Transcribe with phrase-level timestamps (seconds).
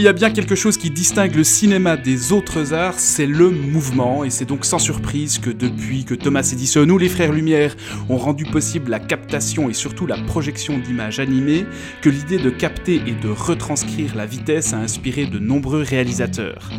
[0.00, 3.50] S'il y a bien quelque chose qui distingue le cinéma des autres arts, c'est le
[3.50, 7.76] mouvement, et c'est donc sans surprise que depuis que Thomas Edison ou les Frères Lumière
[8.08, 11.66] ont rendu possible la captation et surtout la projection d'images animées,
[12.00, 16.70] que l'idée de capter et de retranscrire la vitesse a inspiré de nombreux réalisateurs.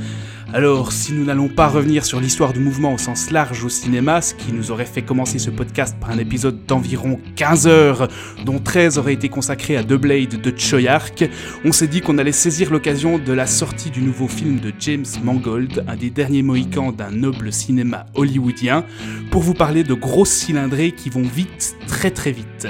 [0.53, 4.21] Alors, si nous n'allons pas revenir sur l'histoire du mouvement au sens large au cinéma,
[4.21, 8.09] ce qui nous aurait fait commencer ce podcast par un épisode d'environ 15 heures,
[8.43, 11.23] dont 13 auraient été consacrés à The Blade de Choyark,
[11.63, 15.05] on s'est dit qu'on allait saisir l'occasion de la sortie du nouveau film de James
[15.23, 18.83] Mangold, un des derniers mohicans d'un noble cinéma hollywoodien,
[19.31, 22.67] pour vous parler de grosses cylindrées qui vont vite, très très vite.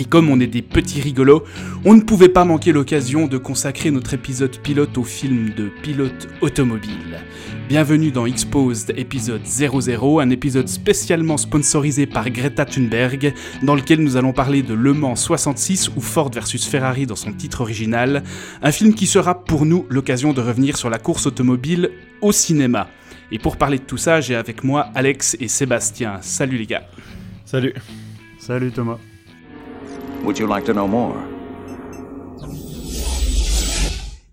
[0.00, 1.44] Et comme on est des petits rigolos,
[1.84, 6.28] on ne pouvait pas manquer l'occasion de consacrer notre épisode pilote au film de pilote
[6.40, 7.20] automobile.
[7.68, 14.16] Bienvenue dans Exposed épisode 00, un épisode spécialement sponsorisé par Greta Thunberg, dans lequel nous
[14.16, 18.22] allons parler de Le Mans 66 ou Ford versus Ferrari dans son titre original,
[18.62, 21.90] un film qui sera pour nous l'occasion de revenir sur la course automobile
[22.22, 22.88] au cinéma.
[23.30, 26.18] Et pour parler de tout ça, j'ai avec moi Alex et Sébastien.
[26.22, 26.82] Salut les gars.
[27.44, 27.74] Salut.
[28.38, 28.98] Salut Thomas.
[30.24, 31.16] Would you like to know more?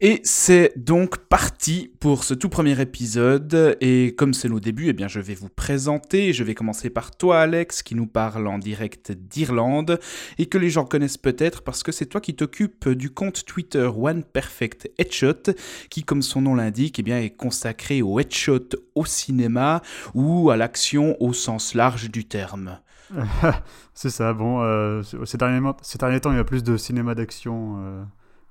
[0.01, 3.75] Et c'est donc parti pour ce tout premier épisode.
[3.81, 6.31] Et comme c'est nos débuts, eh bien je vais vous présenter.
[6.31, 9.99] Je vais commencer par toi, Alex, qui nous parle en direct d'Irlande
[10.37, 13.89] et que les gens connaissent peut-être parce que c'est toi qui t'occupes du compte Twitter
[13.93, 15.53] One Perfect Headshot,
[15.89, 19.81] qui, comme son nom l'indique, eh est consacré au headshot au cinéma
[20.13, 22.79] ou à l'action au sens large du terme.
[23.93, 27.15] c'est ça, bon, euh, ces, derniers, ces, derniers, temps, il y a plus de cinéma
[27.15, 28.03] d'action euh,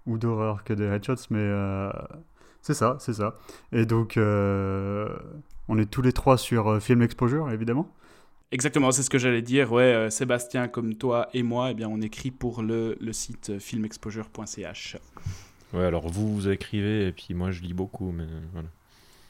[0.06, 1.90] ou d'horreur que de headshots, mais euh,
[2.62, 3.36] c'est ça, c'est ça.
[3.72, 5.08] Et donc, euh,
[5.68, 7.92] on est tous les trois sur euh, Film Exposure, évidemment.
[8.50, 9.72] Exactement, c'est ce que j'allais dire.
[9.72, 14.96] Ouais, Sébastien, comme toi et moi, eh bien, on écrit pour le, le site filmexposure.ch.
[15.74, 18.68] Ouais, alors vous, vous écrivez, et puis moi, je lis beaucoup, mais voilà.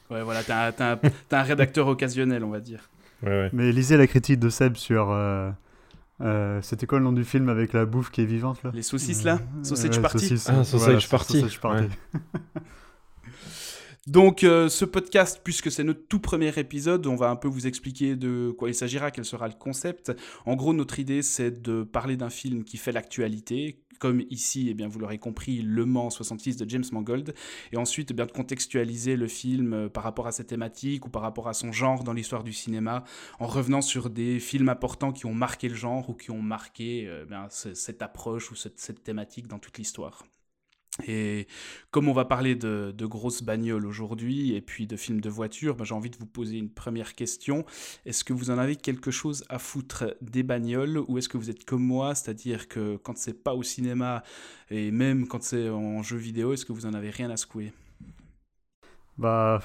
[0.09, 0.99] Ouais, voilà, t'as un, un,
[1.31, 2.89] un rédacteur occasionnel, on va dire.
[3.23, 3.49] Ouais, ouais.
[3.53, 5.09] Mais lisez la critique de Seb sur.
[5.11, 5.51] Euh,
[6.21, 8.81] euh, C'était quoi le nom du film avec la bouffe qui est vivante là Les
[8.81, 10.49] saucisses là Sausage Ouais, Party saucisses.
[10.49, 11.33] Ah, Sausage Voilà, Party.
[11.39, 11.83] Sausage Party.
[11.83, 12.19] Ouais.
[14.07, 17.67] Donc euh, ce podcast, puisque c'est notre tout premier épisode, on va un peu vous
[17.67, 20.11] expliquer de quoi il s'agira, quel sera le concept.
[20.45, 24.73] En gros, notre idée, c'est de parler d'un film qui fait l'actualité, comme ici, eh
[24.73, 27.33] bien, vous l'aurez compris, Le Mans 66 de James Mangold,
[27.71, 31.09] et ensuite eh bien, de contextualiser le film euh, par rapport à ses thématiques ou
[31.09, 33.03] par rapport à son genre dans l'histoire du cinéma,
[33.39, 37.05] en revenant sur des films importants qui ont marqué le genre ou qui ont marqué
[37.07, 40.23] euh, ce- cette approche ou cette thématique dans toute l'histoire.
[41.07, 41.47] Et
[41.91, 45.83] comme on va parler de, grosses bagnoles aujourd'hui et puis de films de voitures, ben,
[45.83, 47.65] j'ai envie de vous poser une première question.
[48.05, 51.49] Est-ce que vous en avez quelque chose à foutre des bagnoles ou est-ce que vous
[51.49, 54.23] êtes comme moi, c'est-à-dire que quand c'est pas au cinéma
[54.69, 57.73] et même quand c'est en jeu vidéo, est-ce que vous en avez rien à secouer?
[59.17, 59.61] Bah,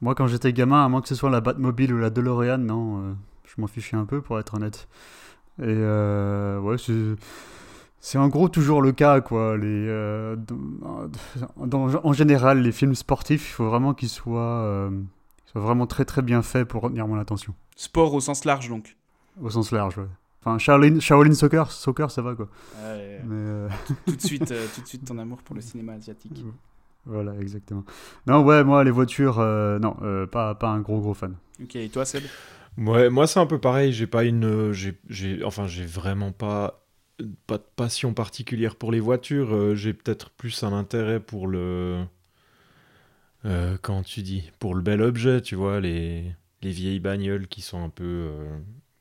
[0.00, 2.98] moi quand j'étais gamin, à moins que ce soit la Batmobile ou la DeLorean, non,
[2.98, 3.12] euh,
[3.44, 4.88] je m'en fichais un peu pour être honnête.
[5.60, 7.14] Et euh, ouais, c'est.
[8.06, 9.56] C'est en gros toujours le cas, quoi.
[9.56, 11.08] Les, euh, dans-
[11.66, 15.86] dans- en général, les films sportifs, il faut vraiment qu'ils soient, euh, qu'ils soient vraiment
[15.86, 17.54] très très bien faits pour retenir mon attention.
[17.76, 18.98] Sport au sens large donc.
[19.40, 20.04] Au sens large, ouais.
[20.42, 22.48] Enfin, Shaolin, Shaolin Soccer, soccer, ça va, quoi.
[22.82, 23.68] Ouais, Mais, euh,
[24.04, 26.44] tout, de suite, euh, tout de suite ton amour pour le cinéma asiatique.
[27.06, 27.84] voilà, exactement.
[28.26, 31.36] Non, ouais, moi, les voitures, euh, non, euh, pas, pas un gros gros fan.
[31.62, 32.24] Ok, et toi Seb?
[32.76, 33.94] Ouais, moi, c'est un peu pareil.
[33.94, 34.72] J'ai pas une.
[34.72, 36.83] J'ai, j'ai, enfin, j'ai vraiment pas.
[37.46, 39.54] Pas de passion particulière pour les voitures.
[39.54, 42.04] euh, j'ai peut-être plus un intérêt pour le.
[43.44, 46.24] Euh, tu dis Pour le bel objet, tu vois, les,
[46.62, 48.04] les vieilles bagnoles qui sont un peu.
[48.04, 48.58] euh,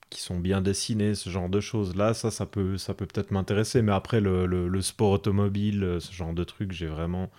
[0.09, 1.95] qui sont bien dessinées, ce genre de choses.
[1.95, 3.81] Là, ça, ça peut, ça peut peut-être m'intéresser.
[3.81, 7.31] Mais après, le, sport automobile, ce genre de truc, j'ai vraiment.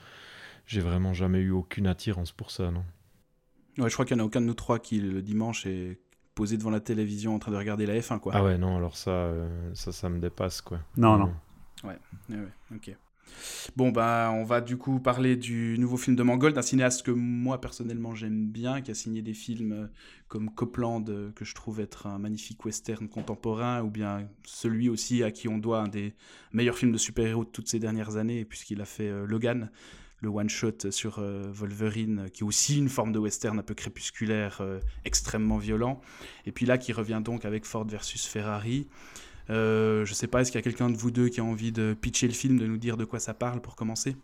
[0.67, 2.85] Jamais eu aucune attirance pour ça, non.
[3.77, 5.99] Je crois qu'il n'y en a aucun de nous trois qui le dimanche est
[6.34, 8.32] posé devant la télévision en train de regarder la F1 quoi.
[8.34, 10.81] Ah ouais, non, alors ça, euh, ça, ça me dépasse, quoi.
[10.96, 11.32] Non, non.
[11.84, 11.98] Ouais,
[12.31, 12.38] ouais,
[12.75, 12.96] ok.
[13.76, 17.10] Bon, bah, on va du coup parler du nouveau film de Mangold, un cinéaste que
[17.10, 19.86] moi personnellement j'aime bien, qui a signé des films euh,
[20.28, 25.22] comme Copland, euh, que je trouve être un magnifique western contemporain, ou bien celui aussi
[25.22, 26.14] à qui on doit un des
[26.52, 29.70] meilleurs films de super-héros de toutes ces dernières années, puisqu'il a fait euh, Logan,
[30.25, 31.23] le one-shot sur
[31.53, 34.61] Wolverine, qui est aussi une forme de western un peu crépusculaire,
[35.05, 36.00] extrêmement violent.
[36.47, 38.88] Et puis là, qui revient donc avec Ford versus Ferrari.
[39.50, 41.73] Euh, je sais pas, est-ce qu'il y a quelqu'un de vous deux qui a envie
[41.73, 44.17] de pitcher le film, de nous dire de quoi ça parle pour commencer?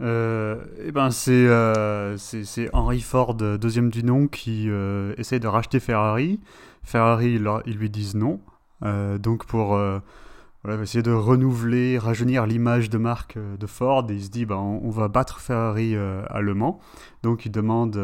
[0.00, 5.48] Euh, eh ben euh, c'est c'est Henry Ford, deuxième du nom, qui euh, essaie de
[5.48, 6.40] racheter Ferrari.
[6.82, 8.40] Ferrari, ils lui disent non.
[9.18, 9.78] donc pour
[10.64, 14.90] voilà, essayer de renouveler, rajeunir l'image de marque de Ford, il se dit ben, on,
[14.90, 16.80] va battre Ferrari à Le Mans.
[17.22, 17.94] Donc il demande,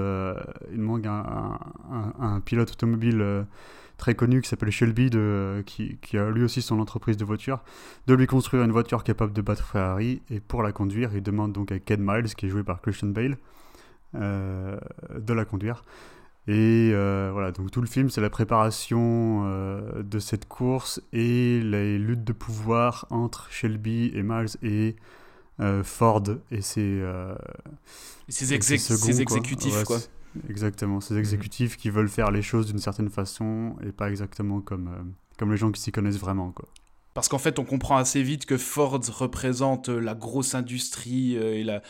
[0.71, 3.45] il demande un, pilote automobile
[3.97, 5.11] très connu qui s'appelle Shelby,
[5.67, 7.61] qui, qui, a lui aussi son entreprise de voiture,
[8.06, 10.23] de lui construire une voiture capable de battre Ferrari.
[10.31, 13.09] Et pour la conduire, il demande donc à Ken Miles, qui est joué par Christian
[13.09, 13.37] Bale,
[14.17, 14.79] euh,
[15.19, 15.83] de la conduire.
[16.46, 21.61] Et euh, voilà, donc tout le film, c'est la préparation euh, de cette course et
[21.62, 24.96] les luttes de pouvoir entre Shelby et Miles et
[25.85, 27.02] Ford et ses,
[28.29, 29.85] ses, exécutifs.
[29.85, 29.99] quoi.
[30.49, 34.88] Exactement, ces exécutifs qui veulent faire les choses d'une certaine façon et pas exactement comme,
[34.88, 35.02] euh,
[35.38, 36.50] comme les gens qui s'y connaissent vraiment.
[36.50, 36.69] Quoi.
[37.14, 41.55] Parce qu'en fait, on comprend assez vite que Ford représente euh, la grosse industrie euh,
[41.55, 41.82] et la,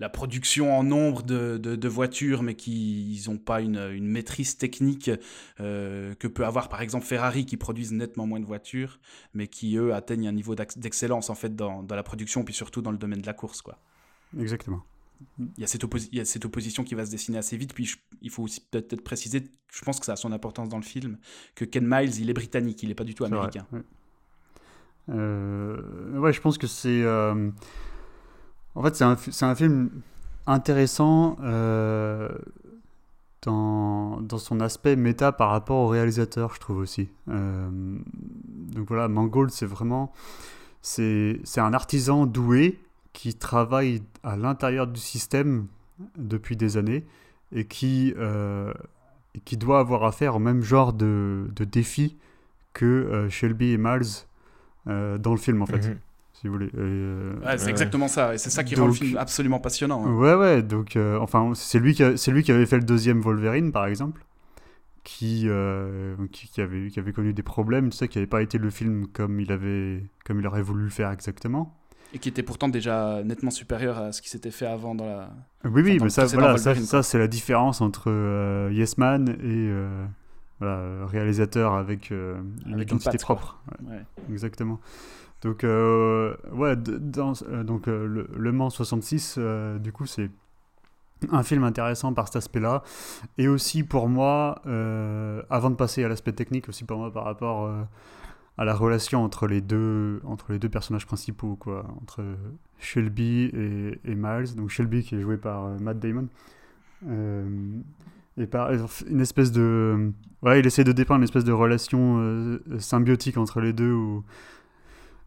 [0.00, 5.10] la production en nombre de, de, voitures, mais qui n'ont pas une, une, maîtrise technique
[5.58, 9.00] que peut avoir par exemple Ferrari, qui produisent nettement moins de voitures,
[9.34, 12.82] mais qui eux atteignent un niveau d'excellence en fait dans, dans, la production, puis surtout
[12.82, 13.62] dans le domaine de la course.
[13.62, 13.78] Quoi.
[14.38, 14.84] Exactement
[15.38, 17.74] il y, a cette il y a cette opposition qui va se dessiner assez vite.
[17.74, 20.82] Puis il faut aussi peut-être préciser, je pense que ça a son importance dans le
[20.82, 21.18] film,
[21.54, 23.66] que Ken Miles, il est britannique, il n'est pas du tout américain.
[23.72, 23.82] ouais.
[25.08, 26.32] Euh, ouais.
[26.32, 27.02] je pense que c'est.
[27.02, 27.50] Euh,
[28.74, 29.90] en fait, c'est un, film
[30.46, 32.28] intéressant euh,
[33.42, 37.08] dans, son aspect méta par rapport au réalisateur, je trouve aussi.
[37.26, 40.12] donc voilà, Mangold, c'est vraiment.
[40.80, 42.80] C'est un artisan doué
[43.12, 45.66] qui travaille à l'intérieur du système
[46.16, 47.04] depuis des années
[47.52, 48.72] et qui, euh,
[49.44, 52.16] qui doit avoir affaire au même genre de, de défi
[52.72, 54.26] que euh, Shelby et Miles
[54.88, 55.88] euh, dans le film en fait.
[55.88, 55.98] Mhm.
[56.42, 56.70] Si vous voulez.
[56.74, 60.04] ouais, c'est exactement ça, et c'est ça qui rend le film absolument passionnant.
[60.04, 60.12] Hein.
[60.14, 63.86] Ouais, ouais, donc enfin, c'est lui, qui lui qui avait fait le deuxième Wolverine par
[63.86, 64.24] exemple,
[65.04, 65.48] qui,
[66.32, 68.70] qui, qui, avait, qui avait connu des problèmes, tu sais, qui n'avait pas été le
[68.70, 71.78] film comme il, avait, comme il aurait voulu le faire exactement.
[72.14, 75.30] Et qui était pourtant déjà nettement supérieur à ce qui s'était fait avant dans la.
[75.64, 79.34] Oui, oui, mais ça, voilà, ça, ça c'est la différence entre euh, Yes Man et
[79.42, 80.04] euh,
[80.60, 83.62] voilà, réalisateur avec, euh, une identité propre.
[83.88, 84.78] Ouais, Exactement.
[85.42, 87.32] Donc, ouais, dans,
[87.64, 89.38] donc le, le, Mans 66,
[89.80, 90.30] du coup, c'est
[91.30, 92.82] un film intéressant par cet aspect-là.
[93.38, 94.62] Et aussi pour moi,
[95.50, 97.68] avant de passer à l'aspect technique, aussi pour moi par rapport
[98.58, 102.22] à la relation entre les deux, entre les deux personnages principaux, quoi, entre
[102.82, 103.50] Shelby
[104.04, 104.54] et, Miles.
[104.56, 106.28] Donc Shelby qui est joué par euh, Matt Damon.
[107.08, 107.44] Euh,
[108.38, 108.70] et par
[109.08, 110.12] une espèce de.
[110.42, 113.94] Ouais, il essaie de dépeindre une espèce de relation euh, symbiotique entre les deux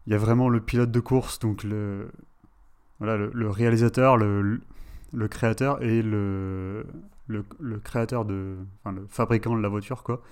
[0.06, 2.10] il y a vraiment le pilote de course, donc le,
[2.98, 4.60] voilà, le, réalisateur, le,
[5.12, 6.86] le, créateur et le,
[7.26, 8.56] le, le, créateur de.
[8.80, 10.22] Enfin, le fabricant de la voiture, quoi.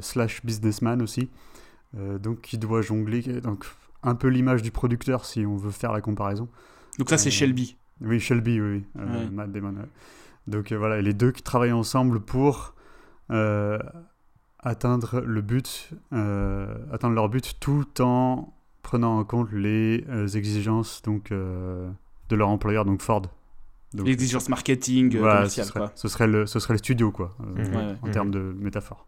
[0.00, 1.28] slash businessman aussi.
[1.98, 3.66] Euh, donc qui doit jongler, donc
[4.02, 6.48] un peu l'image du producteur si on veut faire la comparaison.
[6.98, 7.76] Donc ça c'est euh, Shelby.
[8.00, 9.74] Oui, Shelby, oui, euh, Matt Damon.
[10.46, 12.74] Donc voilà, les deux qui travaillent ensemble pour
[14.58, 20.04] atteindre le but, atteindre leur but tout en prenant en compte les
[20.36, 23.22] exigences donc de leur employeur, donc Ford.
[23.94, 25.92] L'exigence marketing voilà, ce serait, quoi.
[25.94, 27.36] Ce serait, le, ce serait le studio, quoi,
[28.02, 29.06] en termes de métaphore.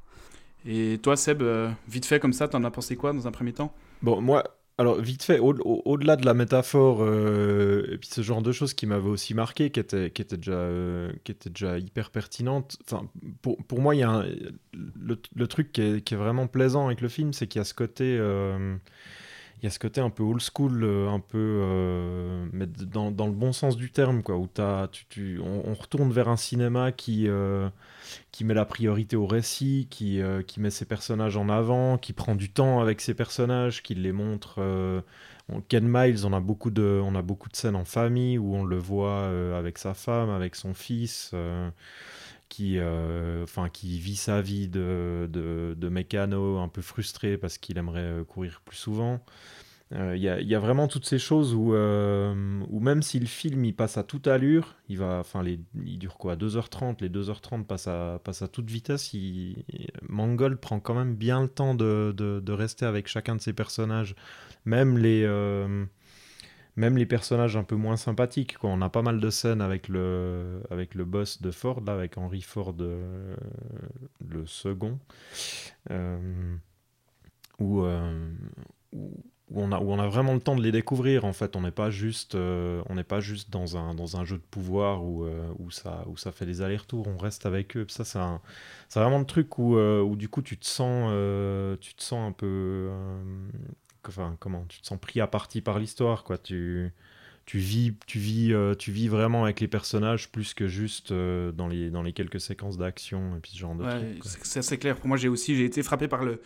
[0.66, 3.52] Et toi, Seb, euh, vite fait comme ça, t'en as pensé quoi dans un premier
[3.52, 3.74] temps?
[4.02, 4.44] Bon, moi,
[4.78, 8.86] alors vite fait, au-delà de la métaphore, euh, et puis ce genre de choses qui
[8.86, 12.78] m'avaient aussi marqué, qui étaient, qui était déjà, euh, qui était déjà hyper pertinentes.
[12.86, 13.06] Enfin,
[13.42, 14.24] pour, pour moi, il y a un,
[14.72, 17.62] le, le, truc qui est, qui est, vraiment plaisant avec le film, c'est qu'il y
[17.62, 18.18] a ce côté
[19.58, 23.11] il y a ce côté un peu old school, euh, un peu, euh, mais dans,
[23.11, 24.49] dans, le bon sens du terme, quoi, où
[24.90, 27.68] tu, tu, on, retourne vers un cinéma qui, euh,
[28.30, 32.34] qui met la priorité au récit, qui, qui met ses personnages en avant, qui prend
[32.34, 34.61] du temps avec ses personnages, qui les montre.
[35.68, 38.64] Ken Miles, on a, beaucoup de, on a beaucoup de scènes en famille où on
[38.64, 41.34] le voit avec sa femme, avec son fils
[42.54, 42.78] qui,
[43.42, 48.62] enfin, qui vit sa vie de, de, mécano un peu frustré parce qu'il aimerait courir
[48.64, 49.20] plus souvent.
[49.90, 53.75] Il y, y, a vraiment toutes ces choses où, où même si le film il
[53.75, 58.20] passe à toute allure, il va, enfin il dure quoi 2h30, les 2h30 passent à,
[58.25, 59.14] passent à toute vitesse,
[60.08, 63.52] Mangold prend quand même bien le temps de, de, de, rester avec chacun de ses
[63.52, 64.16] personnages,
[64.64, 65.25] même les
[66.76, 68.58] même les personnages un peu moins sympathiques.
[68.58, 68.70] Quoi.
[68.70, 72.18] On a pas mal de scènes avec le, avec le boss de Ford, là, avec
[72.18, 73.36] Henry Ford, euh,
[74.28, 74.98] le second,
[75.90, 76.56] euh,
[77.60, 78.32] où, euh,
[78.92, 79.12] où,
[79.54, 81.24] on a, où on a vraiment le temps de les découvrir.
[81.24, 84.38] En fait, on n'est pas juste, on n'est pas juste dans un, dans un jeu
[84.38, 85.26] de pouvoir où,
[85.58, 87.06] où, ça, où ça fait des allers-retours.
[87.06, 87.86] On reste avec eux.
[87.88, 91.08] Ça, c'est vraiment le truc où, où du coup tu te sens,
[91.80, 92.90] tu te sens un peu
[94.08, 96.38] enfin, comment tu te sens pris à partie par l'histoire, quoi.
[96.38, 96.92] Tu,
[97.46, 101.52] tu vis, tu vis, euh, tu vis vraiment avec les personnages plus que juste euh,
[101.52, 104.78] dans les dans les quelques séquences d'action et puis ce genre de ouais, C'est assez
[104.78, 104.96] clair.
[104.96, 106.40] Pour moi, j'ai aussi j'ai été frappé par le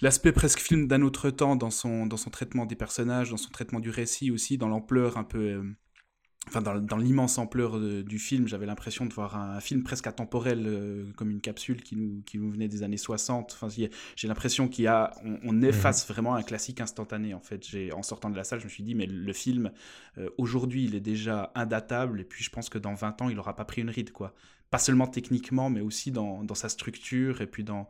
[0.00, 3.50] l'aspect presque film d'un autre temps dans son dans son traitement des personnages, dans son
[3.50, 5.62] traitement du récit aussi, dans l'ampleur un peu euh,
[6.48, 11.04] Enfin, dans, l'immense ampleur du film, j'avais l'impression de voir un, film presque atemporel, euh,
[11.16, 13.52] comme une capsule qui nous, qui nous venait des années 60.
[13.52, 15.64] Enfin, j'ai l'impression qu'il y a, on, mhm.
[15.64, 17.32] efface vraiment un classique instantané.
[17.32, 19.70] En fait, en sortant de la salle, je me suis dit, mais le film
[20.18, 22.20] euh, aujourd'hui, il est déjà indatable.
[22.20, 24.34] Et puis, je pense que dans 20 ans, il n'aura pas pris une ride, quoi.
[24.70, 27.88] Pas seulement techniquement, mais aussi dans, dans sa structure et puis dans,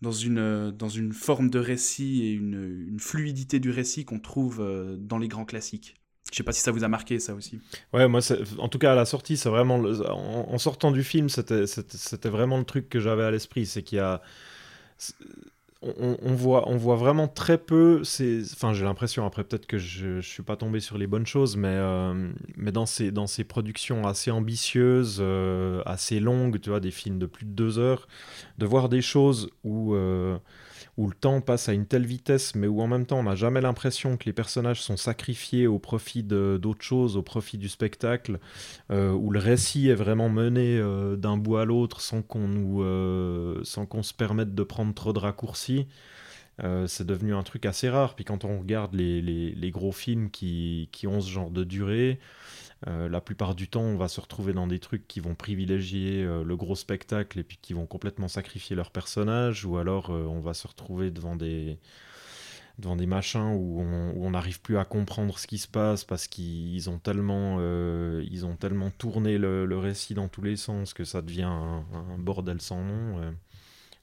[0.00, 4.60] dans une, dans une forme de récit et une, une fluidité du récit qu'on trouve
[4.60, 5.96] euh, dans les grands classiques.
[6.34, 7.60] Je sais pas si ça vous a marqué ça aussi.
[7.92, 8.18] Ouais, moi,
[8.58, 12.64] en tout cas à la sortie, c'est vraiment en, sortant du film, c'était vraiment le
[12.64, 14.20] truc que j'avais à l'esprit, c'est qu'il y a
[15.80, 18.02] on, voit, on voit vraiment très peu.
[18.52, 21.56] Enfin, j'ai l'impression, après peut-être que je ne suis pas tombé sur les bonnes choses,
[21.56, 26.80] mais, euh, mais dans, ces, dans ces productions assez ambitieuses, euh, assez longues, tu vois,
[26.80, 28.08] des films de plus de deux heures,
[28.58, 30.36] de voir des choses où, euh,
[30.96, 33.34] où le temps passe à une telle vitesse, mais où en même temps on n'a
[33.34, 38.38] jamais l'impression que les personnages sont sacrifiés au profit d'autres choses, au profit du spectacle,
[38.90, 42.48] euh, où le récit est vraiment mené euh, d'un bout à l'autre sans qu'on
[42.80, 45.86] euh, sans se permette de prendre trop de raccourcis.
[46.86, 48.14] c'est devenu un truc assez rare.
[48.14, 52.18] Puis quand on regarde les, gros films qui, ont ce genre de durée,
[52.86, 56.22] euh, la plupart du temps, on va se retrouver dans des trucs qui vont privilégier
[56.22, 60.24] euh, le gros spectacle et puis qui vont complètement sacrifier leur personnage, ou alors euh,
[60.24, 61.78] on va se retrouver devant des,
[62.78, 66.90] devant des machins où on n'arrive plus à comprendre ce qui se passe parce qu'ils
[66.90, 67.60] ont tellement
[68.20, 71.84] ils ont tellement tourné le, récit dans tous les sens que ça devient un,
[72.18, 73.32] bordel sans nom.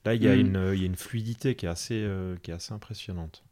[0.06, 0.74] Là, il y, a mm.
[0.74, 2.10] une fluidité qui est assez,
[2.42, 3.44] qui est assez impressionnante.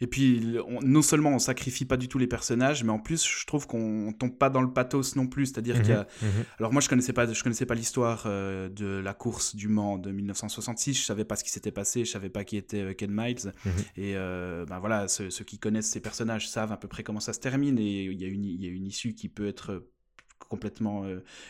[0.00, 3.46] Et puis, non seulement on sacrifie pas du tout les personnages, mais en plus, je
[3.46, 5.46] trouve qu'on tombe pas dans le pathos non plus.
[5.46, 6.06] C'est-à-dire qu'il y a.
[6.22, 6.44] Mhm, mhm.
[6.58, 9.98] Alors, moi, je connaissais pas, je connaissais pas l'histoire euh, de la course du Mans
[9.98, 10.94] de 1966.
[10.94, 12.04] Je savais pas ce qui s'était passé.
[12.04, 13.52] Je savais pas qui était euh, Ken Miles.
[13.64, 13.72] Mhm.
[13.96, 17.32] Et euh, ben voilà, ceux, qui connaissent ces personnages savent à peu près comment ça
[17.32, 17.78] se termine.
[17.78, 19.86] Et il y, a une, il y a une issue qui peut être
[20.38, 21.04] complètement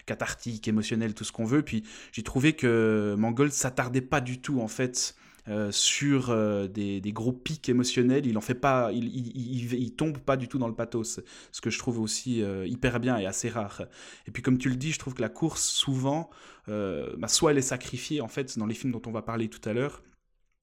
[0.07, 1.63] cathartique, émotionnelle, tout ce qu'on veut.
[1.63, 7.03] Puis j'ai trouvé que Mangold s'attardait pas du tout en fait euh, sur euh, des,
[7.13, 8.25] gros pics émotionnels.
[8.25, 11.21] Il en fait pas, il, il, tombe pas du tout dans le pathos,
[11.53, 13.83] ce que je trouve aussi euh, hyper bien et assez rare.
[14.27, 16.31] Et puis comme tu le dis, je trouve que la course souvent,
[16.67, 19.69] bah, soit elle est sacrifiée en fait dans les films dont on va parler tout
[19.69, 20.03] à l'heure,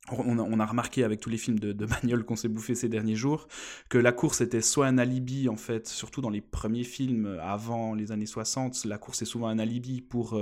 [0.10, 3.48] on a, remarqué avec tous les films de, de qu'on s'est bouffé ces derniers jours
[3.88, 7.94] que la course était soit un alibi en fait, surtout dans les premiers films avant
[7.94, 10.42] les années 60, la course est souvent un alibi pour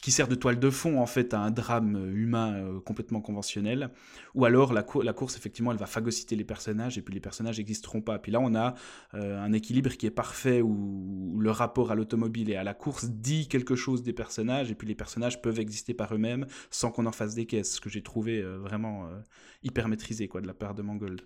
[0.00, 3.90] qui, sert de toile de fond en fait à un drame humain euh, complètement conventionnel,
[4.34, 8.00] ou alors la, course effectivement elle va phagocyter les personnages et puis les personnages n'existeront
[8.00, 8.18] pas.
[8.18, 8.74] Puis là on a
[9.14, 13.06] euh, un équilibre qui est parfait où, le rapport à l'automobile et à la course
[13.06, 17.06] dit quelque chose des personnages et puis les personnages peuvent exister par eux-mêmes sans qu'on
[17.06, 19.20] en fasse des caisses, ce que j'ai trouvé euh, vraiment euh,
[19.62, 21.22] hyper maîtrisé quoi, de la part de Mangold.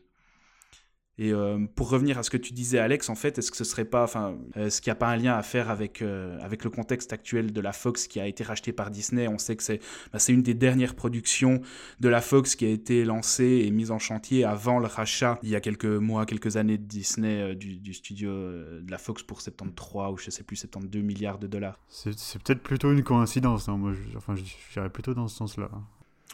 [1.19, 3.65] Et euh, pour revenir à ce que tu disais, Alex, en fait, est-ce que ce
[3.65, 6.71] serait pas, enfin, est-ce qu'il n'y a pas un lien à faire avec avec le
[6.71, 9.29] contexte actuel de la Fox qui a été rachetée par Disney?
[9.29, 9.81] On sait que c'est
[10.13, 11.61] bah, une des dernières productions
[12.01, 15.49] de la Fox qui a été lancée et mise en chantier avant le rachat il
[15.49, 19.41] y a quelques mois, quelques années de Disney du, du, studio de la Fox pour
[19.41, 21.79] 73 ou je sais plus 72 milliards de dollars.
[21.89, 23.69] C'est peut-être plutôt une coïncidence.
[23.69, 23.77] Hein.
[23.77, 24.35] Moi, je, enfin,
[24.73, 25.71] j'irais plutôt dans ce sens-là.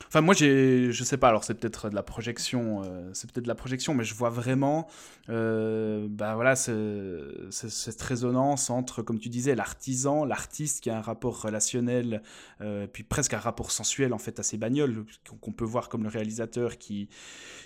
[0.08, 1.28] Enfin, moi, j'ai, je sais pas.
[1.28, 4.30] Alors, c'est peut-être de la projection, euh, c'est peut-être de la projection, mais je vois
[4.30, 4.88] vraiment,
[5.28, 11.42] euh, bah voilà, cette résonance entre, comme tu disais, l'artisan, l'artiste qui a un rapport
[11.42, 12.22] relationnel,
[12.60, 15.04] euh, puis presque un rapport sensuel en fait à ses bagnoles,
[15.40, 17.08] qu'on peut voir comme le réalisateur qui,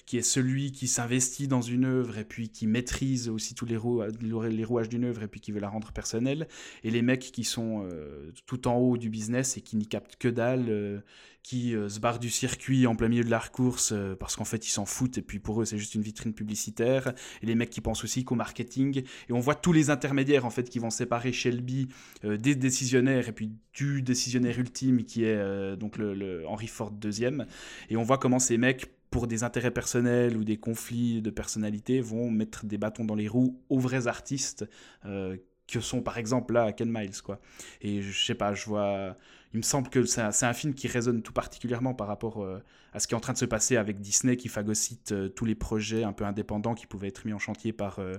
[0.06, 3.76] qui est celui qui s'investit dans une œuvre et puis qui maîtrise aussi tous les,
[3.76, 6.48] rouages, les rouages d'une œuvre et puis qui veut la rendre personnelle,
[6.84, 7.88] et les mecs qui sont
[8.46, 11.02] tout en haut du business et qui n'y captent que dalle
[11.46, 14.44] qui euh, se barrent du circuit en plein milieu de la course euh, parce qu'en
[14.44, 17.14] fait ils s'en foutent et puis pour eux c'est juste une vitrine publicitaire.
[17.40, 20.50] Et les mecs qui pensent aussi qu'au marketing et on voit tous les intermédiaires en
[20.50, 21.86] fait qui vont séparer Shelby
[22.24, 27.46] euh, des décisionnaires et puis du décisionnaire ultime qui est donc le, Henry Ford deuxième.
[27.90, 32.00] Et on voit comment ces mecs pour des intérêts personnels ou des conflits de personnalité
[32.00, 34.64] vont mettre des bâtons dans les roues aux vrais artistes
[35.04, 37.40] que sont par exemple là Ken Miles quoi.
[37.82, 39.16] Et je sais pas je vois
[39.52, 42.62] il me semble que c'est un, film qui résonne tout particulièrement par rapport euh,
[42.92, 45.44] à ce qui est en train de se passer avec Disney qui phagocyte euh, tous
[45.44, 48.16] les projets un peu indépendants qui pouvaient être mis en chantier par euh,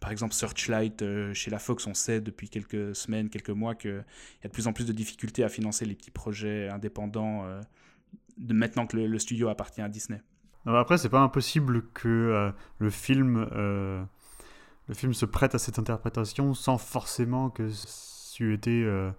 [0.00, 1.86] par exemple Searchlight chez la Fox.
[1.86, 4.92] On sait depuis quelques semaines quelques mois qu'il y a de plus en plus de
[4.92, 7.44] difficultés à financer les petits projets indépendants
[8.38, 10.22] de maintenant que le, studio appartient à Disney.
[10.64, 16.78] Après c'est pas impossible que le film le film se prête à cette interprétation sans
[16.78, 19.10] forcément que ce ait été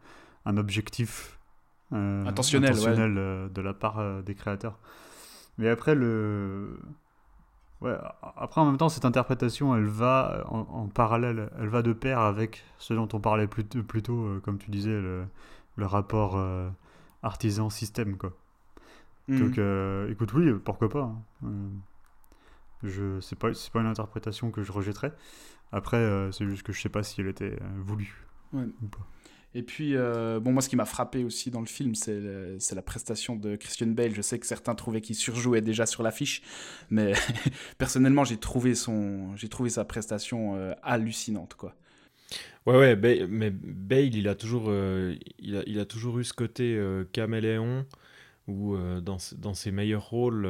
[0.46, 1.38] un objectif
[1.94, 2.74] euh, intentionnel,
[3.18, 4.80] euh, de la part des créateurs.
[5.58, 6.80] Mais après, le...
[7.82, 7.96] Ouais,
[8.38, 12.64] après, en même temps, cette interprétation, elle va en, parallèle, elle va de pair avec
[12.78, 15.26] ce dont on parlait plus, plus tôt, comme tu disais, le,
[15.78, 16.40] le rapport
[17.24, 18.34] artisan-système, quoi.
[19.28, 19.40] Mhm.
[19.40, 21.12] Donc, écoute, oui, pourquoi pas.
[21.44, 21.50] Hein.
[22.84, 25.14] Je, c'est pas, c'est pas une interprétation que je rejetterais.
[25.72, 29.08] Après, euh, c'est juste que je sais pas si elle était euh, voulue ou pas.
[29.54, 32.20] Et puis, euh, bon, moi, ce qui m'a frappé aussi dans le film, c'est,
[32.74, 34.16] la prestation de Christian Bale.
[34.16, 36.42] Je sais que certains trouvaient qu'il surjouait déjà sur l'affiche,
[36.90, 37.14] mais
[37.78, 38.74] personnellement, j'ai trouvé,
[39.50, 41.76] trouvé sa prestation hallucinante, quoi.
[42.66, 46.80] Ouais, ouais, mais Bale, il a toujours, a, il a toujours eu ce côté
[47.12, 47.86] caméléon
[48.48, 50.48] où, dans, dans ses meilleurs rôles,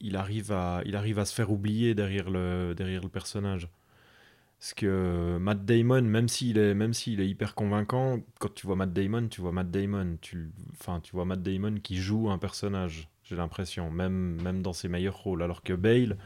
[0.00, 3.68] il, arrive à, il arrive à se faire oublier derrière le, derrière le personnage.
[4.58, 8.74] Parce que Matt Damon, même s'il est, même s'il est hyper convaincant, quand tu vois
[8.74, 10.16] Matt Damon, tu vois Matt Damon.
[10.20, 14.72] Tu, enfin, tu vois Matt Damon qui joue un personnage, j'ai l'impression, même, même dans
[14.72, 15.44] ses meilleurs rôles.
[15.44, 16.18] Alors que Bale,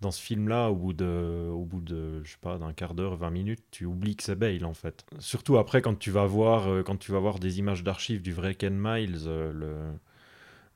[0.00, 3.16] dans ce film-là, au bout de, au bout de, je sais pas, d'un quart d'heure,
[3.16, 5.04] 20 minutes, tu oublies que c'est Bale en fait.
[5.18, 8.32] Surtout après quand tu vas voir, euh, quand tu vas voir des images d'archives du
[8.32, 9.74] vrai Ken Miles, euh, le,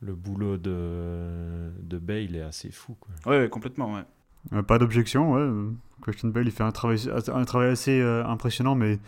[0.01, 2.97] le boulot de, de Bale est assez fou.
[3.01, 3.15] Quoi.
[3.33, 4.03] Ouais, complètement, ouais.
[4.53, 5.73] Euh, pas d'objection, ouais.
[6.03, 8.99] Christian Bale, il fait un travail, un travail assez euh, impressionnant, mais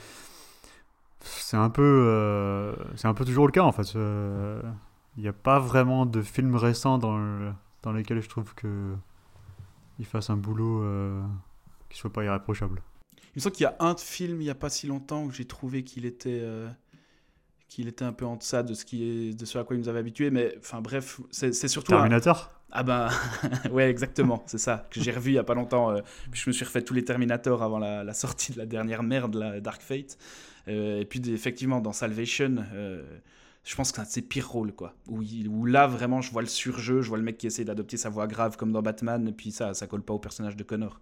[1.21, 3.95] c'est un peu, euh, c'est un peu toujours le cas en fait.
[5.17, 8.95] Il n'y a pas vraiment de films récents dans, dans lesquels je trouve que
[9.99, 10.85] il fasse un boulot
[11.89, 12.83] qui soit pas irréprochable.
[13.13, 15.31] Il me semble qu'il y a un film il n'y a pas si longtemps où
[15.31, 16.43] j'ai trouvé qu'il était
[17.71, 19.79] qu'il était un peu en deçà de ce, qui est, de ce à quoi il
[19.79, 20.31] nous avait habitué.
[20.31, 21.93] Mais enfin bref, c'est surtout.
[21.93, 22.51] Terminator?
[22.73, 23.09] Ah ben,
[23.71, 25.91] ouais, exactement, c'est ça, que j'ai revu il y a pas longtemps.
[25.91, 29.03] Euh, puis je me suis refait tous les Terminators avant la, sortie de la dernière
[29.03, 30.19] merde, la Dark Fate.
[30.69, 32.57] Euh, et puis effectivement, dans Salvation.
[32.73, 33.03] Euh,
[33.63, 34.95] je pense que c'est un de ses pires rôles, quoi.
[35.07, 37.99] Où, où, là, vraiment, je vois le surjeu, je vois le mec qui essaie d'adopter
[37.99, 40.63] sa voix grave comme dans Batman, et puis ça, ça colle pas au personnage de
[40.63, 40.99] Connor.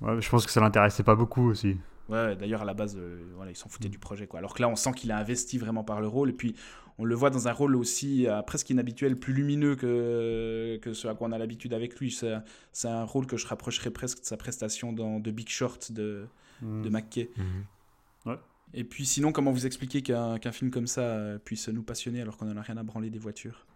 [0.00, 1.76] Ouais, je pense que ça l'intéressait pas beaucoup aussi.
[2.08, 4.26] Ouais, d'ailleurs, à la base, euh, voilà, ils s'en foutaient du projet.
[4.26, 4.38] Quoi.
[4.38, 6.30] Alors que là, on sent qu'il a investi vraiment par le rôle.
[6.30, 6.54] Et puis,
[7.02, 11.08] on le voit dans un rôle aussi euh, presque inhabituel, plus lumineux que, que ce
[11.08, 12.12] à quoi on a l'habitude avec lui.
[12.12, 16.26] C'est un rôle que je rapprocherais presque de sa prestation dans The Big Short de,
[16.62, 16.82] mmh.
[16.82, 17.30] de McKay.
[17.36, 18.30] Mmh.
[18.30, 18.38] Ouais.
[18.72, 22.36] Et puis, sinon, comment vous expliquez qu'un film comme ça euh, puisse nous passionner alors
[22.36, 23.66] qu'on n'en a rien à branler des voitures?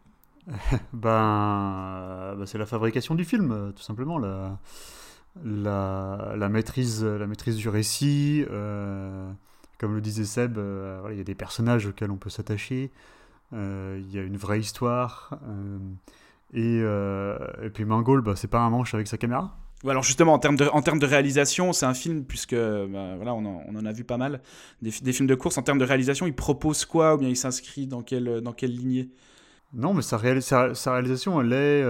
[0.92, 4.18] Ben, ben, c'est la fabrication du film, tout simplement.
[4.18, 4.60] La,
[5.44, 8.44] la, maîtrise, la maîtrise du récit.
[8.48, 9.28] Euh,
[9.78, 12.90] comme le disait Seb, euh, il y a des personnages auxquels on peut s'attacher.
[13.52, 15.38] Euh, il y a une vraie histoire.
[16.52, 19.56] Et, et, puis Mangold, bah, c'est pas un manche avec sa caméra.
[19.87, 23.35] alors justement, en termes de, en termes de réalisation, c'est un film, puisque bah, voilà,
[23.35, 24.40] on en, on, en, a vu pas mal,
[24.82, 25.59] des, des, films de course.
[25.59, 28.74] En termes de réalisation, il propose quoi Ou bien il s'inscrit dans quelle, dans quelle
[28.74, 29.11] lignée?
[29.72, 31.85] Non, mais sa, sa, sa, réalisation, elle est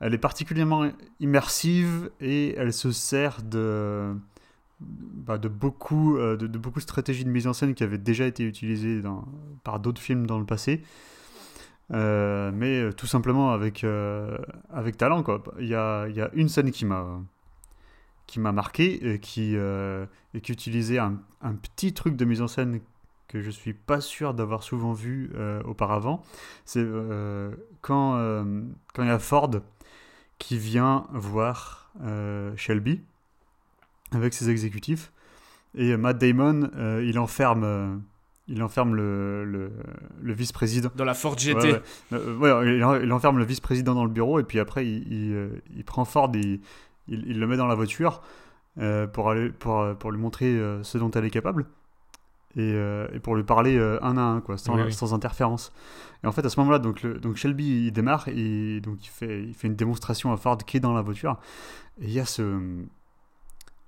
[0.00, 4.14] elle est particulièrement immersive et elle se sert de,
[4.80, 8.26] bah, de, beaucoup, euh, de, beaucoup de stratégies de mise en scène qui avaient déjà
[8.26, 9.24] été utilisées dans,
[9.64, 10.82] par d'autres films dans le passé.
[11.92, 13.84] Euh, mais euh, tout simplement avec,
[14.72, 15.22] avec talent.
[15.22, 15.42] Quoi.
[15.58, 17.20] Il, y a, y a une scène qui m'a
[18.26, 22.46] qui m'a marqué et qui, et qui utilisait un, un, petit truc de mise en
[22.46, 22.78] scène
[23.26, 25.32] que je suis pas sûr d'avoir souvent vu
[25.64, 26.22] auparavant.
[26.64, 26.86] C'est
[27.80, 28.44] quand,
[28.94, 29.50] quand il y a Ford
[30.40, 33.02] qui vient voir euh, Shelby
[34.12, 35.12] avec ses exécutifs.
[35.76, 37.94] Et Matt Damon, euh, il enferme, euh,
[38.48, 40.90] il enferme le, le, vice-président.
[40.96, 41.74] Dans la Ford GT.
[42.12, 46.30] Ouais, il, enferme le vice-président dans le bureau et puis après il, il, prend Ford
[46.34, 46.60] et
[47.08, 48.22] il, il, le met dans la voiture
[49.12, 51.66] pour, aller, pour, pour lui montrer ce dont elle est capable.
[52.56, 54.92] et, euh, et pour lui parler euh, un à un, quoi, sans, Oui, oui.
[54.92, 55.72] sans interférence.
[56.24, 59.10] Et en fait, à ce moment-là, donc, le- donc Shelby il démarre et donc il
[59.10, 61.38] fait, il fait une démonstration à Ford qui est dans la voiture.
[62.00, 62.58] Et il y a ce.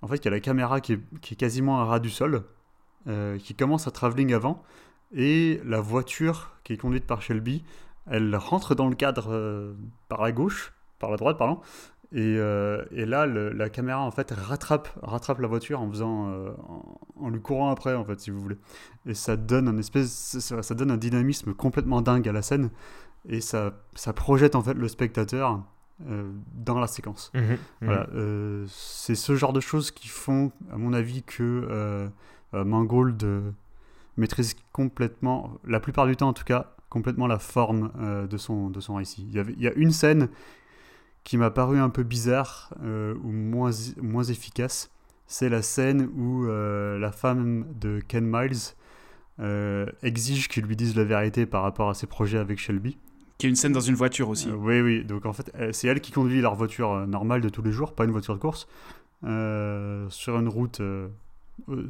[0.02, 2.42] En fait, il y a la caméra qui est, quasiment à ras du sol,
[3.06, 4.62] euh, qui commence à travelling avant,
[5.14, 7.64] et la voiture qui est conduite par Shelby,
[8.10, 9.74] elle rentre dans le cadre euh,
[10.08, 11.60] par la gauche, par la droite, pardon.
[12.10, 16.30] Et, euh, là, la caméra en fait rattrape, rattrape la voiture en faisant,
[17.16, 18.58] en, lui courant après en fait, si vous voulez.
[19.06, 22.70] Et ça donne un espèce, ça, donne un dynamisme complètement dingue à la scène,
[23.28, 25.62] et ça, ça projette en fait le spectateur
[26.54, 27.30] dans la séquence.
[27.34, 27.58] Mhm, mhm.
[27.80, 32.08] Voilà, euh, c'est ce genre de choses qui font, à mon avis, que euh,
[32.54, 33.50] euh, Mangold euh,
[34.16, 38.68] maîtrise complètement, la plupart du temps en tout cas, complètement la forme euh, de, son,
[38.68, 39.24] de son récit.
[39.28, 40.28] Il y, avait, il y a une scène
[41.24, 44.90] qui m'a paru un peu bizarre euh, ou moins, moins efficace.
[45.26, 48.74] C'est la scène où euh, la femme de Ken Miles
[49.40, 52.98] euh, exige qu'il lui dise la vérité par rapport à ses projets avec Shelby.
[53.38, 54.48] Qui est une scène dans une voiture aussi.
[54.48, 55.04] Euh, oui, oui.
[55.04, 57.72] Donc en fait, euh, c'est elle qui conduit leur voiture euh, normale de tous les
[57.72, 58.68] jours, pas une voiture de course,
[59.22, 60.80] sur une route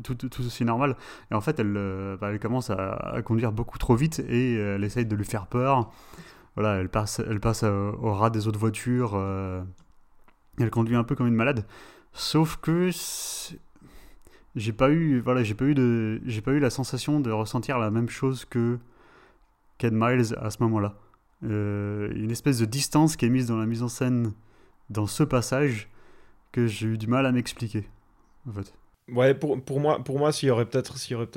[0.03, 0.97] tout, aussi normale.
[1.31, 4.85] Et en fait, elle, bah, elle commence à, à conduire beaucoup trop vite et elle
[4.85, 5.91] essaye de lui faire peur.
[6.57, 9.17] Voilà, elle passe, elle passe au ras des autres voitures.
[10.59, 11.65] elle conduit un peu comme une malade.
[12.13, 12.91] Sauf que
[14.55, 17.79] j'ai pas eu, voilà, j'ai pas eu de, j'ai pas eu la sensation de ressentir
[17.79, 18.79] la même chose que
[19.79, 20.95] Ken Miles à ce moment-là.
[21.45, 24.33] Euh, une espèce de distance qui est mise dans la mise en scène
[24.91, 25.89] dans ce passage
[26.53, 27.85] que j'ai eu du mal à m'expliquer.
[28.49, 28.73] En fait.
[29.09, 31.29] Ouais, pour, pour moi, pour moi s'il y aurait peut-être s'il y aurait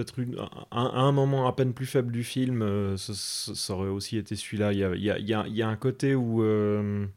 [0.72, 4.72] un, un moment à peine plus faible du film, euh, ça aurait aussi été celui-là.
[4.74, 7.08] Il y a, y a- y y a un côté où, euh,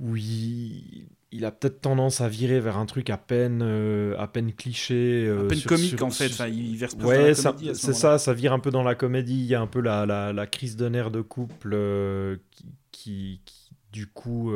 [0.00, 4.28] où il, il a peut-être tendance à virer vers un truc à peine, euh, à
[4.28, 5.26] peine cliché.
[5.26, 6.28] euh, à peine sur- comique sur- en fait.
[6.28, 7.42] sur- Enfin, il verse dans Ouais, ce
[7.74, 9.34] c'est ça, ça vire un peu dans la comédie.
[9.40, 12.66] Il y a un peu la, la, la crise de nerfs de couple euh, qui,
[12.92, 14.52] qui, qui, du coup,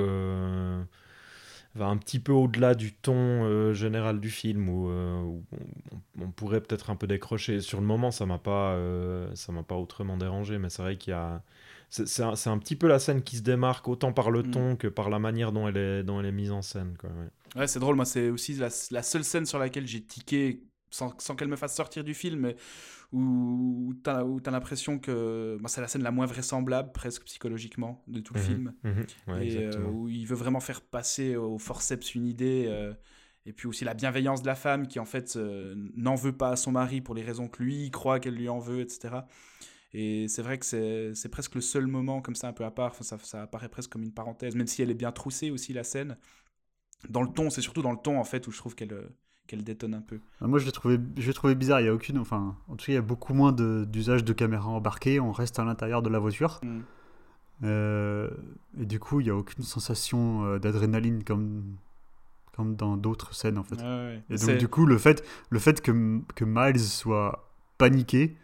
[1.74, 6.60] va un petit peu au-delà du ton général du film où, où on, on pourrait
[6.60, 7.60] peut-être un peu décrocher.
[7.60, 8.78] Sur le moment, ça m'a pas,
[9.34, 11.42] ça m'a pas autrement dérangé, mais c'est vrai qu'il y a.
[11.90, 14.50] C'est un, c'est un petit peu la scène qui se démarque autant par le Mm.
[14.50, 16.96] ton que par la manière dont elle est, dont elle est mise en scène.
[16.98, 17.28] Quoi, ouais.
[17.56, 17.96] Ouais, c'est drôle.
[17.96, 21.56] Moi, c'est aussi la, la seule scène sur laquelle j'ai tiqué sans, sans qu'elle me
[21.56, 22.56] fasse sortir du film, mais
[23.12, 23.20] où,
[23.88, 28.02] où t'as où t'as l'impression que bah, c'est la scène la moins vraisemblable, presque psychologiquement,
[28.08, 28.74] de tout le Mhm, film.
[28.84, 32.66] mhm, ouais, et euh, où il veut vraiment faire passer au forceps une idée.
[32.68, 32.94] euh,
[33.46, 36.50] et puis aussi la bienveillance de la femme qui, en fait, euh, n'en veut pas
[36.50, 39.26] à son mari pour les raisons que lui croit qu'elle lui en veut, etc.
[39.94, 40.66] Et c'est vrai que
[41.14, 42.90] c'est presque le seul moment comme ça un peu à part.
[42.90, 45.72] Enfin, ça, ça apparaît presque comme une parenthèse, même si elle est bien troussée aussi,
[45.72, 46.16] la scène.
[47.08, 49.08] Dans le ton, c'est surtout dans le ton, en fait, où je trouve qu'elle
[49.48, 50.20] qu'elle détonne un peu.
[50.40, 51.80] Ah, Moi, je l'ai trouvé, je trouvé bizarre.
[51.80, 54.22] Il y a aucune, enfin, en tout cas, il y a beaucoup moins de- d'usage
[54.22, 55.18] de, caméra embarquée.
[55.20, 56.60] On reste à l'intérieur de la voiture.
[56.62, 56.80] Mm.
[57.64, 58.30] Euh,
[58.78, 61.76] et du coup, il n'y a aucune sensation euh, d'adrénaline comme,
[62.52, 63.76] comme dans d'autres scènes, en fait.
[63.76, 64.22] Ouais.
[64.28, 68.36] Et donc, du coup, le fait, le fait que, que Miles soit paniqué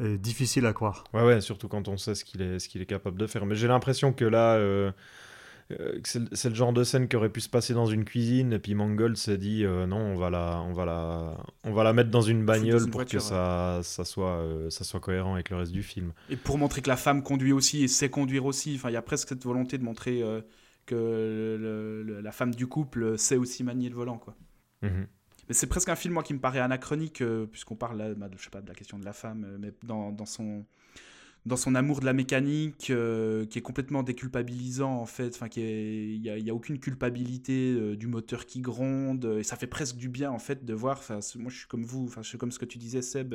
[0.00, 1.04] est difficile à croire.
[1.12, 3.46] Ouais, ouais, surtout quand on sait ce qu'il est, ce qu'il est capable de faire.
[3.46, 4.92] Mais j'ai l'impression que là, euh,
[5.72, 8.58] euh, c'est le- genre de scène qui aurait pu se passer dans une cuisine, et
[8.58, 11.92] puis Mangold s'est dit euh, non, on va la, on va la, on va la
[11.92, 15.34] mettre dans une bagnole une pour voiture, que ça, ça soit, euh, ça soit cohérent
[15.34, 16.12] avec le reste du film.
[16.30, 18.74] Et pour montrer que la femme conduit aussi et sait conduire aussi.
[18.76, 20.40] Enfin, il y a presque cette volonté de montrer euh,
[20.84, 24.34] que le- le- la femme du couple sait aussi manier le volant, quoi.
[24.82, 25.06] Mhm.
[25.48, 28.28] Mais c'est presque un film, moi, qui me paraît anachronique, euh, puisqu'on parle, là, bah,
[28.28, 30.64] de- je sais pas, de la question de la femme, euh, mais dans, dans son
[31.44, 36.22] dans son amour de la mécanique, euh, qui est complètement déculpabilisant en fait, enfin il
[36.22, 40.30] y a, a aucune culpabilité du moteur qui gronde, et ça fait presque du bien
[40.30, 41.02] en fait de voir.
[41.10, 43.34] Moi je suis comme vous, je suis comme ce que tu disais Seb,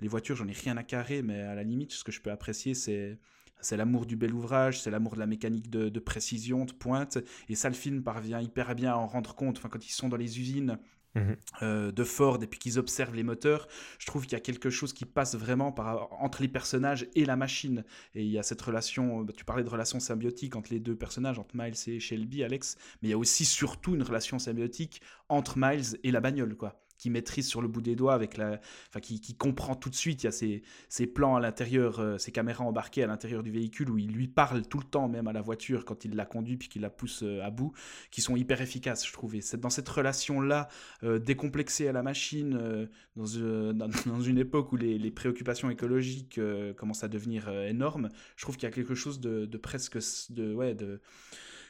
[0.00, 2.32] les voitures j'en ai rien à carrer, mais à la limite ce que je peux
[2.32, 3.18] apprécier c'est
[3.60, 7.18] c'est l'amour du bel ouvrage, c'est l'amour de la mécanique de, de précision, de pointe,
[7.48, 9.58] et ça le film parvient hyper bien à en rendre compte.
[9.58, 10.78] Enfin quand ils sont dans les usines
[11.14, 11.36] Mhm.
[11.62, 13.68] euh, de Ford et puis qu'ils observent les moteurs,
[14.00, 17.24] je trouve qu'il y a quelque chose qui passe vraiment par, entre les personnages et
[17.24, 17.84] la machine.
[18.14, 20.96] Et il y a cette relation, euh, tu parlais de relation symbiotique entre les deux
[20.96, 25.00] personnages, entre Miles et Shelby, Alex, mais il y a aussi surtout une relation symbiotique
[25.28, 28.60] entre Miles et la bagnole, quoi qui maîtrise sur le bout des doigts, avec la,
[28.88, 30.22] enfin, qui, qui comprend tout de suite.
[30.22, 33.50] Il y a ces, ces plans à l'intérieur, euh, ces caméras embarquées à l'intérieur du
[33.50, 36.24] véhicule où il lui parle tout le temps, même à la voiture, quand il la
[36.24, 37.72] conduit puis qu'il la pousse euh, à bout,
[38.10, 39.34] qui sont hyper efficaces, je trouve.
[39.40, 40.68] C'est dans cette relation-là,
[41.02, 46.40] euh, décomplexée à la machine, euh, dans, dans, une époque où les, les préoccupations écologiques
[46.76, 49.98] commencent à devenir énormes, je trouve qu'il y a quelque chose de, de presque.
[50.30, 51.00] De, ouais, de,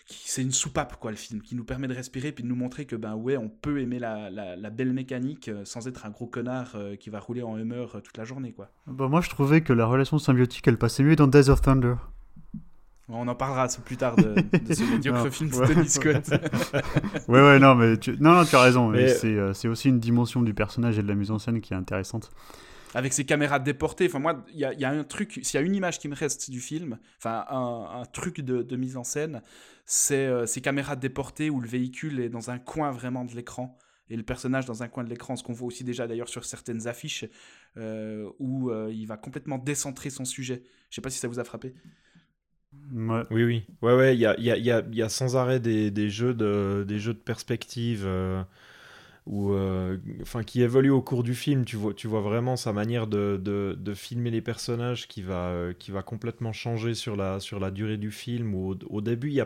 [0.07, 2.85] c'est une soupape quoi le film qui nous permet de respirer puis de nous montrer
[2.85, 6.27] que ben ouais on peut aimer la, la, belle mécanique euh, sans être un gros
[6.27, 8.71] connard euh, qui va rouler en humeur toute la journée quoi.
[8.87, 11.95] Bah moi je trouvais que la relation symbiotique elle passait mieux dans Days of Thunder.
[13.09, 14.35] On en parlera plus tard de,
[14.73, 16.31] ce médiocre film de Tony Scott.
[17.29, 18.17] ouais ouais non mais tu...
[18.21, 19.09] non, non tu as raison mais...
[19.09, 22.31] c'est aussi une dimension du personnage et de la mise en scène qui est intéressante
[22.95, 24.07] avec ses caméras déportées.
[24.07, 26.51] Enfin, moi, il y a, un truc, s'il y a une image qui me reste
[26.51, 29.43] du film, enfin, un, truc de, mise en scène,
[29.85, 33.77] c'est euh, ces caméras déportées où le véhicule est dans un coin vraiment de l'écran
[34.09, 36.45] et le personnage dans un coin de l'écran, ce qu'on voit aussi déjà d'ailleurs sur
[36.45, 37.25] certaines affiches
[37.77, 40.63] euh, où euh, il va complètement décentrer son sujet.
[40.91, 41.75] Je sais pas si ça vous a frappé.
[42.93, 43.67] Oui, oui.
[43.83, 46.85] Ouais, ouais, il y a, y, a, y a, sans arrêt des, des, jeux, de,
[46.87, 48.07] des jeux de perspective
[49.27, 51.65] ou euh, enfin qui évolue au cours du film.
[51.65, 55.73] Tu vois, tu vois vraiment sa manière de, de, filmer les personnages qui va, euh,
[55.73, 58.55] qui va complètement changer sur la, sur la durée du film.
[58.55, 59.45] Au, au début, il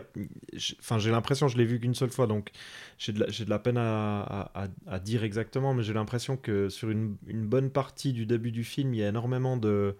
[0.79, 2.51] enfin j'ai l'impression, je l'ai vu qu'une seule fois, donc
[2.97, 6.67] j'ai de, la, de la peine à, à, à, dire exactement, mais j'ai l'impression que
[6.69, 9.95] sur une, une bonne partie du début du film, il y a énormément de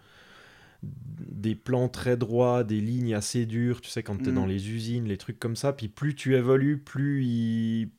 [0.81, 4.49] des plans très droits, des lignes assez dures, tu sais, quand tu es dans mm.
[4.49, 5.73] les usines, les trucs comme ça.
[5.73, 7.89] Puis plus tu évolues, plus, il...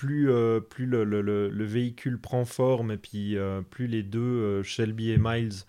[0.00, 4.18] plus, euh, plus le, le, le, véhicule prend forme, et puis euh, plus les deux,
[4.18, 5.66] euh, Shelby et Miles,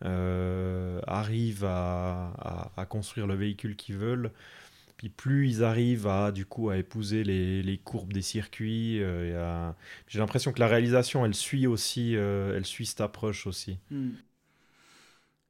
[0.00, 4.30] arrivent à, à, construire le véhicule qu'ils veulent.
[4.96, 9.00] Puis plus ils arrivent à, du coup, à épouser les, les courbes des circuits.
[10.06, 13.78] J'ai l'impression que la réalisation, elle suit aussi, elle suit cette approche aussi.
[13.90, 14.10] Mm.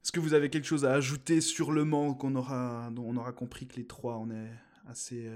[0.03, 3.17] Est-ce que vous avez quelque chose à ajouter sur le Mans qu'on aura, dont on
[3.17, 4.51] aura compris que les trois, on est
[4.87, 5.29] assez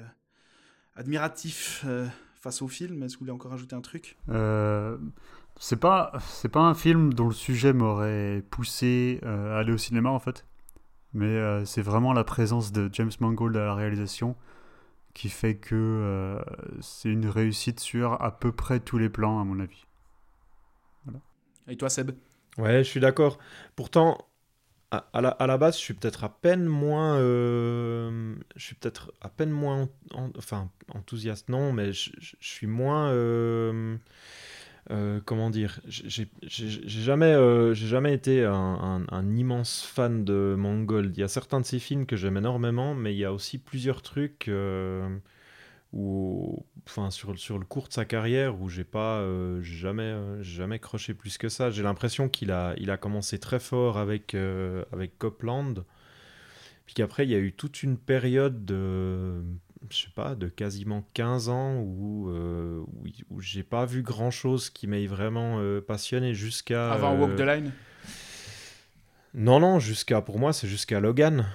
[0.96, 1.86] admiratifs
[2.40, 4.18] face au film Est-ce que vous voulez encore ajouter un truc?
[4.30, 4.98] Euh,
[5.60, 10.10] C'est pas, c'est pas un film dont le sujet m'aurait poussé à aller au cinéma
[10.10, 10.46] en fait,
[11.14, 14.36] mais c'est vraiment la présence de James Mangold à la réalisation
[15.14, 16.40] qui fait que
[16.80, 19.86] c'est une réussite sur à peu près tous les plans à mon avis.
[21.04, 21.20] Voilà.
[21.68, 22.12] Et toi Seb?
[22.58, 23.38] Ouais, je suis d'accord.
[23.76, 24.18] Pourtant,
[24.92, 29.52] à, la, base, je suis peut-être à peine moins, euh, je suis peut-être à peine
[29.52, 29.88] moins,
[30.38, 33.98] enfin enthousiaste non, mais je, suis moins, euh,
[34.90, 36.28] euh, comment dire, j'ai
[36.88, 37.36] jamais,
[37.76, 41.16] j'ai jamais été un, un, immense fan de Mangold.
[41.16, 43.60] Il y a certains de ses films que j'aime énormément, mais il y a aussi
[43.60, 44.50] plusieurs trucs
[45.92, 50.42] ou enfin sur, sur le cours de sa carrière où j'ai pas euh, jamais euh,
[50.44, 51.72] jamais croché plus que ça.
[51.72, 55.84] J'ai l'impression qu'il a il a commencé très fort avec euh, avec Copland.
[56.86, 59.42] Puis qu'après il y a eu toute une période de
[59.90, 64.70] je sais pas de quasiment 15 ans où où, où j'ai pas vu grand chose
[64.70, 67.72] qui m'ait vraiment passionné jusqu'à avant Walk the Line?
[69.34, 71.46] Non non jusqu'à pour moi c'est jusqu'à Logan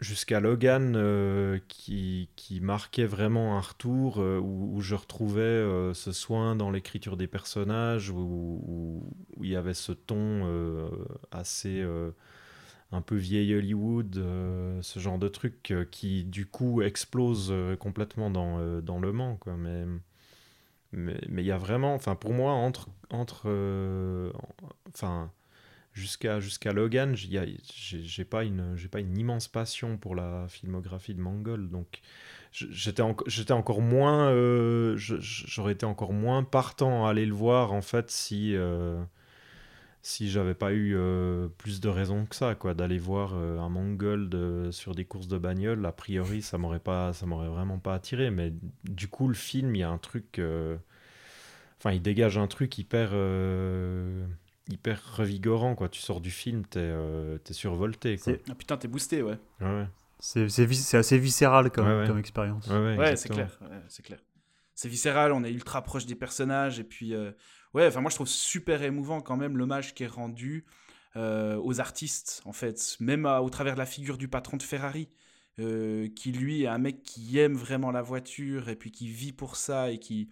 [0.00, 6.10] Jusqu'à Logan, euh, qui, qui, marquait vraiment un retour, euh, où, je retrouvais euh, ce
[6.10, 9.02] soin dans l'écriture des personnages, où,
[9.40, 10.90] il y avait ce ton
[11.30, 11.84] assez
[12.92, 14.14] un peu vieil Hollywood,
[14.80, 19.36] ce genre de truc qui du coup explose complètement dans, dans Le Mans.
[19.36, 19.56] Quoi.
[19.56, 19.84] Mais
[20.92, 22.88] mais il y a vraiment, enfin pour moi, entre...
[23.10, 23.48] entre
[24.88, 25.30] enfin
[25.94, 31.20] jusqu'à jusqu'à Logan, j'ai pas une j'ai pas une immense passion pour la filmographie de
[31.20, 32.00] Mangold, donc
[32.52, 37.82] j'étais j'étais encore moins euh, j'aurais été encore moins partant à aller le voir en
[37.82, 39.02] fait si euh,
[40.02, 44.70] si j'avais pas eu euh, plus de raisons que ça quoi d'aller voir un Mangold
[44.72, 45.86] sur des courses de bagnole.
[45.86, 48.52] A priori ça m'aurait pas ça m'aurait vraiment pas attiré mais
[48.82, 50.40] du coup le film il y a un truc
[51.78, 53.10] enfin il dégage un truc hyper
[54.68, 55.88] hyper revigorant quoi.
[55.88, 58.34] Tu sors du film, t'es euh, es survolté quoi.
[58.48, 59.38] Ah putain, t'es boosté ouais.
[59.60, 59.86] ouais,
[60.18, 62.68] C'est assez viscéral comme, comme expérience.
[62.68, 63.58] Ouais, c'est clair.
[63.88, 64.18] c'est clair.
[64.74, 67.30] C'est viscéral, on est ultra proche des personnages et puis euh,
[67.74, 70.64] ouais, enfin moi je trouve super émouvant quand même l'hommage qui est rendu
[71.14, 75.08] euh, aux artistes en fait, même au travers de la figure du patron de Ferrari.
[75.56, 79.54] qui lui est un mec qui aime vraiment la voiture et puis qui vit pour
[79.54, 80.28] ça et qui,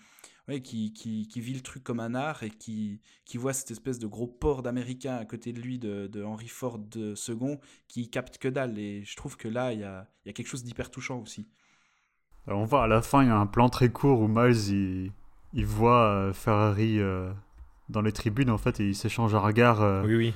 [0.48, 3.70] ouais, qui, qui, qui, vit le truc comme un art et qui, qui voit cette
[3.70, 8.10] espèce de gros port d'américain à côté de lui, de, de Henry Ford II, qui
[8.10, 8.78] capte que dalle.
[8.78, 11.48] Et je trouve que là, il y a, y a, quelque chose d'hyper touchant aussi.
[12.46, 15.12] on voit à la fin, il y a un plan très court où Miles, il,
[15.52, 17.32] il voit euh, Ferrari euh,
[17.88, 19.82] dans les tribunes, en fait, et il s'échange un regard.
[19.82, 20.34] Euh, oui, oui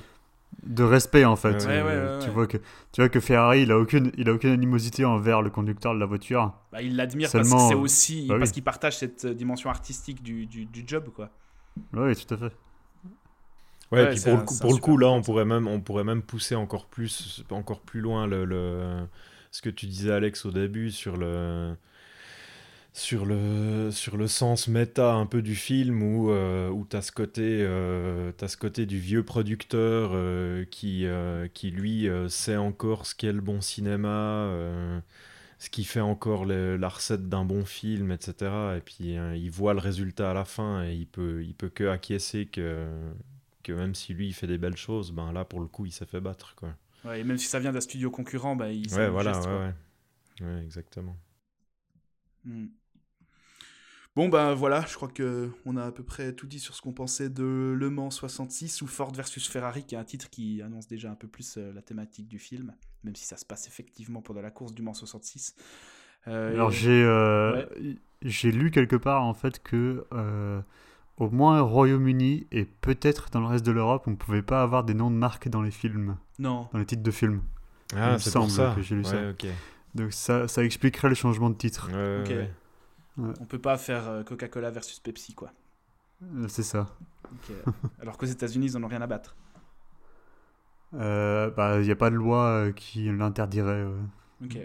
[0.63, 1.65] de respect en fait.
[1.67, 5.05] Euh, tu vois que tu vois que Ferrari il a aucune il a aucune animosité
[5.05, 6.53] envers le conducteur de la voiture.
[6.71, 10.21] Bah, il l'admire parce que c'est aussi bah parce qu'il partage cette euh, dimension artistique
[10.23, 11.29] du, du, job quoi.
[11.93, 12.55] Oui, tout à fait.
[13.91, 16.03] Ouais, et puis pour, le coup, pour le coup là on pourrait même on pourrait
[16.03, 19.07] même pousser encore plus encore plus loin le, le
[19.51, 21.75] ce que tu disais Alex au début sur le
[22.97, 27.03] sur le, sur le sens méta un peu du film où, euh, où tu as,
[27.03, 32.57] ce côté, euh, t'as ce côté du vieux producteur euh, qui, euh, qui, lui, sait
[32.57, 34.49] encore ce qu'est le bon cinéma,
[35.59, 38.77] ce qui fait encore le- la recette d'un bon film, etc.
[38.77, 41.85] Et puis il voit le résultat à la fin et il peut, il peut que
[41.85, 42.87] acquiescer que,
[43.63, 45.91] que même si lui il fait des belles choses, ben là pour le coup il
[45.91, 46.55] s'est fait battre.
[46.55, 46.69] Quoi.
[47.03, 49.73] Ouais, et même si ça vient d'un studio concurrent, bah, il Ouais, voilà, geste, ouais.
[50.41, 51.17] Ouais, exactement.
[52.43, 52.67] Hmm.
[54.17, 56.81] Bon ben voilà, je crois que on a à peu près tout dit sur ce
[56.81, 60.59] qu'on pensait de Le Mans 66 ou Ford versus Ferrari, qui est un titre qui
[60.63, 63.67] annonce déjà un peu plus euh, la thématique du film, même si ça se passe
[63.67, 65.55] effectivement pendant la course du Mans 66.
[66.27, 67.63] Euh, Alors et- j'ai euh,
[68.23, 70.61] j'ai lu quelque part en fait que euh,
[71.17, 74.63] au moins au Royaume-Uni et peut-être dans le reste de l'Europe, on ne pouvait pas
[74.63, 77.43] avoir des noms de marques dans les films, Non, dans les titres de films.
[77.93, 78.73] Il Ah, me c'est pour semble ça.
[78.75, 79.47] que j'ai lu ouais, ça.
[79.93, 81.91] Donc ça, ça expliquerait le changement de titre.
[81.93, 82.49] Ouais.
[83.17, 83.33] Ouais.
[83.39, 85.51] on peut pas faire euh, Coca-Cola versus Pepsi, quoi.
[86.23, 86.87] Euh, C'est ça.
[87.31, 87.51] Ok.
[88.01, 89.35] Alors qu'aux États-Unis, ils en ont rien à battre.
[90.93, 93.83] Euh, bah, il n'y a pas de loi euh, qui l'interdirait.
[93.83, 93.97] euh.
[94.43, 94.57] Ok.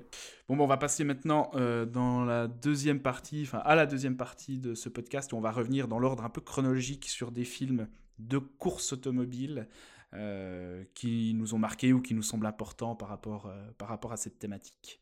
[0.48, 4.58] Bon, on va passer maintenant euh, dans la deuxième partie, enfin à la deuxième partie
[4.58, 7.88] de ce podcast où on va revenir dans l'ordre un peu chronologique sur des films
[8.18, 9.66] de course automobile
[10.14, 14.12] euh, qui nous ont marqués ou qui nous semblent importants par rapport, euh, par rapport
[14.12, 15.01] à cette thématique.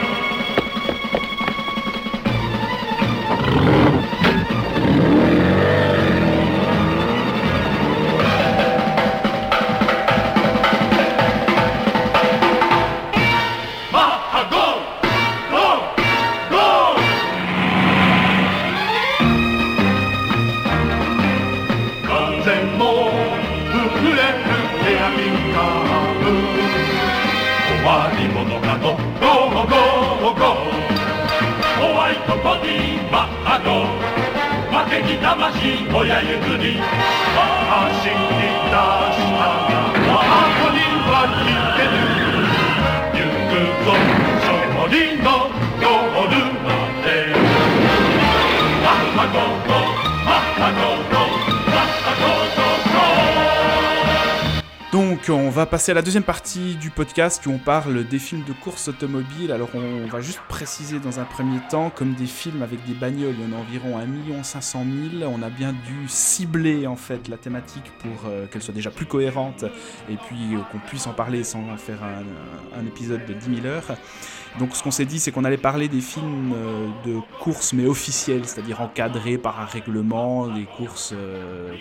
[35.17, 38.40] 魂とやゆくり安
[55.27, 58.43] Donc, on va passer à la deuxième partie du podcast où on parle des films
[58.43, 59.51] de course automobile.
[59.51, 63.35] Alors, on va juste préciser dans un premier temps, comme des films avec des bagnoles,
[63.37, 64.83] il y en a environ 1 500
[65.19, 65.31] 000.
[65.31, 69.05] On a bien dû cibler en fait la thématique pour euh, qu'elle soit déjà plus
[69.05, 69.63] cohérente
[70.09, 71.99] et puis euh, qu'on puisse en parler sans faire
[72.75, 73.95] un, épisode de 10 000 heures.
[74.57, 77.85] Donc, ce qu'on s'est dit, c'est qu'on allait parler des films euh, de course mais
[77.85, 81.13] officiels, c'est-à-dire encadrés par un règlement, des courses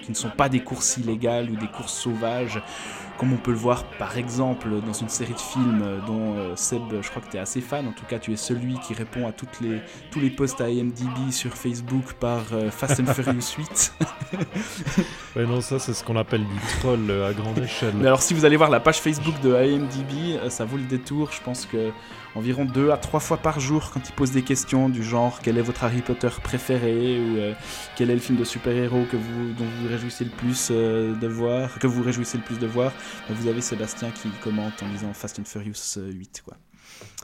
[0.03, 2.61] qui ne sont pas des courses illégales ou des courses sauvages
[3.21, 6.57] comme on peut le voir par exemple dans une série de films euh, dont euh,
[6.57, 8.95] Seb, je crois que tu es assez fan, en tout cas tu es celui qui
[8.95, 13.13] répond à toutes les, tous les posts à IMDb sur Facebook par euh, Fast and
[13.13, 13.93] Furious 8.
[15.37, 17.95] Ouais, non, ça, c'est ce qu'on appelle du troll euh, à grande échelle.
[17.95, 20.85] Mais alors si vous allez voir la page Facebook de IMDb, euh, ça vaut le
[20.85, 21.91] détour, je pense que
[22.35, 25.59] environ deux à trois fois par jour quand ils posent des questions du genre quel
[25.59, 27.55] est votre Harry Potter préféré ou euh,
[27.97, 31.15] quel est le film de super-héros que vous, dont vous vous réjouissez le plus euh,
[31.15, 32.93] de voir, que vous réjouissez le plus de voir,
[33.31, 36.57] euh, vous avez Sébastien qui commente en disant Fast and Furious euh, 8 quoi.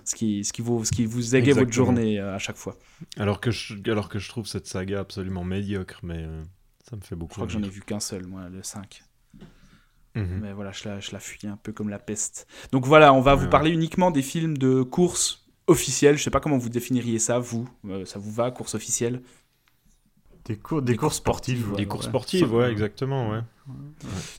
[0.05, 2.77] Ce qui, ce qui, vous, ce qui vous égaye votre journée euh, à chaque fois.
[3.19, 6.43] Alors, que je, alors que je trouve cette saga absolument médiocre, mais euh,
[6.89, 9.03] ça me fait beaucoup Je crois que j'en ai vu qu'un seul, moi, le 5.
[10.17, 10.41] Mhm.
[10.43, 12.47] Mais voilà, je la, je la fuis un peu comme la peste.
[12.73, 13.51] Donc voilà, on va Ouais, vous ouais.
[13.51, 16.17] parler uniquement des films de course officiels.
[16.19, 17.69] Je sais pas comment vous définiriez ça, vous.
[17.89, 19.23] Euh, ça vous va, course officielle?
[20.47, 21.59] Des, cours, des, Des courses sportives.
[21.59, 23.41] sportives, Des courses sportives, ouais, exactement, ouais.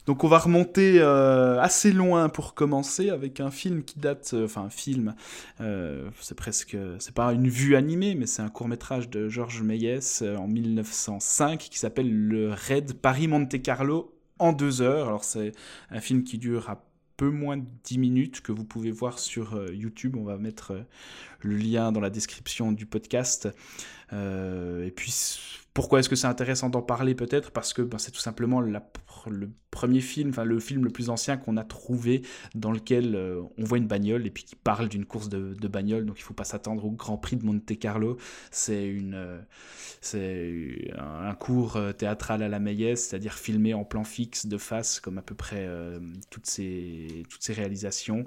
[0.06, 4.46] Donc on va remonter euh, assez loin pour commencer avec un film qui date, euh,
[4.46, 5.16] enfin un film,
[5.60, 9.62] euh, c'est presque, c'est pas une vue animée, mais c'est un court métrage de Georges
[9.64, 15.08] Méliès euh, en 1905 qui s'appelle le Raid Paris-Monte Carlo en deux heures.
[15.08, 15.52] Alors c'est
[15.90, 16.84] un film qui dure à
[17.18, 20.16] peu moins de 10 minutes que vous pouvez voir sur euh, YouTube.
[20.16, 20.82] On va mettre euh,
[21.42, 23.50] le lien dans la description du podcast.
[24.14, 25.12] Euh, et puis,
[25.78, 27.52] pourquoi est-ce que c'est intéressant d'en parler peut-être?
[27.52, 28.82] Parce que ben, c'est tout simplement la
[29.30, 32.24] le premier film, enfin le film le plus ancien qu'on a trouvé
[32.56, 35.68] dans lequel euh, on voit une bagnole et puis qui parle d'une course de, de
[35.68, 36.06] bagnole.
[36.06, 38.18] Donc il faut pas s'attendre au Grand Prix de Monte Carlo.
[38.50, 39.40] C'est une, euh,
[40.02, 44.58] c'est un, un cours euh, théâtral à la Méliès, c'est-à-dire filmé en plan fixe de
[44.58, 46.00] face, comme à peu près euh,
[46.30, 48.26] toutes ces toutes ces réalisations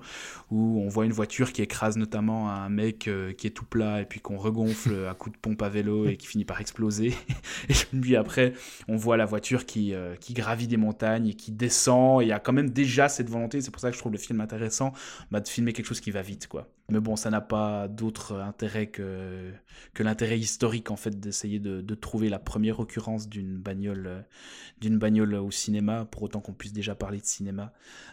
[0.50, 4.04] où on voit une voiture qui écrase notamment un mec qui est tout plat et
[4.04, 7.14] puis qu'on regonfle à coups de pompe à vélo et qui finit par exploser.
[7.68, 8.54] Et puis après,
[8.88, 12.22] on voit la voiture qui, euh, qui gravit des montagnes et qui descend.
[12.22, 14.18] Il y a quand même déjà cette volonté, c'est pour ça que je trouve le
[14.18, 14.92] film intéressant,
[15.30, 16.68] bah, de filmer quelque chose qui va vite, quoi.
[16.90, 19.52] Mais bon, ça n'a pas d'autre intérêt que,
[19.94, 24.20] que l'intérêt historique, en fait, d'essayer de, trouver la première occurrence d'une bagnole, euh,
[24.80, 27.72] d'une bagnole au cinéma, pour autant qu'on puisse déjà parler de cinéma.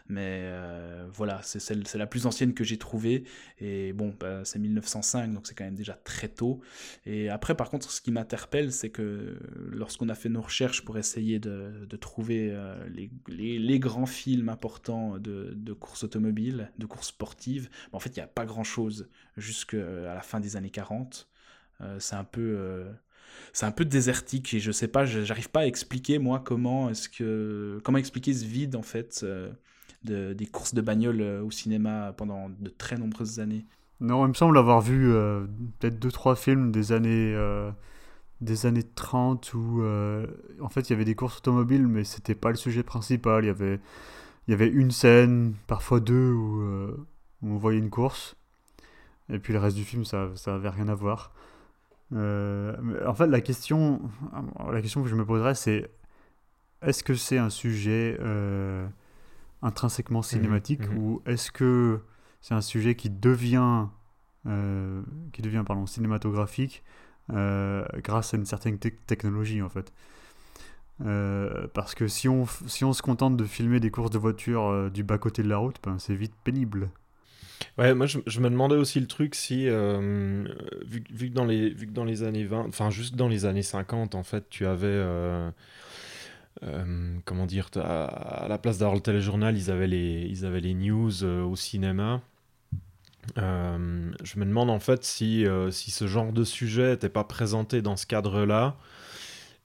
[0.10, 3.24] Mais euh, voilà, c'est la plus ancienne que j'ai trouvée.
[3.60, 6.60] Et bon, bah, c'est 1905, donc c'est quand même déjà très tôt.
[7.06, 9.17] Et après, par contre, ce qui m'interpelle, c'est que
[9.72, 12.76] lorsqu'on a fait nos recherches pour essayer de, trouver euh,
[13.28, 18.24] les, grands films importants de, de course automobile, de course sportive, en fait, il n'y
[18.24, 21.30] a pas grand chose jusqu'à la fin des années 40.
[21.82, 22.92] Euh, c'est un peu euh,
[23.54, 27.10] c'est un peu désertique et je sais pas j'arrive pas à expliquer moi comment est-ce
[27.10, 29.52] que comment expliquer ce vide en fait euh,
[30.04, 33.66] de, des courses de bagnole euh, au cinéma pendant de très nombreuses années
[34.00, 35.46] non il me semble avoir vu euh,
[35.80, 37.72] peut-être deux trois films des années euh,
[38.42, 39.84] des années 30 où
[40.62, 43.48] en fait il y avait des courses automobiles mais c'était pas le sujet principal il
[43.48, 43.80] y avait
[44.48, 46.62] il y avait une scène parfois deux où,
[47.42, 48.38] où on voyait une course
[49.30, 51.34] et puis le reste du film, ça, ça avait rien à voir.
[52.14, 54.02] Euh, en fait, la question,
[54.72, 55.90] la question que je me poserais, c'est
[56.82, 58.88] est-ce que c'est un sujet euh,
[59.62, 60.98] intrinsèquement cinématique mmh, mmh.
[60.98, 62.02] ou est-ce que
[62.40, 63.88] c'est un sujet qui devient,
[64.46, 65.02] euh,
[65.34, 69.92] qui devient pardon, cinématographique euh, grâce à une certaine te technologie en fait
[71.06, 74.90] euh, parce que si on, si on se contente de filmer des courses de voitures
[74.90, 76.90] du bas-côté de la route, ben, c'est vite pénible.
[77.78, 80.44] Ouais, moi je, me demandais aussi le truc si, euh,
[80.86, 83.46] vu, vu, que dans les, vu que dans les années 20, enfin juste dans les
[83.46, 85.50] années 50, en fait, tu avais, euh,
[86.64, 88.06] euh, comment dire, à,
[88.46, 92.22] à la place d'avoir le téléjournal, ils avaient les, ils avaient les news au cinéma.
[93.36, 97.98] Je me demande en fait si, si ce genre de sujet n'était pas présenté dans
[97.98, 98.78] ce cadre-là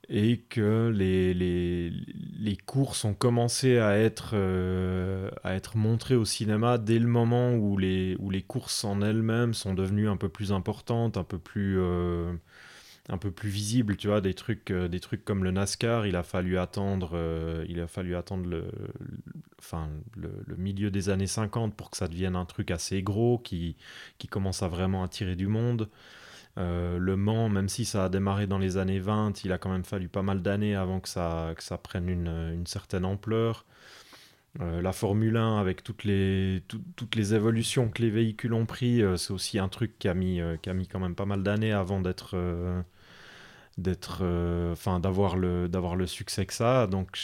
[0.09, 1.91] et que les, les,
[2.39, 7.55] les, courses ont commencé à être, euh, à être montrées au cinéma dès le moment
[7.55, 11.39] où les, où les courses en elles-mêmes sont devenues un peu plus importantes, un peu
[11.39, 12.33] plus, euh,
[13.13, 13.97] un peu plus visibles.
[13.97, 17.65] Tu vois, des trucs, euh, des trucs comme le NASCAR, il a fallu attendre, euh,
[20.17, 23.77] le, milieu des années 50 pour que ça devienne un truc assez gros qui,
[24.19, 25.89] qui commence à vraiment attirer du monde.
[26.59, 29.71] Euh, le Mans, même si ça a démarré dans les années 20, il a quand
[29.71, 33.67] même fallu pas mal d'années avant que ça, prenne une, certaine ampleur.
[34.59, 36.63] La Formule 1, avec toutes les,
[37.35, 40.87] évolutions que les véhicules ont pris, c'est aussi un truc qui a, qui a mis
[40.87, 42.37] quand même pas mal d'années avant d'être
[43.79, 44.23] d'être
[44.73, 46.87] enfin d'avoir le d'avoir le succès que ça.
[46.87, 47.17] Donc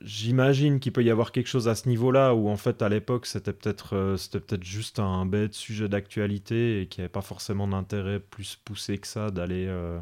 [0.00, 2.88] j'imagine qu'il peut y avoir quelque chose à ce niveau là où en fait à
[2.88, 7.20] l'époque c'était peut-être euh, c'était peut-être juste un bête sujet d'actualité et qui avait pas
[7.20, 10.00] forcément d'intérêt plus poussé que ça d'aller euh,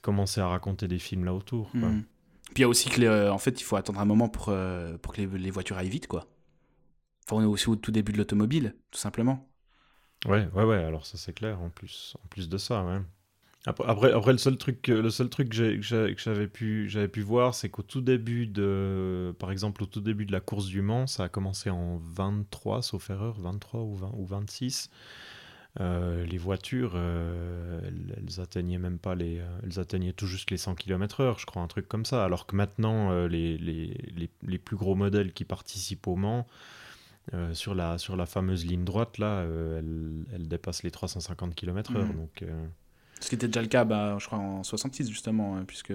[0.00, 1.88] commencer à raconter des films là autour quoi.
[1.88, 2.04] Mmh.
[2.46, 4.28] puis il y a aussi que les, euh, en fait il faut attendre un moment
[4.28, 6.26] pour euh, pour que les, les, voitures aillent vite quoi.
[7.24, 9.48] Enfin on est aussi au tout début de l'automobile tout simplement.
[10.26, 10.82] Ouais ouais ouais.
[10.82, 13.00] Alors ça c'est clair en plus en plus de ça ouais
[13.66, 17.68] après, après, le seul truc, le seul truc que j'avais pu, j'avais pu voir, c'est
[17.68, 21.24] qu'au tout début de, par exemple, au tout début de la course du Mans, ça
[21.24, 24.90] a commencé en 23, sauf erreur, 23 ou, 20, ou 26.
[25.80, 30.58] Euh, les voitures, euh, elles, elles, atteignaient même pas les, elles atteignaient tout juste les
[30.58, 32.24] 100 km/h, je crois, un truc comme ça.
[32.24, 36.46] Alors que maintenant, euh, les, les, les, les, plus gros modèles qui participent au Mans,
[37.32, 39.46] euh, sur, la, sur la fameuse ligne droite, là,
[40.38, 42.04] dépassent les 350 km/h.
[42.04, 42.12] Mmh.
[42.16, 42.44] Donc
[43.22, 45.92] ce qui était déjà le cas, bah, je crois, en 66, justement, hein, puisque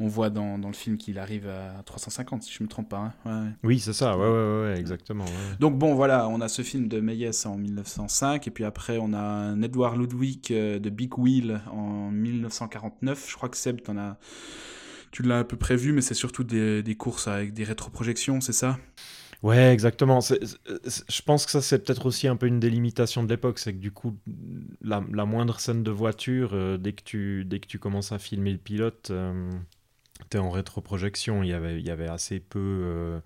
[0.00, 2.88] on voit dans, dans le film qu'il arrive à 350, si je ne me trompe
[2.88, 3.12] pas.
[3.24, 3.44] Hein.
[3.44, 3.50] Ouais.
[3.62, 5.24] Oui, c'est ça, ouais, ouais, ouais, exactement.
[5.24, 5.56] Ouais.
[5.60, 9.12] Donc bon, voilà, on a ce film de Méliès en 1905, et puis après, on
[9.12, 13.26] a un Edward Ludwig euh, de Big Wheel en 1949.
[13.30, 14.18] Je crois que Seb, en as...
[15.12, 18.52] tu l'as un peu prévu, mais c'est surtout des, des courses avec des rétroprojections, c'est
[18.52, 18.78] ça?
[19.42, 20.20] Ouais, exactement.
[20.20, 23.58] Je pense que ça, c'est peut-être aussi un peu une délimitation de l'époque.
[23.58, 24.16] C'est que du coup,
[24.80, 28.20] la, la, moindre scène de voiture, euh, dès, que tu, dès que tu commences à
[28.20, 29.50] filmer le pilote, euh,
[30.30, 31.42] tu es en rétroprojection.
[31.42, 32.60] Il y avait, il y avait assez peu.
[32.60, 33.20] Euh,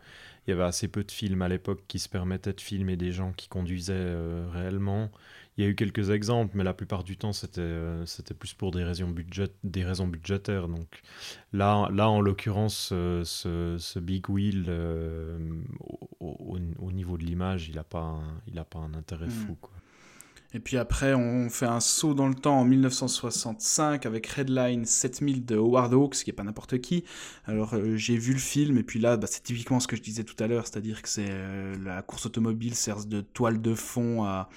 [0.46, 3.12] il y avait assez peu de films à l'époque qui se permettaient de filmer des
[3.12, 5.10] gens qui conduisaient euh, réellement.
[5.56, 8.52] Il y a eu quelques exemples, mais la plupart du temps, c'était euh, c'était plus
[8.52, 10.68] pour des raisons, budget, des raisons budgétaires.
[10.68, 11.00] Donc
[11.52, 15.38] là, là en l'occurrence, euh, ce, ce, Big Wheel, euh,
[16.20, 18.20] au, au, niveau de l'image, il n'a pas,
[18.54, 19.30] un, pas un intérêt mmh.
[19.30, 19.56] fou.
[19.60, 19.72] Quoi.
[20.56, 25.44] Et puis après, on fait un saut dans le temps en 1965 avec Redline 7000
[25.44, 27.04] de Howard Hawks, qui est pas n'importe qui.
[27.44, 30.02] Alors euh, j'ai vu le film, et puis là, bah, c'est typiquement ce que je
[30.02, 33.74] disais tout à l'heure, c'est-à-dire que c'est euh, la course automobile sert de toile de
[33.74, 34.48] fond à,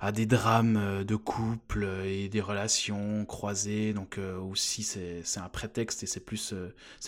[0.00, 3.92] à des drames euh, de couple et des relations croisées.
[3.92, 6.54] Donc euh, aussi c'est un prétexte et c'est plus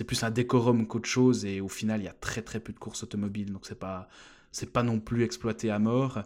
[0.07, 1.45] plus un décorum qu'autre chose.
[1.45, 4.09] Et au final il y a très très peu de courses automobiles, donc c'est pas
[4.73, 6.23] pas non plus exploité à mort.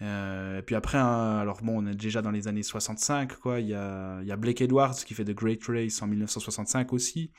[0.00, 3.60] et puis après, hein, alors bon, on est déjà dans les années 65, quoi.
[3.60, 6.92] Il y a, il y a Blake Edwards qui fait The Great Race en 1965
[6.92, 7.30] aussi,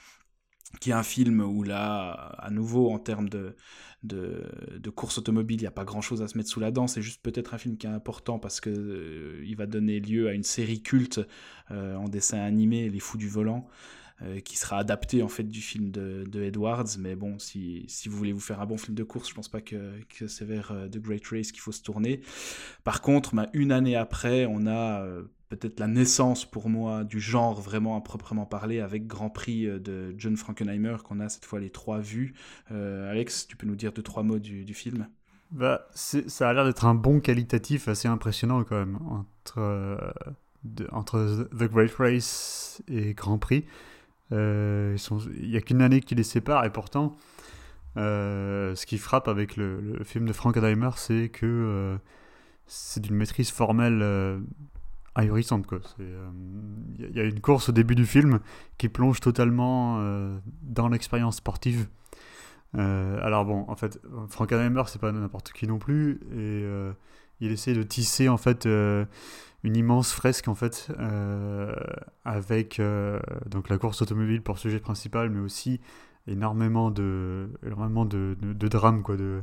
[0.79, 3.55] qui est un film où là, à nouveau, en termes de,
[4.05, 6.87] de, course automobile, il n'y a pas grand-chose à se mettre sous la dent.
[6.87, 10.27] C'est juste peut-être un film qui est important parce que euh, il va donner lieu
[10.27, 11.21] à une série culte
[11.71, 13.67] euh, en dessin animé, Les Fous du Volant.
[14.21, 16.87] Euh, qui sera adapté en fait du film de, Edwards.
[16.99, 19.49] Mais bon, si, si, vous voulez vous faire un bon film de course, je pense
[19.49, 22.21] pas que, c'est vers The Great Race qu'il faut se tourner.
[22.85, 25.05] Par contre, bah, une année après, on a
[25.49, 29.79] peut-être la naissance pour moi du genre vraiment à proprement parler avec Grand Prix euh,
[29.79, 32.33] de John Frankenheimer qu'on a cette fois les trois vues.
[32.71, 35.07] Euh, Alex, tu peux nous dire deux trois mots du, film?
[35.51, 39.97] Bah, ça a l'air d'être un bon qualitatif assez impressionnant quand même entre, euh,
[40.91, 43.65] entre The Great Race et Grand Prix.
[44.31, 44.95] il
[45.41, 47.15] n'y a qu'une année qui les sépare et pourtant
[47.95, 51.97] ce qui frappe avec le film de Frankenheimer c'est que
[52.65, 54.01] c'est d'une maîtrise formelle
[55.15, 55.65] ahurissante.
[55.99, 58.39] Il euh, y a une course au début du film
[58.77, 61.87] qui plonge totalement euh, dans l'expérience sportive.
[62.77, 63.99] Euh, alors bon, en fait,
[64.29, 66.65] Frankenheimer, c'est pas n'importe qui non plus, et
[67.39, 70.89] il essaie de tisser en fait une immense fresque en fait
[72.25, 72.81] avec
[73.45, 75.79] donc la course automobile pour sujet principal, mais aussi
[76.27, 79.41] énormément de énormément de, de, de drames quoi, de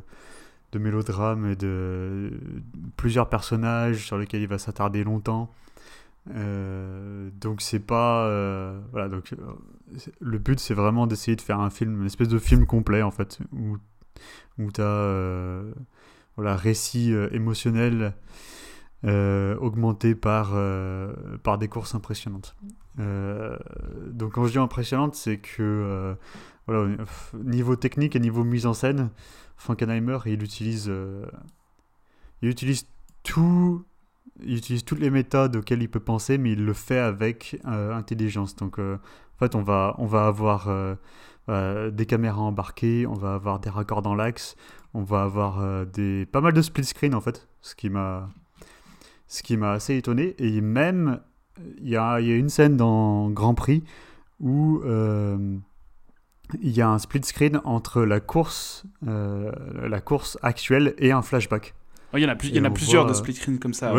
[0.73, 2.33] de mélodrames et de
[2.97, 5.53] plusieurs personnages sur lesquels il va s'attarder longtemps.
[6.31, 11.59] Euh, donc c'est pas euh, voilà donc euh, le but c'est vraiment d'essayer de faire
[11.59, 13.77] un film une espèce de film complet en fait où
[14.61, 15.63] où as
[16.37, 18.15] voilà récit émotionnel
[19.05, 20.55] augmenté par
[21.43, 22.55] par des courses impressionnantes
[22.99, 26.15] donc quand je dis impressionnante c'est que
[26.69, 26.89] voilà
[27.35, 29.11] niveau technique et niveau mise en scène
[29.63, 31.25] Frankenheimer, il utilise, euh,
[32.43, 32.89] il utilise
[33.23, 33.85] tout,
[34.43, 37.95] il utilise toutes les méthodes auxquelles il peut penser, mais il le fait avec euh,
[37.95, 38.57] intelligence.
[38.57, 38.97] Donc, euh,
[39.37, 40.69] en fait, on va, on va avoir
[41.49, 44.57] des caméras embarquées, on va avoir des raccords dans l'axe,
[44.95, 48.31] on va avoir des, pas mal de split screen en fait, ce qui m'a,
[49.27, 50.35] ce qui m'a assez étonné.
[50.39, 51.21] Et même,
[51.79, 53.83] il y a, y a, une scène dans Grand Prix
[54.39, 54.81] où
[56.61, 59.51] il y a un split screen entre la course, euh,
[59.89, 61.75] la course actuelle et un flashback.
[62.15, 63.93] il y en a, plus, il y en a plusieurs de split screen comme ça.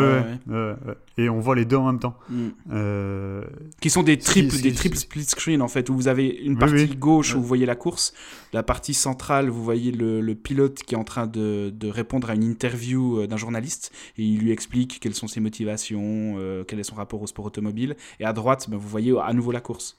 [1.18, 2.16] et on voit les deux en même temps.
[2.28, 2.48] Mm.
[2.72, 3.44] Euh,
[3.80, 6.96] Qui sont des triples, des triples split screen en fait, où vous avez une partie
[6.96, 8.12] gauche où vous voyez la course,
[8.52, 12.30] la partie centrale vous voyez le, le pilote qui est en train de, de, répondre
[12.30, 16.36] à une interview euh, d'un journaliste et il lui explique quelles sont ses motivations,
[16.68, 17.96] quel est son rapport au sport automobile.
[18.20, 19.98] Et à droite, ben, vous voyez à nouveau la course.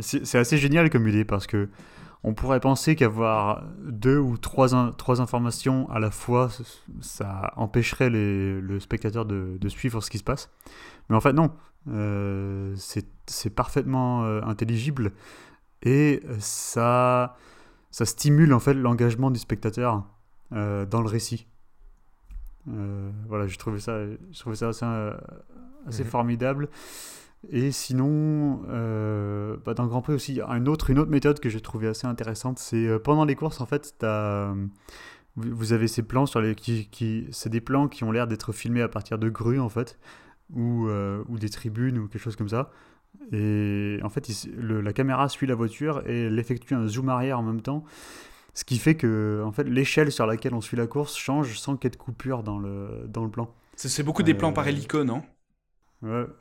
[0.00, 1.68] C'est assez génial comme idée parce que
[2.26, 6.48] on pourrait penser qu'avoir deux ou trois, trois informations à la fois,
[7.00, 10.50] ça empêcherait les, le spectateur de, de, suivre ce qui se passe.
[11.08, 11.52] Mais en fait, non.
[11.90, 12.74] Euh,
[13.26, 15.12] c'est parfaitement euh, intelligible
[15.82, 17.36] et ça,
[17.90, 20.02] ça stimule en fait l'engagement du spectateur
[20.52, 21.46] euh, dans le récit.
[22.66, 24.86] voilà, j'ai trouvé ça, je ça assez,
[25.86, 26.10] assez mhm.
[26.10, 26.68] formidable.
[27.50, 31.48] Et sinon, euh, bah, dans le Grand Prix aussi, une autre, une autre méthode que
[31.48, 34.54] j'ai trouvée assez intéressante, c'est euh, pendant les courses, en fait, as,
[35.36, 38.52] vous avez ces plans sur les, qui, qui c'est des plans qui ont l'air d'être
[38.52, 39.98] filmés à partir de grues, en fait,
[40.54, 42.70] ou, euh, ou des tribunes ou quelque chose comme ça.
[43.32, 44.28] Et en fait,
[44.58, 47.84] la caméra suit la voiture et elle effectue un zoom arrière en même temps.
[48.54, 51.76] Ce qui fait que en fait, l'échelle sur laquelle on suit la course change sans
[51.76, 53.52] qu'il y ait de coupure dans le, dans le plan.
[53.76, 55.22] C'est beaucoup des plans par hélico, non?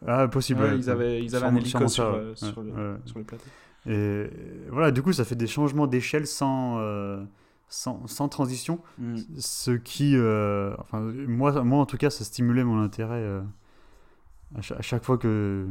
[0.08, 0.74] Ah, possible.
[0.78, 3.46] ils avaient, ils avaient un hélico sur, euh, sur, le, sur, le, plateau.
[3.86, 4.30] Et
[4.70, 7.24] voilà, du coup, ça fait des changements d'échelle sans, euh,
[7.68, 8.80] sans, sans, transition.
[8.98, 9.18] Mm.
[9.38, 13.26] Ce qui, euh, enfin, moi, moi, en tout cas, ça stimulait mon intérêt
[14.56, 15.68] à, chaque, fois que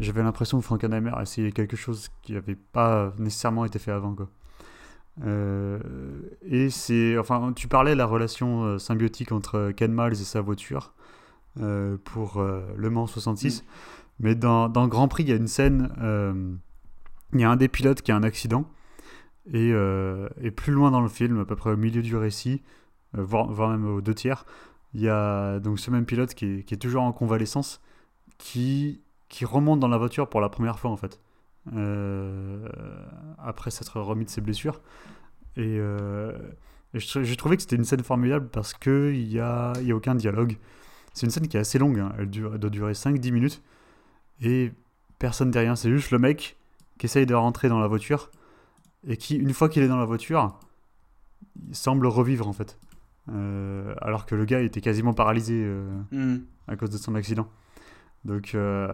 [0.00, 4.14] j'avais l'impression que Frankenheimer essayait quelque chose qui n'avait pas nécessairement été fait avant.
[4.14, 4.28] Quoi.
[6.42, 10.94] et c'est, enfin, tu parlais de la relation symbiotique entre Ken Miles et sa voiture.
[11.60, 13.62] Euh, pour euh, Le Mans 66.
[13.62, 13.64] Mm.
[14.20, 16.52] Mais dans, dans, Grand Prix, il y a une scène, euh,
[17.32, 18.68] il y a un des pilotes qui a un accident.
[19.52, 19.72] Et,
[20.40, 22.62] et, plus loin dans le film, à peu près au milieu du récit,
[23.12, 24.46] voire, voire, même aux deux tiers,
[24.94, 27.82] il y a donc ce même pilote qui est, qui est toujours en convalescence,
[28.38, 31.20] qui, qui, remonte dans la voiture pour la première fois en fait,
[33.38, 34.80] après s'être remis de ses blessures.
[35.58, 35.78] Et,
[36.94, 40.56] j'ai trouvé que c'était une scène formidable parce qu'il n'y a, y a aucun dialogue.
[41.14, 42.12] C'est une scène qui est assez longue, hein.
[42.18, 43.62] elle, dure, elle doit durer 5-10 minutes,
[44.42, 44.72] et
[45.18, 46.56] personne rien, c'est juste le mec
[46.98, 48.30] qui essaye de rentrer dans la voiture,
[49.06, 50.58] et qui, une fois qu'il est dans la voiture,
[51.68, 52.78] il semble revivre en fait.
[53.32, 56.40] Euh, alors que le gars était quasiment paralysé euh, Hmm.
[56.68, 57.48] à cause de son accident.
[58.24, 58.88] Donc euh,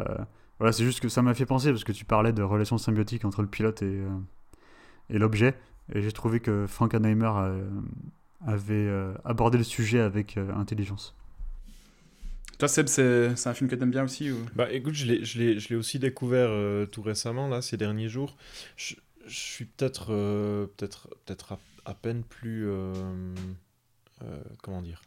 [0.59, 3.25] voilà, c'est juste que ça m'a fait penser parce que tu parlais de relations symbiotiques
[3.25, 4.03] entre le pilote et,
[5.09, 5.55] et l'objet.
[5.93, 7.33] Et j'ai trouvé que Frankenheimer
[8.47, 8.89] avait
[9.25, 11.17] abordé le sujet avec intelligence.
[12.61, 14.29] Toi, Seb, c'est un film que t'aimes bien aussi.
[14.55, 18.37] Bah écoute, je l'ai- aussi découvert euh, tout récemment, là, ces derniers jours.
[18.77, 18.97] Je,
[19.27, 20.09] suis peut-être
[20.77, 21.57] peut-être peut-être
[21.87, 22.69] à, peine plus...
[22.69, 22.93] euh,
[24.23, 25.01] euh, comment dire?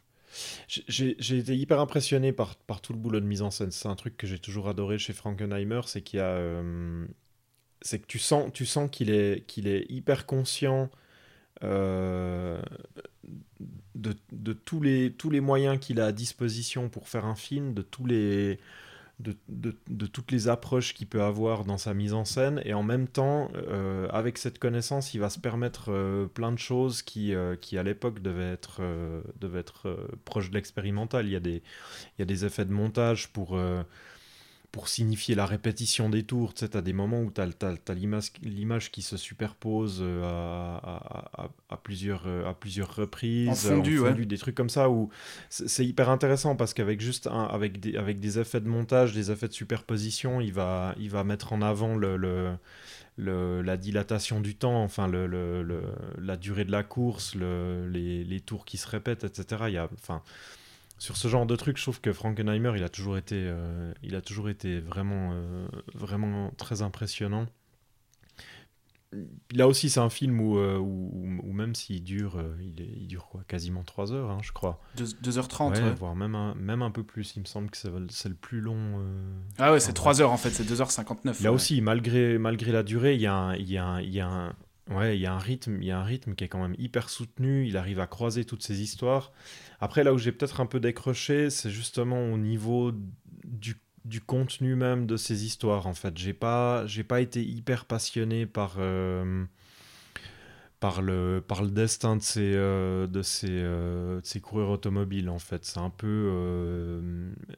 [0.66, 3.70] J'ai- été hyper impressionné par, par tout le boulot de mise en scène.
[3.70, 6.60] C'est un truc que j'ai toujours adoré chez Frankenheimer, c'est qu'il a...
[7.82, 10.90] c'est que tu sens, tu sens qu'il est, qu'il est hyper conscient
[11.62, 12.60] euh,
[13.94, 17.74] de, de tous, les, tous les moyens qu'il a à disposition pour faire un film,
[17.74, 18.58] de tous les,
[19.20, 22.60] de, de- toutes les approches qu'il peut avoir dans sa mise en scène.
[22.64, 26.58] Et en même temps euh, avec cette connaissance il va se permettre euh, plein de
[26.58, 28.82] choses qui, qui à l'époque devaient être,
[29.54, 31.26] être proches de l'expérimental.
[31.26, 31.62] Il y, a des,
[32.18, 33.56] il y a des effets de montage pour,
[34.74, 38.32] pour signifier la répétition des tours tu sais, as des moments où tu as, l'image
[38.42, 43.54] l'image qui se superpose euh, à, à- à- à plusieurs, euh, à plusieurs reprises En
[43.54, 44.12] fondu, ouais.
[44.26, 45.10] des trucs comme ça où
[45.48, 49.30] c'est hyper intéressant parce qu'avec juste un, avec des, avec des effets de montage, des
[49.30, 52.56] effets de superposition, il va, il va mettre en avant le, le-
[53.16, 55.84] le- la dilatation du temps, enfin le, le-
[56.18, 59.64] la durée de la course, le- les, les tours qui se répètent, etc.
[59.68, 60.20] Il y a, enfin,
[60.98, 64.14] sur ce genre de trucs, je trouve que Frankenheimer, il a toujours été, euh, il
[64.14, 67.46] a toujours été vraiment, euh, vraiment très impressionnant.
[69.52, 73.06] Là aussi, c'est un film où, euh, où, où même s'il dure, il, est- il
[73.06, 74.80] dure quoi, quasiment 3 heures, hein, je crois.
[74.96, 75.94] Deux- 2h30, Ouais, ouais.
[75.94, 77.36] voire même un, même un peu plus.
[77.36, 79.00] Il me semble que c'est le plus long.
[79.58, 81.42] Ah ouais, c'est Enfin, 3 heures en fait, c'est 2h59.
[81.44, 81.54] Là ouais.
[81.54, 84.18] aussi, malgré, malgré la durée, il y a un, il y a un, il y
[84.20, 84.52] a un-
[84.90, 86.74] ouais, il y a un rythme, il y a un rythme qui est quand même
[86.78, 87.68] hyper soutenu.
[87.68, 89.30] Il arrive à croiser toutes ces histoires.
[89.80, 92.92] Après, là où j'ai peut-être un peu décroché, c'est justement au niveau
[93.44, 95.86] du, du contenu même de ces histoires.
[95.86, 98.76] En fait, j'ai pas, j'ai pas été hyper passionné par.
[98.78, 99.44] euh,
[100.80, 105.38] par le, par le destin de ces, euh, de, ces, euh, ces coureurs automobiles, en
[105.38, 105.64] fait.
[105.64, 107.00] C'est un peu...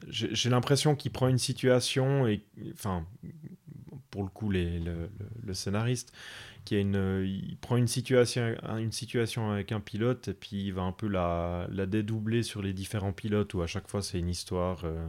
[0.09, 2.43] j'ai l'impression qu'il prend une situation, et
[2.73, 3.05] enfin,
[4.11, 5.09] pour le coup, les, le, le-
[5.45, 6.13] le scénariste,
[6.71, 12.43] il prend une situation, avec un pilote, et puis il va un peu la, dédoubler
[12.43, 14.83] sur les différents pilotes, où à chaque fois c'est une histoire...
[14.85, 15.07] euh,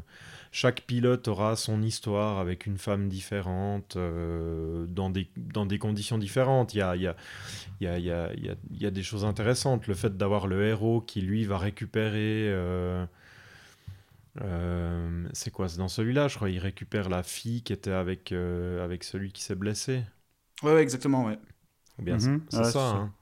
[0.53, 5.29] chaque pilote aura son histoire avec une femme différente, euh, dans, des,
[5.79, 6.75] conditions différentes.
[6.75, 9.87] Il y a, des choses intéressantes.
[9.87, 12.49] Le fait d'avoir le héros qui, lui, va récupérer...
[12.49, 13.05] euh,
[15.33, 15.69] c'est quoi?
[15.69, 16.51] C'est dans celui-là, je crois.
[16.51, 20.03] Il récupère la fille qui était avec celui qui s'est blessé.
[20.63, 21.39] Ouais, ouais, exactement, ouais.
[21.99, 22.47] Ou bien, Mhm.
[22.49, 22.81] c'est Ouais, ça.
[22.81, 23.13] hein.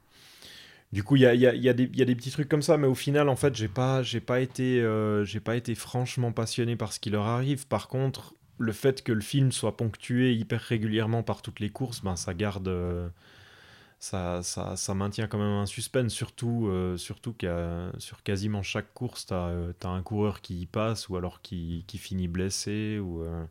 [0.92, 2.04] Du coup, il y a, il y a- il y a des il y a
[2.04, 4.80] des petits trucs comme ça, mais au final, en fait, j'ai pas, j'ai pas, été,
[4.80, 7.66] euh, j'ai pas été franchement passionné par ce qui leur arrive.
[7.66, 12.02] Par contre, le fait que le film soit ponctué hyper régulièrement par toutes les courses,
[12.02, 12.68] ben, ça garde.
[12.68, 13.08] euh,
[14.00, 18.92] ça, ça, ça maintient quand même un suspense, surtout, euh, surtout qu'à sur quasiment chaque
[18.94, 19.52] course, tu as,
[19.90, 22.98] un coureur qui y passe ou alors qui, qui finit blessé.
[23.00, 23.44] Ou, euh,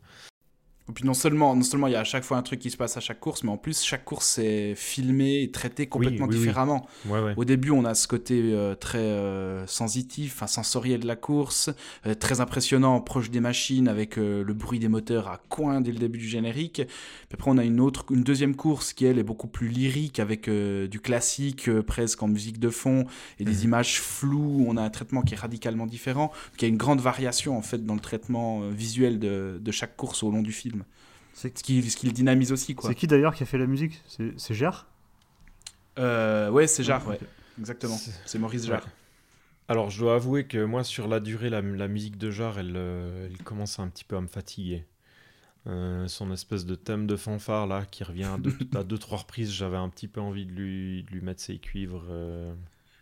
[0.88, 2.70] Et puis non seulement, non seulement il y a à chaque fois un truc qui
[2.70, 6.26] se passe à chaque course, mais en plus chaque course est filmée et traitée complètement
[6.26, 6.38] oui, oui.
[6.38, 6.86] différemment.
[7.06, 7.34] Ouais, ouais.
[7.36, 11.70] Au début, on a ce côté euh, très euh, sensitif, enfin sensoriel de la course,
[12.06, 15.98] euh, très impressionnant, proche des machines, avec le bruit des moteurs à coin dès le
[15.98, 16.82] début du générique.
[16.84, 20.20] Puis après, on a une autre, une deuxième course qui elle est beaucoup plus lyrique,
[20.20, 23.06] avec du classique presque en musique de fond
[23.40, 23.64] et des Mhm.
[23.64, 24.64] images floues.
[24.68, 26.26] On a un traitement qui est radicalement différent.
[26.52, 29.70] Donc, il y a une grande variation en fait dans le traitement visuel de, de
[29.72, 30.75] chaque course au long du film.
[31.38, 32.88] C'est Ce qui, ce qui le dynamise aussi, quoi.
[32.88, 34.00] c'est qui d'ailleurs qui a fait la musique?
[34.08, 34.86] C'est Gère
[35.98, 37.16] Euh, ouais, c'est Jarre, ouais.
[37.20, 37.28] Ok.
[37.58, 37.96] Exactement.
[38.24, 38.82] C'est- Maurice Jarre.
[38.84, 38.90] Ouais.
[39.68, 42.72] Alors, je dois avouer que moi, sur la durée, la, la musique de Jarre, elle,
[42.76, 44.84] euh, elle commence un petit peu à me fatiguer.
[45.66, 49.18] Euh, son espèce de thème de fanfare là qui revient à deux, à deux trois
[49.18, 52.04] reprises, j'avais un petit peu envie de lui, de lui mettre ses cuivres.
[52.08, 52.54] euh.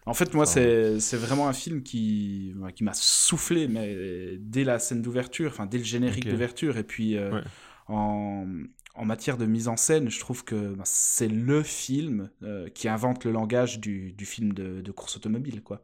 [0.07, 4.37] En fait, moi, Enfin, c'est c'est vraiment un film qui, ouais, qui m'a soufflé, mais
[4.39, 7.43] dès la scène d'ouverture, enfin, dès le générique d'ouverture, et puis euh, Ouais.
[7.89, 8.47] En,
[8.95, 12.89] en matière de mise en scène, je trouve que bah, c'est le film euh, qui
[12.89, 15.83] invente le langage du, du film de, de course automobile, quoi.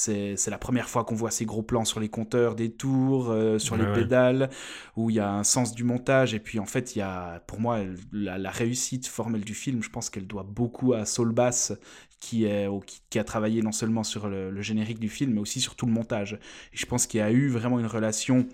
[0.00, 3.58] C'est la première fois qu'on voit ces gros plans sur les compteurs des tours, euh,
[3.58, 4.48] sur les pédales,
[4.96, 6.32] où il y a un sens du montage.
[6.32, 7.80] Et puis en fait, il y a, pour moi,
[8.10, 11.74] la, réussite formelle du film, je pense qu'elle doit beaucoup à Saul Bass,
[12.18, 12.66] qui, est,
[13.10, 15.84] qui, a travaillé non seulement sur le, le, générique du film, mais aussi sur tout
[15.84, 16.38] le montage.
[16.72, 18.48] Et je pense qu'il y a eu vraiment une relation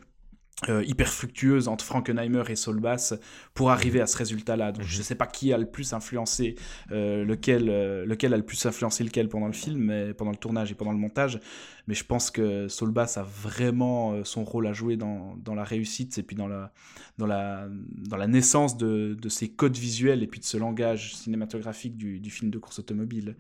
[0.71, 3.13] euh, hyper fructueuse entre Frankenheimer et Solbass
[3.53, 4.73] pour arriver à ce résultat-là.
[4.73, 5.05] Donc je ne mhm.
[5.05, 6.55] sais pas qui a le plus influencé
[6.93, 10.39] euh, lequel, euh, lequel a le plus influencé lequel pendant le film, mais, pendant le
[10.39, 11.41] tournage et pendant le montage.
[11.89, 16.17] Mais je pense que Solbass a vraiment son rôle à jouer dans, dans, la réussite
[16.17, 16.73] et puis dans la,
[17.19, 17.69] dans la,
[18.09, 22.19] dans la naissance de, de, ces codes visuels et puis de ce langage cinématographique du,
[22.19, 23.37] du film de course automobile.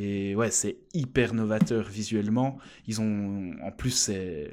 [0.00, 2.58] Et ouais, c'est hyper novateur visuellement.
[2.86, 4.48] Ils ont, en plus, c'est,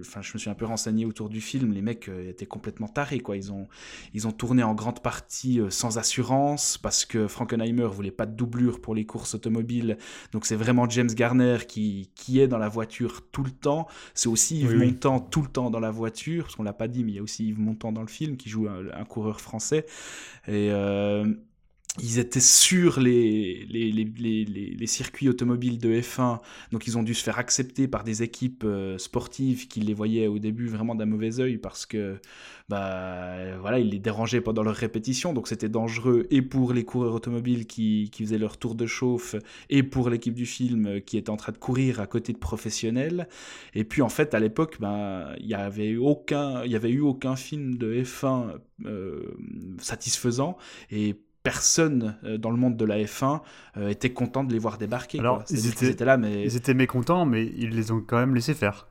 [0.00, 1.72] enfin, je me suis un peu renseigné autour du film.
[1.72, 3.36] Les mecs euh, étaient complètement tarés, quoi.
[3.36, 3.68] Ils ont,
[4.12, 8.34] ils ont tourné en grande partie euh, sans assurance parce que Frankenheimer voulait pas de
[8.34, 9.98] doublure pour les courses automobiles.
[10.32, 13.86] Donc c'est vraiment James Garner qui, qui est dans la voiture tout le temps.
[14.14, 17.04] C'est aussi Yves Montand tout le temps dans la voiture, parce qu'on l'a pas dit,
[17.04, 19.86] mais il y a aussi Yves Montand dans le film qui joue un, coureur français.
[20.48, 21.34] Et euh,
[22.02, 23.66] ils étaient sur les,
[24.86, 26.38] circuits automobiles de F1,
[26.72, 30.26] donc ils ont dû se faire accepter par des équipes euh, sportives qui les voyaient
[30.26, 32.18] au début vraiment d'un mauvais oeil parce que
[32.68, 37.14] bah, voilà, ils les dérangeaient pendant leur répétition, donc c'était dangereux et pour les coureurs
[37.14, 39.36] automobiles qui, faisaient leur tour de chauffe
[39.70, 43.28] et pour l'équipe du film qui était en train de courir à côté de professionnels.
[43.74, 45.96] Et puis en fait, à l'époque, bah, il n'y avait,
[46.74, 49.34] avait eu aucun film de F1 euh,
[49.78, 50.56] satisfaisant.
[50.90, 51.16] Et
[51.48, 53.40] personne euh, dans le monde de la F1
[53.78, 55.18] euh, était content de les voir débarquer.
[55.18, 56.44] Alors, Ils, étaient, là, mais...
[56.44, 58.88] ils étaient mécontents, mais ils les ont quand même laissé faire.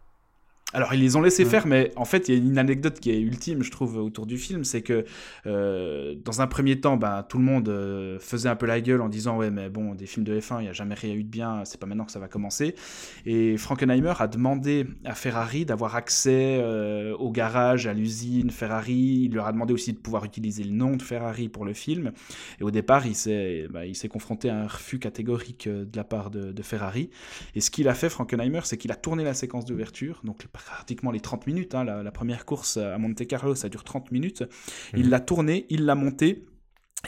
[0.73, 3.09] Alors ils les ont laissé faire, mais en fait il y a une anecdote qui
[3.09, 5.05] est ultime, je trouve, autour du film, c'est que
[5.45, 8.99] euh, dans un premier temps, bah, tout le monde euh, faisait un peu la gueule
[8.99, 11.23] en disant ouais mais bon des films de F1 il n'y a jamais rien eu
[11.23, 12.75] de bien, c'est pas maintenant que ça va commencer.
[13.25, 19.21] Et Frankenheimer a demandé à Ferrari d'avoir accès euh, au garage, à l'usine Ferrari.
[19.23, 22.11] Il leur a demandé aussi de pouvoir utiliser le nom de Ferrari pour le film.
[22.59, 26.51] Et au départ il s'est bah, confronté à un refus catégorique de la part de,
[26.51, 27.09] de Ferrari.
[27.55, 31.11] Et ce qu'il a fait Frankenheimer, c'est qu'il a tourné la séquence d'ouverture, donc pratiquement
[31.11, 31.75] les 30 minutes.
[31.75, 34.43] Hein, la, la, première course à Monte Carlo, ça dure 30 minutes.
[34.93, 35.09] Il mhm.
[35.09, 36.45] l'a tourné, il l'a monté.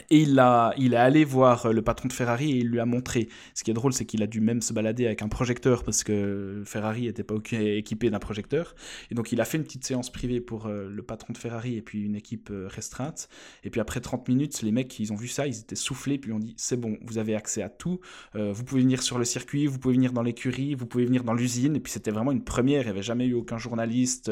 [0.08, 2.80] Et il, a, il est allé voir euh, le patron de Ferrari et il lui
[2.80, 3.28] a montré.
[3.54, 6.04] Ce qui est drôle, c'est qu'il a dû même se balader avec un projecteur parce
[6.04, 8.74] que Ferrari n'était pas équipé d'un projecteur.
[9.10, 11.76] Et donc il a fait une petite séance privée pour euh, le patron de Ferrari
[11.76, 13.28] et puis une équipe euh, restreinte.
[13.64, 16.32] Et puis après 30 minutes, les mecs, ils ont vu ça, ils étaient soufflés, puis
[16.32, 18.00] ont dit c'est bon, vous avez accès à tout.
[18.34, 21.34] vous pouvez venir sur le circuit, vous pouvez venir dans l'écurie, vous pouvez venir dans
[21.34, 21.76] l'usine.
[21.76, 22.82] Et puis c'était vraiment une première.
[22.82, 24.30] Il n'y avait jamais eu aucun journaliste,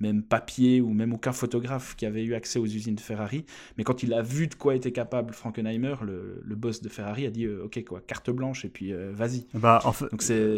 [0.00, 3.44] même papier ou même aucun photographe qui avait eu accès aux usines de Ferrari.
[3.76, 7.26] Mais quand il a vu de quoi était capable Frankenheimer, le, le boss de Ferrari,
[7.26, 9.46] a dit euh, ok quoi, carte blanche et puis euh, vas-y.
[9.54, 10.06] Bah en fait,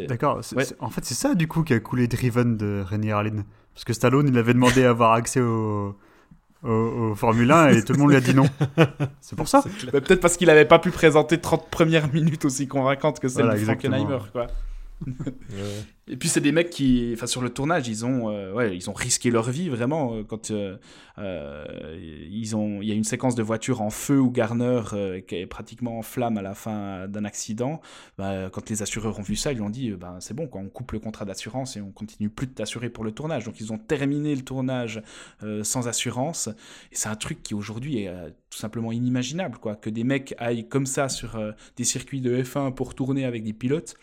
[0.06, 0.40] d'accord.
[0.80, 3.44] En fait, c'est ça du coup qui a coulé Driven de René Harlin,
[3.74, 5.96] parce que Stallone il avait demandé à avoir accès au,
[6.62, 8.46] au, Formule 1 et tout le monde lui a dit non.
[9.20, 9.62] C'est pour ça.
[9.92, 13.50] Bah, peut-être parce qu'il n'avait pas pu présenter 30 premières minutes aussi convaincantes que celle
[13.50, 14.18] de Frankenheimer.
[14.32, 14.48] Quoi.
[16.10, 18.88] Et puis c'est des mecs qui, enfin sur le tournage, ils ont, euh, ouais, ils
[18.88, 20.78] ont risqué leur vie vraiment euh, quand euh,
[22.30, 24.80] ils ont, il y a une séquence de voiture en feu où Garner
[25.26, 27.80] qui est pratiquement en flamme à la fin d'un accident.
[28.16, 30.68] Bah, quand les assureurs ont vu ça, ils ont dit, ben c'est bon, quoi, on
[30.68, 33.44] coupe le contrat d'assurance et on continue plus de t'assurer pour le tournage.
[33.44, 35.02] Donc ils ont terminé le tournage
[35.62, 36.48] sans assurance.
[36.92, 38.10] Et c'est un truc qui aujourd'hui est
[38.50, 41.38] tout simplement inimaginable, quoi, que des mecs aillent comme ça sur
[41.76, 43.96] des circuits de F1 pour tourner avec des pilotes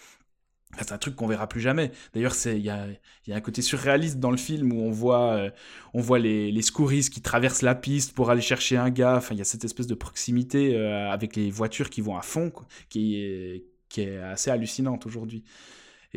[0.79, 1.91] c'est un truc qu'on verra plus jamais.
[2.13, 2.87] D'ailleurs, il y a,
[3.27, 5.49] y a, un côté surréaliste dans le film où on voit, euh,
[5.93, 9.17] on voit les, les secouristes qui traversent la piste pour aller chercher un gars.
[9.17, 12.21] Enfin, il y a cette espèce de proximité euh, avec les voitures qui vont à
[12.21, 12.51] fond,
[12.89, 15.43] qui, est, qui est assez hallucinante aujourd'hui.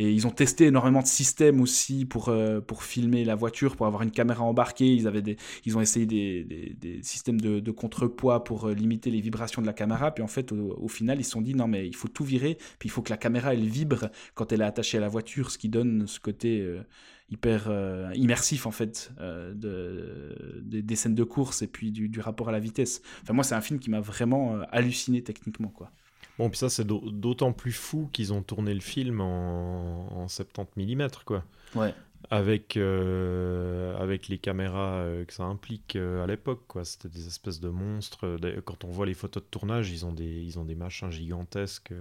[0.01, 3.87] Et ils ont testé énormément de systèmes aussi pour, euh, pour filmer la voiture, pour
[3.87, 4.95] avoir une caméra embarquée.
[4.95, 9.11] Ils, avaient des, ils ont essayé des, des, systèmes de, de, contrepoids pour euh, limiter
[9.11, 10.13] les vibrations de la caméra.
[10.15, 12.59] Puis en fait, au, final, ils se sont dit non, mais il faut tout virer.
[12.79, 15.51] Puis il faut que la caméra, elle vibre quand elle est attachée à la voiture,
[15.51, 16.81] ce qui donne ce côté euh,
[17.29, 17.69] hyper
[18.15, 22.61] immersif en fait de, des scènes de course et puis du, du rapport à la
[22.61, 23.03] vitesse.
[23.23, 25.69] Enfin, moi, c'est un film qui m'a vraiment halluciné techniquement.
[25.69, 25.91] quoi.
[26.39, 31.09] Bon, puis ça, c'est d'autant plus fou qu'ils ont tourné le film en, 70 mm,
[31.25, 31.45] quoi.
[31.75, 31.93] Ouais.
[32.31, 36.85] Avec, euh, avec les caméras euh, que ça implique euh, à l'époque, quoi.
[36.85, 38.39] C'était des espèces de monstres.
[38.65, 41.93] Quand on voit les photos de tournage, ils ont des, ils ont des machins gigantesques.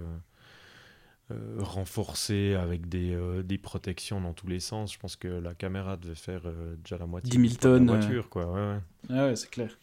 [1.58, 4.92] renforcés avec des, des, protections dans tous les sens.
[4.92, 6.42] Je pense que la caméra devait faire
[6.84, 7.86] déjà la moitié 10 000 tonnes.
[7.86, 8.28] de la voiture.
[8.28, 8.46] Quoi.
[8.46, 8.80] Ouais, ouais.
[9.10, 9.76] Ah ouais, c'est clair.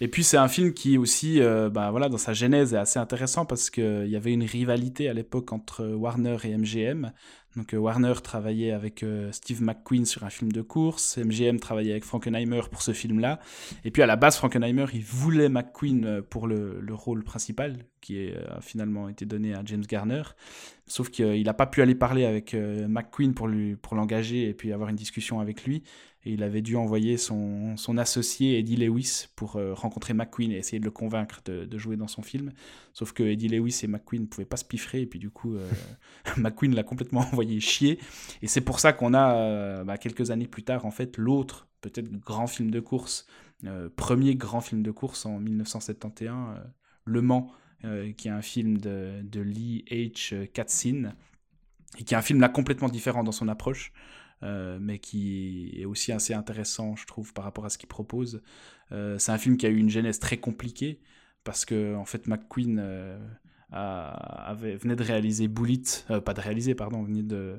[0.00, 2.98] Et puis c'est un film qui aussi, euh, bah, voilà, dans sa genèse est assez
[2.98, 7.12] intéressant parce qu'il y avait une rivalité à l'époque entre Warner et MGM.
[7.56, 11.92] Donc euh, Warner travaillait avec euh, Steve McQueen sur un film de course, MGM travaillait
[11.92, 13.40] avec Frankenheimer pour ce film-là.
[13.84, 17.78] Et puis à la base, Frankenheimer, il voulait McQueen euh, pour le, le rôle principal,
[18.02, 20.22] qui a finalement été donné à James Garner.
[20.86, 23.48] Sauf qu'il n'a pas pu aller parler avec McQueen pour
[23.96, 25.82] l'engager et puis avoir une discussion avec lui.
[26.26, 30.84] Et il avait dû envoyer son, associé Eddie Lewis pour rencontrer McQueen et essayer de
[30.84, 32.52] le convaincre de, jouer dans son film.
[32.92, 35.02] Sauf que Eddie Lewis et McQueen ne pouvaient pas se piffrer.
[35.02, 35.56] Et puis du coup,
[36.36, 38.00] McQueen l'a complètement envoyé chier.
[38.42, 41.68] Et c'est pour ça qu'on a, euh, bah, quelques années plus tard, en fait, l'autre,
[41.80, 43.26] peut-être grand film de course,
[43.64, 46.64] euh, premier grand film de course en 1971, euh,
[47.04, 47.50] Le Mans,
[48.16, 50.48] qui est un film de, de Lee H.
[50.48, 51.14] Katzin,
[51.98, 53.92] et qui est un film là complètement différent dans son approche.
[54.42, 58.42] Mais qui est aussi assez intéressant, je trouve, par rapport à ce qu'il propose.
[58.90, 61.00] c'est un film qui a eu une genèse très compliquée,
[61.44, 62.80] parce que, en fait, McQueen
[63.70, 67.58] avait, venait de réaliser Bullet, euh, pas de réaliser, pardon, venait de,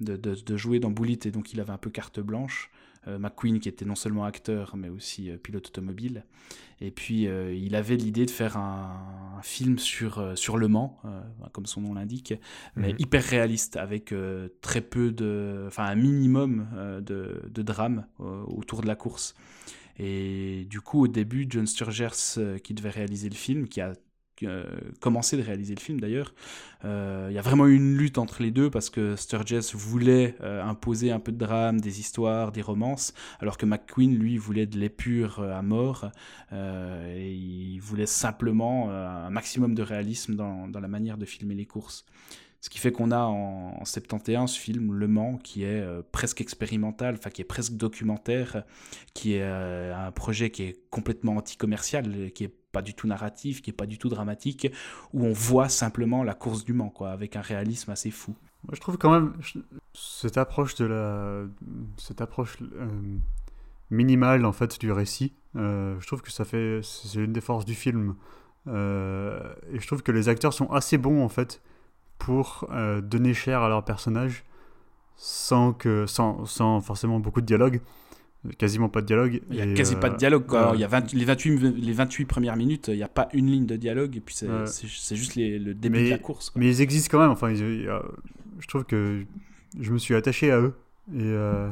[0.00, 2.70] de, de, jouer dans Bullet et donc il avait un peu carte blanche.
[3.08, 6.24] Euh, McQueen qui était non seulement acteur mais aussi euh, pilote automobile.
[6.80, 11.00] Et puis il avait l'idée de faire un, film sur, sur Le Mans,
[11.52, 12.34] comme son nom l'indique,
[12.74, 12.96] mais mhm.
[12.98, 14.12] hyper réaliste avec
[14.60, 16.66] très peu de, enfin un minimum
[17.00, 19.36] de, de drame autour de la course.
[19.98, 23.94] Et du coup, au début, John Sturges, qui devait réaliser le film, qui a euh,
[25.00, 26.34] commencé de réaliser le film d'ailleurs.
[26.84, 30.34] Euh, il y a vraiment eu une lutte entre les deux parce que Sturges voulait
[30.40, 34.66] euh, imposer un peu de drame, des histoires, des romances, alors que McQueen, lui, voulait
[34.66, 36.10] de l'épure à mort
[36.52, 41.66] et il voulait simplement un maximum de réalisme dans, dans, la manière de filmer les
[41.66, 42.04] courses.
[42.60, 46.40] Ce qui fait qu'on a en, en, 71 ce film Le Mans qui est presque
[46.40, 48.64] expérimental, enfin qui est presque documentaire,
[49.14, 53.70] qui est un projet qui est complètement anti-commercial, qui est pas du tout narratif, qui
[53.70, 54.72] est pas du tout dramatique,
[55.12, 58.34] où on voit simplement la course du Mans, quoi, avec un réalisme assez fou.
[58.64, 59.34] Moi, je trouve quand même
[59.92, 61.42] cette approche de la,
[61.96, 62.88] cette approche euh,
[63.90, 65.34] minimale en fait du récit.
[65.56, 68.14] Euh, je trouve que ça fait, c'est une des forces du film.
[68.68, 71.60] Euh, et je trouve que les acteurs sont assez bons en fait
[72.18, 72.68] pour
[73.02, 74.44] donner cher à leur personnage
[75.16, 77.80] sans que, sans, sans forcément beaucoup de dialogue
[78.58, 79.40] quasiment pas de dialogue.
[79.50, 80.46] Il n'y a quasi pas de euh, dialogue.
[80.46, 80.72] Quoi.
[80.74, 83.66] il y a les, 28, les 28 premières minutes, il n'y a pas une ligne
[83.66, 86.52] de dialogue, et puis c'est juste le début de la course.
[86.56, 87.30] Mais ils existent quand même.
[87.30, 89.24] Enfin, je trouve que
[89.80, 90.74] je me suis attaché à eux
[91.12, 91.70] et, euh,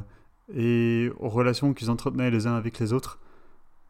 [0.54, 3.20] et aux relations qu'ils entretenaient les uns avec les autres,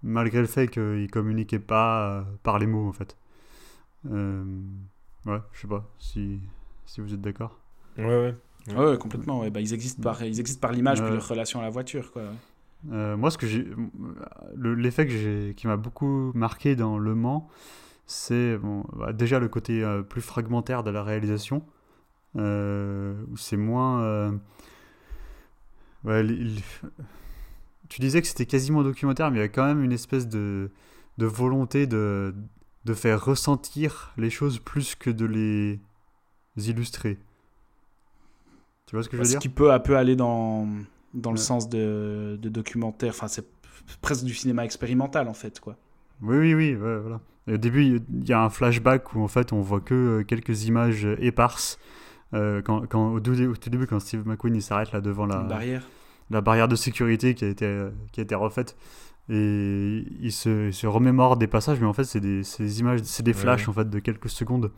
[0.03, 3.16] malgré le fait qu'ils communiquaient pas euh, par les mots, en fait.
[4.05, 6.41] ouais, je sais pas si,
[6.87, 7.59] si vous êtes d'accord.
[7.99, 8.35] Ouais, ouais.
[8.76, 9.41] Ouais, complètement.
[9.41, 9.51] Ouais.
[9.51, 12.12] Bah, ils existent par, ils existent par l'image, puis leur relation à la voiture.
[12.12, 12.22] Quoi.
[12.91, 13.66] Euh, moi, ce que j'ai,
[14.57, 17.49] l'effet que j'ai, qui m'a beaucoup marqué dans Le Mans,
[18.07, 21.62] c'est bon, bah, déjà le côté euh, plus fragmentaire de la réalisation,
[22.37, 24.33] euh, où c'est moins.
[27.89, 30.70] tu disais que c'était quasiment documentaire, mais il y a quand même une espèce de,
[31.18, 32.35] de volonté de,
[32.85, 35.81] de faire ressentir les choses plus que de les
[36.57, 37.18] illustrer.
[38.87, 39.39] Tu vois ce que je veux dire?
[39.39, 40.66] Ce qui peut un peu aller dans
[41.15, 43.11] dans le sens de, de documentaire.
[43.11, 43.47] Enfin, c'est
[44.01, 45.77] presque du cinéma expérimental en fait, quoi.
[46.23, 47.21] Oui, oui, oui, voilà.
[47.49, 50.65] au début, il y a un flashback où en fait on voit que euh, quelques
[50.65, 51.79] images éparses.
[52.33, 55.89] Euh, quand, quand, au, tout début, quand Steve McQueen il s'arrête là devant la barrière.
[56.31, 58.77] la barrière de sécurité qui a été, qui a été refaite,
[59.29, 63.25] et il se, se remémore des passages, mais en fait, c'est des, des, images, c'est
[63.25, 64.71] des flashs en fait de quelques secondes,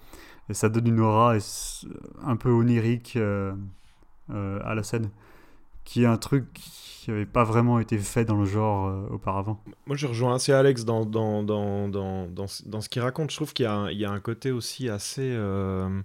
[0.48, 1.36] et ça donne une aura
[2.24, 3.52] un peu onirique euh,
[4.28, 5.10] à la scène
[5.84, 6.46] qui est un truc
[7.02, 9.60] qui n'avait pas vraiment été fait dans le genre euh, auparavant.
[9.86, 13.32] Moi, je rejoins assez Alex dans, dans, dans, dans, dans, ce qu'il raconte.
[13.32, 15.32] Je trouve qu'il y, y, a un côté aussi assez...
[15.34, 16.00] Euh,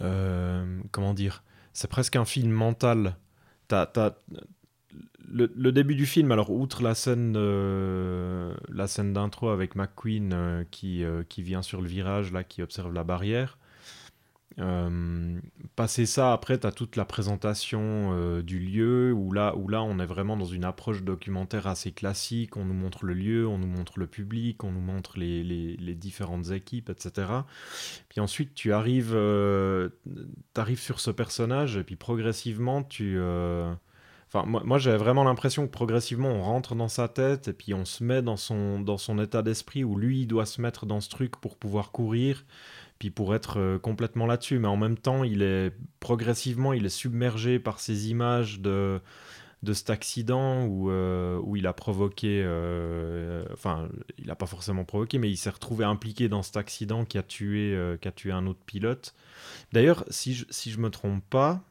[0.00, 3.16] euh, comment dire C'est presque un film mental.
[3.66, 3.88] T'as,
[5.28, 7.36] le, le, début du film, alors outre la scène,
[8.68, 13.02] la scène d'intro avec McQueen qui, qui vient sur le virage, là, qui observe la
[13.02, 13.58] barrière,
[14.58, 15.38] euh,
[15.74, 17.80] passer ça, après, tu as toute la présentation
[18.12, 21.92] euh, du lieu, où là, où là, on est vraiment dans une approche documentaire assez
[21.92, 22.56] classique.
[22.56, 25.94] On nous montre le lieu, on nous montre le public, on nous montre les, les,
[25.94, 27.28] différentes équipes, etc.
[28.08, 29.90] Puis ensuite, tu arrives, euh,
[30.76, 33.18] sur ce personnage, et puis progressivement, tu...
[34.28, 37.74] Enfin, moi, moi j'avais vraiment l'impression que progressivement, on rentre dans sa tête, et puis
[37.74, 40.86] on se met dans son, dans son état d'esprit, où lui, il doit se mettre
[40.86, 42.44] dans ce truc pour pouvoir courir
[42.98, 44.58] puis pour être euh, complètement là-dessus.
[44.58, 49.00] Mais en même temps, il est progressivement, il est submergé par ces images de,
[49.62, 53.88] de cet accident où, euh, où il a provoqué, euh, enfin,
[54.18, 57.22] il n'a pas forcément provoqué, mais il s'est retrouvé impliqué dans cet accident qui a
[57.22, 59.14] tué, qui a tué un autre pilote.
[59.72, 61.62] D'ailleurs, si je, si je me trompe pas,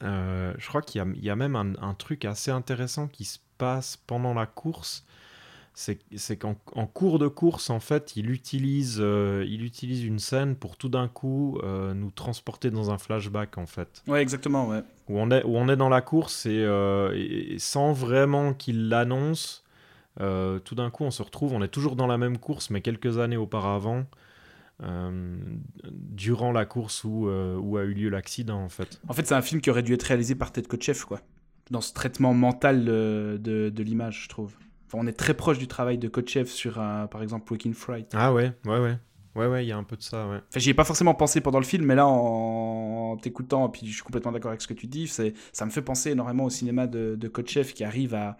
[0.00, 3.96] je crois qu'il y y a même un, un truc assez intéressant qui se passe
[3.96, 5.06] pendant la course.
[5.74, 10.54] C'est qu'en en cours de course, en fait, il utilise, euh, il utilise une scène
[10.54, 14.02] pour tout d'un coup euh, nous transporter dans un flashback, en fait.
[14.06, 14.82] Ouais, exactement, ouais.
[15.08, 18.52] Où on est, où on est dans la course et, euh, et- et sans vraiment
[18.54, 19.64] qu'il l'annonce,
[20.18, 23.18] tout d'un coup, on se retrouve, on est toujours dans la même course, mais quelques
[23.18, 24.04] années auparavant,
[24.82, 25.36] euh,
[25.90, 29.00] durant la course où, euh, où a eu lieu l'accident, en fait.
[29.08, 31.20] En fait, c'est un film qui aurait dû être réalisé par Ted Kotcheff, quoi.
[31.70, 34.54] Dans ce traitement mental de, de, de l'image, je trouve.
[34.94, 38.10] On est très proche du travail de Kotcheff sur, un- par exemple, Waking Fright.
[38.14, 38.96] Ah ouais, ouais, ouais.
[39.34, 40.36] Ouais, ouais, il y a un peu de ça, ouais.
[40.48, 43.86] Enfin, j'y ai pas forcément pensé pendant le film, mais là, en, en t'écoutant, puis
[43.86, 46.44] je suis complètement d'accord avec ce que tu dis, c'est, ça me fait penser énormément
[46.44, 48.36] au cinéma de, de Kotcheff qui arrive à,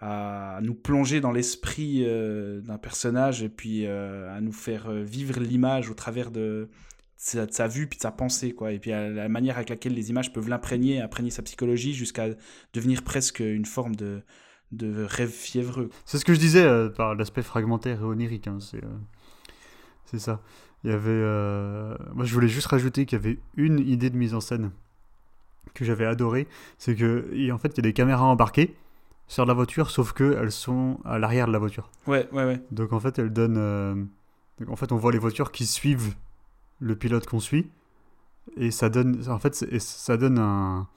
[0.00, 5.02] à nous plonger dans l'esprit euh, d'un personnage et puis euh, à nous faire euh,
[5.02, 6.70] vivre l'image au travers de
[7.18, 8.72] sa, de sa vue puis de sa pensée, quoi.
[8.72, 12.28] Et puis à la manière avec laquelle les images peuvent l'imprégner, imprégner sa psychologie jusqu'à
[12.72, 14.22] devenir presque une forme de,
[14.72, 15.90] de rêve fiévreux.
[16.04, 18.48] C'est ce que je disais euh, par l'aspect fragmentaire et onirique.
[18.48, 18.88] hein, c'est, euh,
[20.06, 20.40] c'est ça.
[20.84, 21.10] Il y avait.
[21.10, 24.70] euh, Moi, je voulais juste rajouter qu'il y avait une idée de mise en scène
[25.74, 26.48] que j'avais adorée.
[26.78, 28.74] C'est que, et en fait, il y a des caméras embarquées
[29.28, 31.90] sur la voiture, sauf qu'elles sont à l'arrière de la voiture.
[32.06, 32.60] Ouais, ouais, ouais.
[32.70, 34.08] Donc en fait, elles donnent.
[34.58, 36.14] donc, en fait, on voit les voitures qui suivent
[36.80, 37.70] le pilote qu'on suit,
[38.56, 39.22] et ça donne.
[39.28, 40.88] En fait, ça donne un.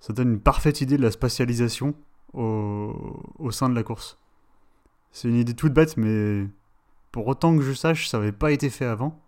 [0.00, 1.94] Ça donne une parfaite idée de la spatialisation
[2.34, 4.18] au, au sein de la course.
[5.10, 6.46] C'est une idée toute bête, mais
[7.10, 9.20] pour autant que je sache, ça n'avait pas été fait avant.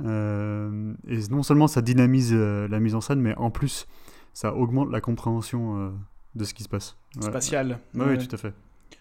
[0.00, 3.86] Euh, et non seulement ça dynamise euh, la mise en scène, mais en plus,
[4.32, 5.90] ça augmente la compréhension euh,
[6.34, 6.96] de ce qui se passe.
[7.16, 7.22] Ouais.
[7.22, 7.80] Spatial.
[7.94, 8.16] Ouais.
[8.16, 8.54] Oui, tout à fait.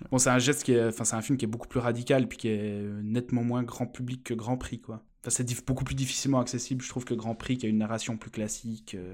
[0.10, 2.28] Bon, c'est un geste qui est, enfin, c'est un film qui est beaucoup plus radical
[2.28, 5.04] puis qui est nettement moins grand public que Grand Prix, quoi.
[5.28, 8.32] C'est beaucoup plus difficilement accessible, je trouve, que Grand Prix qui a une narration plus
[8.32, 8.96] classique.
[8.96, 9.14] euh.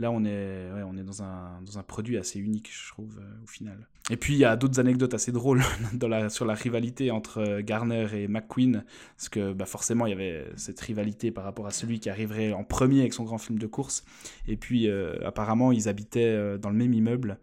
[0.00, 3.20] Là, on est, ouais, on est dans un, dans un produit assez unique, je trouve,
[3.20, 3.86] euh, au final.
[4.10, 5.62] Et puis, il y a d'autres anecdotes assez drôles
[6.30, 8.84] sur la rivalité entre euh, Garner et McQueen,
[9.16, 12.52] parce que bah, forcément, il y avait cette rivalité par rapport à celui qui arriverait
[12.52, 14.04] en premier avec son grand film de course.
[14.48, 14.90] Et puis,
[15.24, 17.38] apparemment, ils habitaient dans le même immeuble.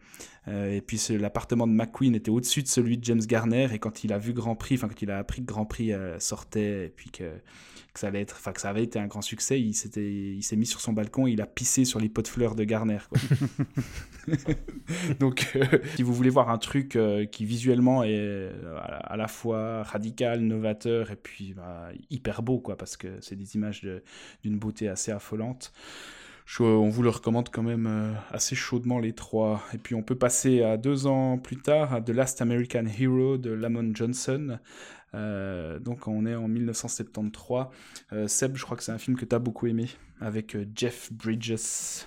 [0.48, 3.68] Euh, et puis l'appartement de McQueen était au-dessus de celui de James Garner.
[3.74, 5.91] Et quand il a vu Grand Prix, enfin quand il a appris que Grand Prix
[5.91, 7.24] euh, sortait et puis que,
[7.93, 10.43] que ça allait être, enfin que ça avait été un grand succès, il s'était, il
[10.43, 12.64] s'est mis sur son balcon, et il a pissé sur les pots de fleurs de
[12.64, 13.00] Garner.
[13.10, 13.20] quoi.
[15.20, 15.64] Donc, euh,
[15.96, 18.50] si vous voulez voir un truc euh, qui visuellement est
[19.04, 23.56] à la- fois radical, novateur et puis bah, hyper beau, quoi, parce que c'est des
[23.56, 24.04] images de-
[24.43, 25.74] d'une beauté assez affolante.
[26.46, 29.64] Je- on vous le recommande quand même euh, assez chaudement les trois.
[29.74, 33.38] Et puis on peut passer à deux ans plus tard à The Last American Hero
[33.38, 34.60] de Lamont Johnson.
[35.14, 37.68] Euh, donc on est en 1973.
[38.14, 39.88] Euh, Seb, je crois que c'est un film que tu as beaucoup aimé
[40.22, 42.06] avec euh, Jeff Bridges.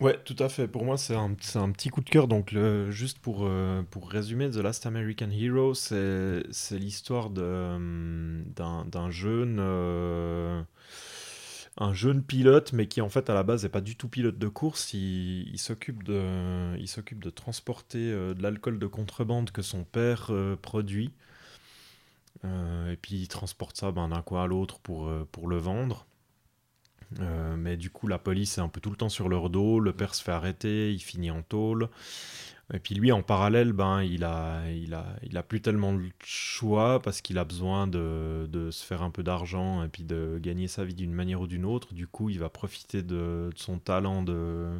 [0.00, 0.66] Ouais, tout à fait.
[0.66, 2.26] Pour moi, c'est un, un petit coup de cœur.
[2.26, 2.54] Donc,
[2.90, 10.60] juste pour, euh, pour résumer, The Last American Hero, c'est l'histoire euh, d'un jeune, euh,
[11.76, 14.38] un jeune pilote, mais qui en fait à la base n'est pas du tout pilote
[14.38, 14.94] de course.
[14.94, 21.12] Il, s'occupe de, transporter euh, de l'alcool de contrebande que son père euh, produit.
[22.44, 26.06] Euh, et puis il transporte ça ben, d'un coin à l'autre pour, le vendre.
[27.56, 29.78] Mais du coup, la police est un peu tout le temps sur leur dos.
[29.78, 31.88] Le père se fait arrêter, il finit en tôle.
[32.72, 36.08] Et puis lui, en parallèle, ben, il a, il a, il a plus tellement le
[36.24, 40.38] choix parce qu'il a besoin de, de se faire un peu d'argent et puis de
[40.40, 41.92] gagner sa vie d'une manière ou d'une autre.
[41.92, 44.70] Du coup, il va profiter de, son talent de,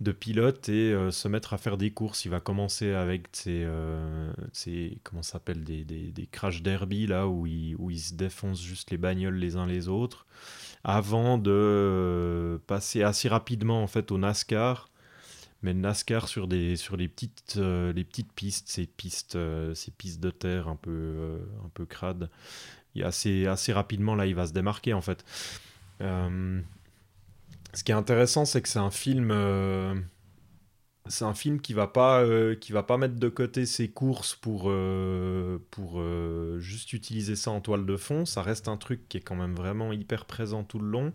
[0.00, 2.24] de pilote et euh, se mettre à faire des courses.
[2.26, 4.32] Il va commencer avec ses, euh,
[5.02, 5.22] comment
[5.56, 9.56] des, des crash derby là où il, où il se défonce juste les bagnoles les
[9.56, 10.26] uns les autres
[10.84, 14.90] avant de euh, passer assez rapidement en fait au NASCAR.
[15.64, 19.90] Mais NASCAR sur des sur les petites euh, les petites pistes, ces pistes euh, ces
[19.92, 22.28] pistes de terre un peu euh, un peu crades.
[22.94, 25.24] Et assez assez rapidement là, il va se démarquer en fait.
[26.00, 29.32] Ce qui est intéressant, c'est que c'est un film
[31.08, 32.22] c'est un film qui va pas
[32.60, 34.70] qui va pas mettre de côté ses courses pour
[35.70, 36.02] pour
[36.58, 39.54] juste utiliser ça en toile de fond ça reste un truc qui est quand même
[39.54, 41.12] vraiment hyper présent tout le long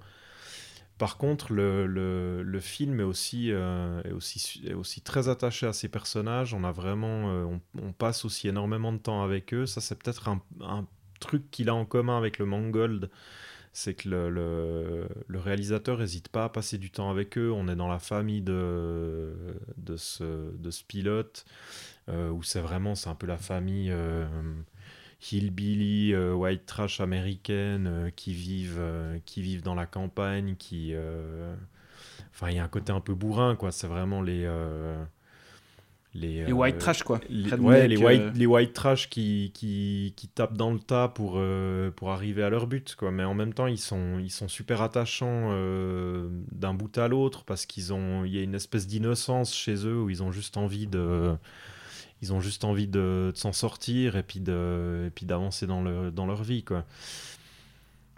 [1.00, 6.54] par contre le, film est aussi, euh, est aussi très attaché à ses personnages.
[6.54, 9.66] Euh, on, passe aussi énormément de temps avec eux.
[9.66, 10.86] Ça c'est peut-être un,
[11.20, 13.10] truc qu'il a en commun avec le Mangold.
[13.72, 17.52] C'est que le, réalisateur n'hésite pas à passer du temps avec eux.
[17.52, 19.34] On est dans la famille de,
[19.96, 21.46] ce, pilote,
[22.10, 23.94] euh, où c'est vraiment, un peu la famille
[25.22, 30.94] hillbilly, euh, white trash américaine, euh, qui, vivent, euh, qui vivent dans la campagne, qui,
[32.34, 33.72] Enfin, il y a un côté un peu bourrin, quoi.
[33.72, 34.50] C'est vraiment les.
[36.14, 37.20] les, Les white euh, trash, quoi.
[37.30, 41.08] les, ouais, les white, euh, les white trash qui, qui, qui tapent dans le tas
[41.10, 42.96] pour, euh, pour arriver à leur but.
[42.96, 43.12] Quoi.
[43.12, 45.50] Mais en même temps, ils sont, ils sont super attachants
[46.52, 50.02] d'un bout à l'autre parce qu'ils ont, il y a une espèce d'innocence chez eux
[50.02, 51.36] où ils ont juste envie de,
[52.22, 56.12] ils ont juste envie de, s'en sortir et puis de, et puis d'avancer dans, le,
[56.12, 56.64] dans leur vie.
[56.64, 56.86] Quoi.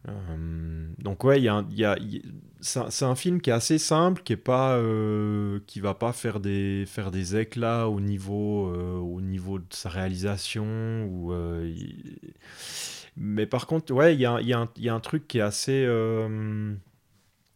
[0.09, 2.21] Euh, donc ouais, il y a, y
[2.61, 6.39] c'est un, film qui est assez simple, qui est pas, euh, qui va pas faire
[6.39, 11.05] des, faire des éclats au niveau, euh, au niveau de sa réalisation.
[11.05, 11.33] Ou,
[13.17, 15.41] Mais par contre, ouais, il y a, y a y a un truc qui est
[15.41, 15.85] assez,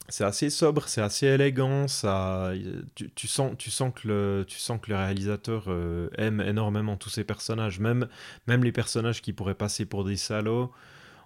[0.10, 1.88] c'est assez sobre, c'est assez élégant.
[1.88, 2.54] Ça,
[2.96, 6.98] tu, tu sens, tu sens que le, tu sens que le réalisateur euh, aime énormément
[6.98, 8.08] tous ses personnages, même,
[8.48, 10.72] même les personnages qui pourraient passer pour des salauds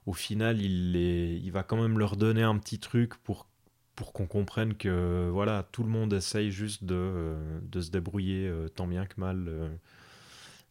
[0.05, 3.47] au final, il, les, il va quand même leur donner un petit truc pour,
[3.95, 8.47] pour qu'on comprenne que voilà, tout le monde essaye juste de, euh, de se débrouiller
[8.47, 9.69] euh, tant bien que mal euh,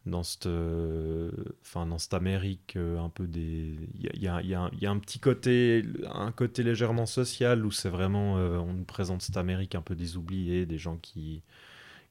[0.05, 0.47] dans cette,
[1.61, 3.75] enfin, dans cette Amérique euh, un peu des...
[3.95, 4.41] Il y y y a un-
[4.73, 5.83] il y a un petit côté,
[6.13, 8.37] un côté légèrement social où c'est vraiment...
[8.37, 11.43] euh, on nous présente cette Amérique un peu des oubliés, des gens qui,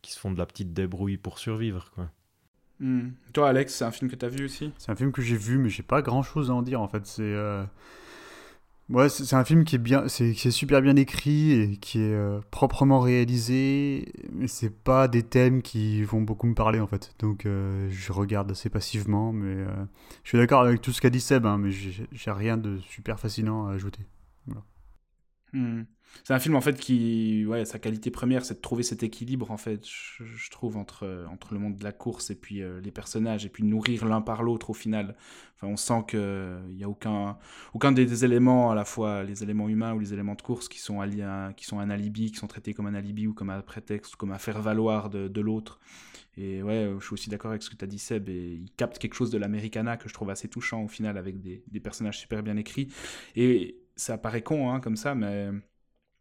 [0.03, 2.11] qui se font de la petite débrouille pour survivre, quoi.
[2.81, 3.11] hmm.
[3.33, 4.73] Toi, Alex, c'est un film que t'as vu aussi?
[4.79, 6.89] C'est un film que j'ai vu, mais j'ai pas grand chose à en dire en
[6.89, 7.07] fait.
[7.07, 7.65] C'est euh,
[8.91, 12.41] ouais, c'est un film qui est bien, c'est super bien écrit et qui est euh,
[12.51, 14.13] proprement réalisé.
[14.33, 17.15] Mais c'est pas des thèmes qui vont beaucoup me parler en fait.
[17.19, 19.85] Donc euh, je regarde assez passivement, mais euh,
[20.25, 23.21] je suis d'accord avec tout ce qu'a dit Seb, hein, mais j'ai rien de super
[23.21, 24.07] fascinant à ajouter.
[25.53, 25.85] Hmm.
[26.25, 29.51] C'est un film en fait qui, ouais, sa qualité première, c'est de trouver cet équilibre
[29.51, 32.81] en fait, je, trouve entre euh, entre le monde de la course et puis euh,
[32.81, 35.17] les personnages et puis nourrir l'un par l'autre au final.
[35.57, 37.39] Enfin, on sent que il y a aucun
[37.75, 40.79] aucun des, éléments à la fois les éléments humains ou les éléments de course qui
[40.79, 43.61] sont alliés qui sont un alibi, qui sont traités comme un alibi ou comme un
[43.63, 45.81] prétexte, comme un faire valoir de, de l'autre.
[46.37, 48.71] Et ouais, je suis aussi d'accord avec ce que tu as dit Seb et il
[48.77, 51.81] capte quelque chose de l'Americana que je trouve assez touchant au final avec des, des
[51.81, 52.89] personnages super bien écrits.
[53.35, 55.51] Et ça paraît con hein, comme ça, mais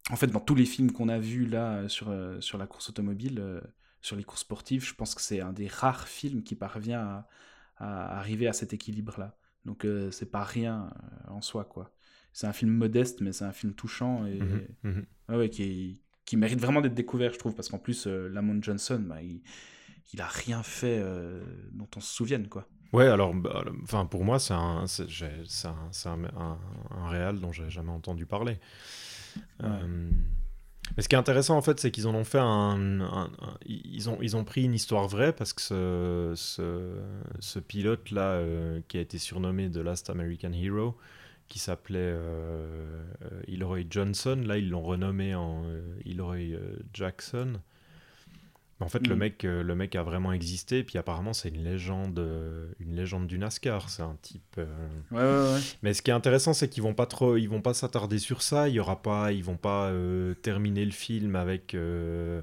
[0.10, 2.68] en fait, dans tous les films qu'on a vus là euh, sur, euh, sur la
[2.68, 3.62] course automobile, euh,
[4.01, 7.28] sur les courses sportives, je pense que c'est un des rares films qui parvient à,
[7.78, 9.38] à arriver à cet équilibre-là.
[9.66, 10.89] Donc euh, c'est pas rien
[11.28, 11.93] euh, en soi, quoi.
[12.32, 15.05] C'est un film modeste, mais c'est un film touchant et Mhm, mhm.
[15.30, 19.24] ouais, qui, qui mérite vraiment d'être découvert, je trouve, parce qu'en plus, Lamont Johnson, bah,
[19.24, 19.41] il,
[20.14, 21.03] il a rien fait
[21.72, 22.68] dont on se souvienne, quoi.
[22.93, 26.60] Ouais, alors, bah, enfin, pour moi, c'est un, c'est un, un,
[26.91, 28.60] un réal dont j'ai jamais entendu parler.
[29.64, 30.10] Euh,
[30.96, 33.30] mais ce qui est intéressant, en fait, c'est qu'ils en ont fait un,
[33.66, 37.00] ils ont, ils ont pris une histoire vraie parce que ce, ce,
[37.40, 40.98] ce pilote-là, euh, qui a été surnommé The Last American Hero,
[41.48, 47.60] qui s'appelait euh, euh, Hilroy Johnson, là, ils l'ont renommé en euh, Hilroy euh, Jackson.
[48.80, 49.19] Mais En fait, le, Mm.
[49.19, 53.25] mec, euh, le mec a vraiment existé, puis apparemment, c'est une légende, euh, une légende
[53.28, 53.89] du NASCAR.
[53.89, 54.43] C'est un type.
[54.59, 54.65] euh,
[55.11, 55.61] Ouais, ouais, ouais.
[55.82, 58.41] mais ce qui est intéressant, c'est qu'ils vont pas trop, ils vont pas s'attarder sur
[58.43, 58.67] ça.
[58.69, 62.41] Il y aura pas, ils vont pas euh, terminer le film avec euh,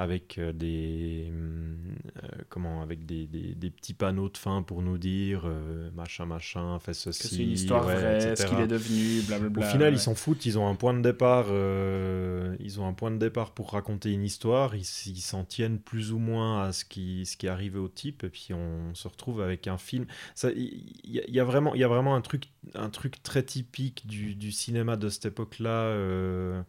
[0.00, 1.76] avec euh, des hum,
[2.24, 6.24] euh, comment, avec des, des, des petits panneaux de fin pour nous dire euh, machin
[6.26, 9.60] machin, fais ceci, c'est une histoire ouais, vraie, ce qu'il est devenu, blablabla.
[9.60, 9.94] Au final, ouais.
[9.94, 10.46] ils s'en foutent.
[10.46, 11.46] Ils ont un point de départ.
[11.50, 14.74] euh, ils ont un point de départ pour raconter une histoire.
[14.74, 18.24] Ils s'en tiennent plus ou moins à ce qui, ce qui est arrivé au type.
[18.24, 20.06] Et puis on se retrouve avec un film.
[20.34, 22.44] Ça, Il y, a- il y a vraiment, il y a vraiment un truc,
[22.74, 25.70] un truc très typique du, du cinéma de cette époque-là.
[25.70, 26.62] euh, euh,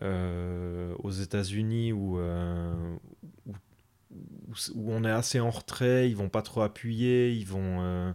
[0.00, 2.96] aux États-Unis où, euh,
[4.74, 8.12] où, on est assez en retrait, ils vont pas trop appuyer, ils vont, euh,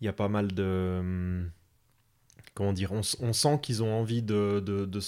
[0.00, 1.50] il y a pas mal de, hum,
[2.54, 5.00] comment dire, on, sent qu'ils ont envie de, de, de,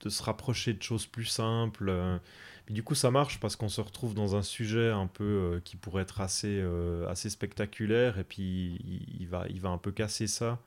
[0.00, 1.88] de- se rapprocher de choses plus simples.
[1.88, 2.18] euh.
[2.66, 5.60] Puis du coup, ça marche parce qu'on se retrouve dans un sujet un peu euh,
[5.64, 8.78] qui pourrait être assez, euh, assez spectaculaire et puis
[9.18, 10.58] il va, il va un peu casser ça.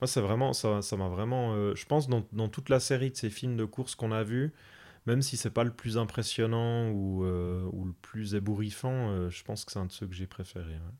[0.00, 3.10] Moi, c'est vraiment, ça, ça m'a vraiment, euh, je pense, dans, dans toute la série
[3.10, 4.52] de ces films de course qu'on a vus,
[5.06, 9.44] même si c'est pas le plus impressionnant ou, euh, ou le plus ébouriffant, euh, je
[9.44, 10.72] pense que c'est un de ceux que j'ai préféré.
[10.72, 10.94] ouais.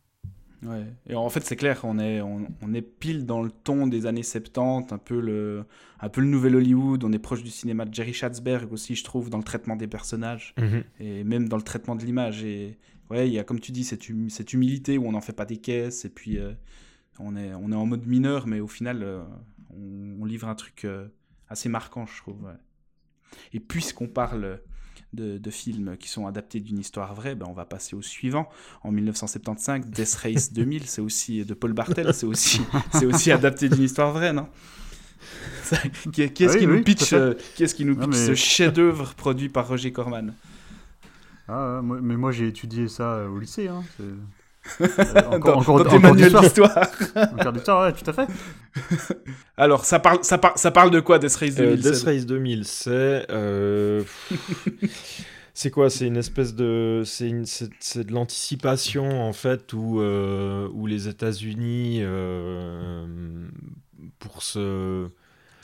[0.63, 0.87] Ouais.
[1.07, 4.07] Et en fait, c'est clair, on est, on, on est pile dans le ton des
[4.07, 5.67] années 70, un peu, le,
[6.01, 7.05] un peu le nouvel Hollywood.
[7.05, 9.87] On est proche du cinéma de Jerry Schatzberg aussi, je trouve, dans le traitement des
[9.89, 10.55] personnages
[10.99, 12.43] et même dans le traitement de l'image.
[12.45, 12.79] Et
[13.11, 15.35] ouais, il y a, comme tu dis, cette, hum- cette humilité où on n'en fait
[15.35, 16.53] pas des caisses et puis euh,
[17.19, 19.23] on, est, on est en mode mineur, mais au final, euh,
[19.71, 21.07] on, on livre un truc euh,
[21.49, 22.43] assez marquant, je trouve.
[22.45, 22.53] ouais.
[23.53, 24.61] Et puisqu'on parle
[25.13, 28.49] de, de films qui sont adaptés d'une histoire vraie, ben on va passer au suivant.
[28.83, 32.61] En 1975, Death Race 2000, c'est aussi de Paul Bartel, c'est aussi,
[32.93, 34.49] c'est aussi adapté d'une histoire vraie, non?
[35.63, 35.79] Ça,
[36.13, 38.11] qui, qui est-ce Oui, qui, oui, nous pitch, euh, qui est-ce qui nous Non, pitch
[38.19, 40.35] mais- ce chef-d'œuvre produit par Roger Corman?
[41.49, 43.69] Ah, mais moi j'ai étudié ça au lycée.
[43.69, 43.83] Hein.
[43.97, 44.05] c'est-
[44.81, 46.79] Euh, Dans, encore, encore, dans tes encore manuels d'histoire.
[47.39, 48.27] Encore d'histoire, ouais, tout à fait.
[49.57, 52.07] Alors, ça parle, ça, par- ça parle de quoi, Death Race Euh, 2000 Death Seb
[52.09, 53.27] Race 2000, c'est.
[53.31, 54.03] euh,
[55.53, 57.03] c'est quoi C'est une espèce de.
[57.05, 63.07] C'est une- c'est- c'est de l'anticipation, en fait, où, euh, où les États-Unis, euh,
[64.19, 65.09] pour se.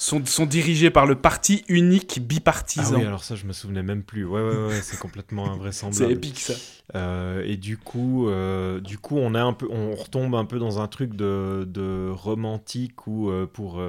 [0.01, 2.97] Sont, sont dirigés par le parti unique Ah bipartisan.
[2.97, 4.25] oui, alors ça, je me souvenais même plus.
[4.25, 6.07] Ouais, ouais, ouais, c'est complètement invraisemblable.
[6.07, 6.55] C'est épique, ça.
[6.95, 10.59] Euh, et du coup, euh, du coup, on est un peu, on retombe un peu
[10.59, 13.83] dans un truc de, de romantique où euh, pour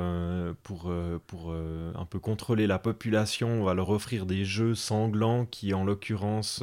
[0.64, 0.92] pour
[1.28, 5.86] pour un peu contrôler la population, on va leur offrir des jeux sanglants qui, en
[5.86, 6.62] l'occurrence,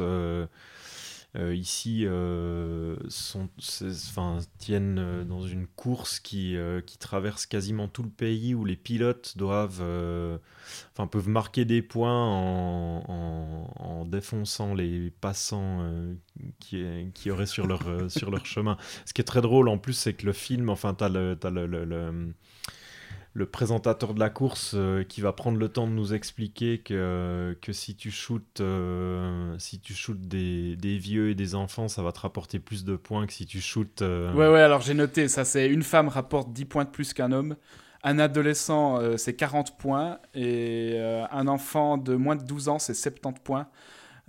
[1.37, 3.49] ici, euh, sont,
[4.59, 8.77] tiennent euh, dans une course qui euh, qui traverse quasiment tout le pays où les
[8.77, 10.39] pilotes doivent euh,
[10.93, 13.05] enfin peuvent marquer des points en,
[13.79, 16.15] en- défonçant les passants euh,
[16.61, 16.83] qui,
[17.15, 18.79] qui auraient sur leur, euh, sur leur chemin.
[19.05, 21.67] Ce qui est très drôle en plus, c'est que le film, enfin, t'as le, le,
[21.85, 22.33] le-
[23.39, 27.57] le présentateur de la course euh, qui va prendre le temps de nous expliquer que,
[27.63, 32.03] que si tu shootes, euh, si tu shootes des, des vieux et des enfants, ça
[32.03, 34.03] va te rapporter plus de points que si tu shootes...
[34.03, 37.13] euh, Ouais, ouais, alors j'ai noté, ça c'est une femme rapporte 10 points de plus
[37.15, 37.57] qu'un homme,
[38.03, 40.99] un adolescent c'est 40 points, et
[41.31, 43.69] un enfant de moins de 12 ans c'est 70 points,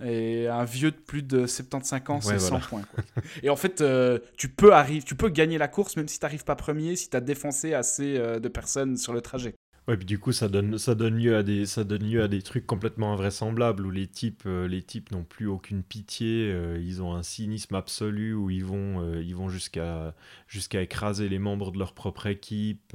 [0.04, 2.66] et un vieux de plus de 75 ans c'est Ouais, 100 voilà.
[2.66, 2.82] points.
[2.82, 3.04] quoi.
[3.42, 6.24] et en fait, euh, tu, peux arriver, tu peux gagner la course même si tu
[6.24, 9.54] n'arrives pas premier, si tu as défoncé assez euh, de personnes sur le trajet.
[9.88, 12.28] Ouais, puis du coup, ça donne, ça donne lieu à des, ça donne lieu à
[12.28, 17.02] des trucs complètement invraisemblables où les types, euh, les types n'ont plus aucune pitié, ils
[17.02, 20.14] ont un cynisme absolu où ils vont, ils vont jusqu'à,
[20.46, 22.94] jusqu'à écraser les membres de leur propre équipe.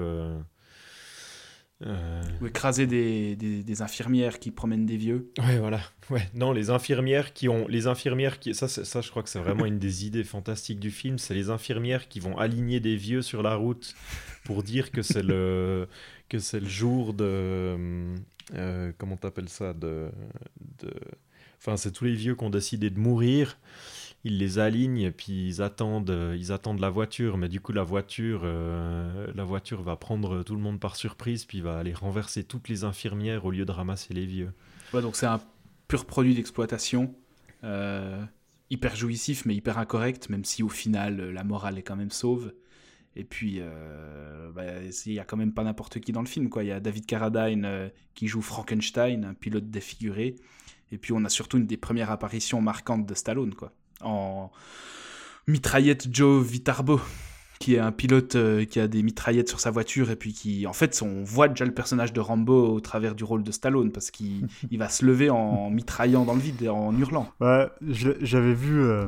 [1.82, 5.32] Euh, euh, Ou écraser des, des- des infirmières qui promènent des vieux.
[5.40, 5.82] Ouais, voilà.
[6.10, 9.40] Ouais, non, les infirmières qui ont, les infirmières qui, ça, ça, je crois que c'est
[9.40, 13.22] vraiment une des idées fantastiques du film, c'est les infirmières qui vont aligner des vieux
[13.22, 13.94] sur la route
[14.46, 15.88] pour dire que c'est le,
[16.30, 17.76] que c'est le jour de,
[18.54, 20.10] euh, comment t'appelles ça, de,
[20.82, 20.94] de,
[21.60, 23.58] enfin, c'est tous les vieux qui ont décidé de mourir.
[24.26, 27.84] Ils les alignent, puis ils attendent, euh, ils attendent la voiture, mais du coup la
[27.84, 32.44] voiture, euh, la voiture va prendre tout le monde par surprise, puis va aller renverser
[32.44, 34.52] toutes les infirmières au lieu de ramasser les vieux.
[34.96, 35.40] Ouais, donc c'est un
[35.88, 37.14] pur produit d'exploitation,
[37.64, 38.20] euh,
[38.72, 42.52] hyper jouissif mais hyper incorrect, même si au final la morale est quand même sauve.
[43.16, 43.62] Et puis,
[44.54, 44.64] bah,
[45.06, 46.50] il y a quand même pas n'importe qui dans le film.
[46.58, 50.36] Il y a David Carradine qui joue Frankenstein, un pilote défiguré.
[50.92, 53.72] Et puis on a surtout une des premières apparitions marquantes de Stallone, quoi.
[54.02, 54.52] En
[55.48, 57.00] mitraillette Joe Vitarbo,
[57.60, 60.68] qui est un pilote euh, qui a des mitraillettes sur sa voiture et puis qui,
[60.68, 63.92] en fait, on voit déjà le personnage de Rambo au travers du rôle de Stallone
[63.92, 67.30] parce qu'il il va se lever en mitraillant dans le vide et en hurlant.
[67.40, 69.08] Ouais, j'avais vu, euh,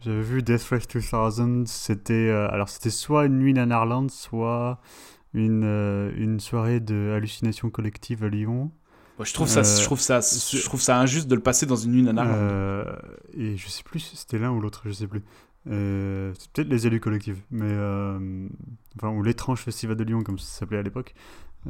[0.00, 1.66] j'avais vu Death Race 2000.
[1.66, 4.80] C'était, euh, alors c'était soit une nuit en Ireland, soit
[5.32, 5.64] une,
[6.16, 8.72] une soirée de hallucination collective à Lyon.
[9.20, 11.42] Moi, je trouve ça, Euh, je trouve ça, c'est- je trouve ça injuste de le
[11.42, 12.36] passer dans une nuit nanarlande.
[12.38, 12.84] Euh,
[13.36, 15.22] et je sais plus si c'était l'un ou l'autre, je sais plus.
[15.66, 17.70] Euh, c'est peut-être les élus collectifs, mais
[18.96, 21.12] enfin ou l'étrange festival de Lyon comme ça s'appelait à l'époque.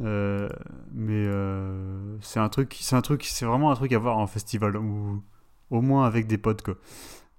[0.01, 0.47] Euh,
[0.93, 4.27] mais euh, c'est un truc, c'est un truc, c'est vraiment un truc à voir en
[4.27, 5.21] festival ou
[5.71, 6.75] au moins avec des potes quoi.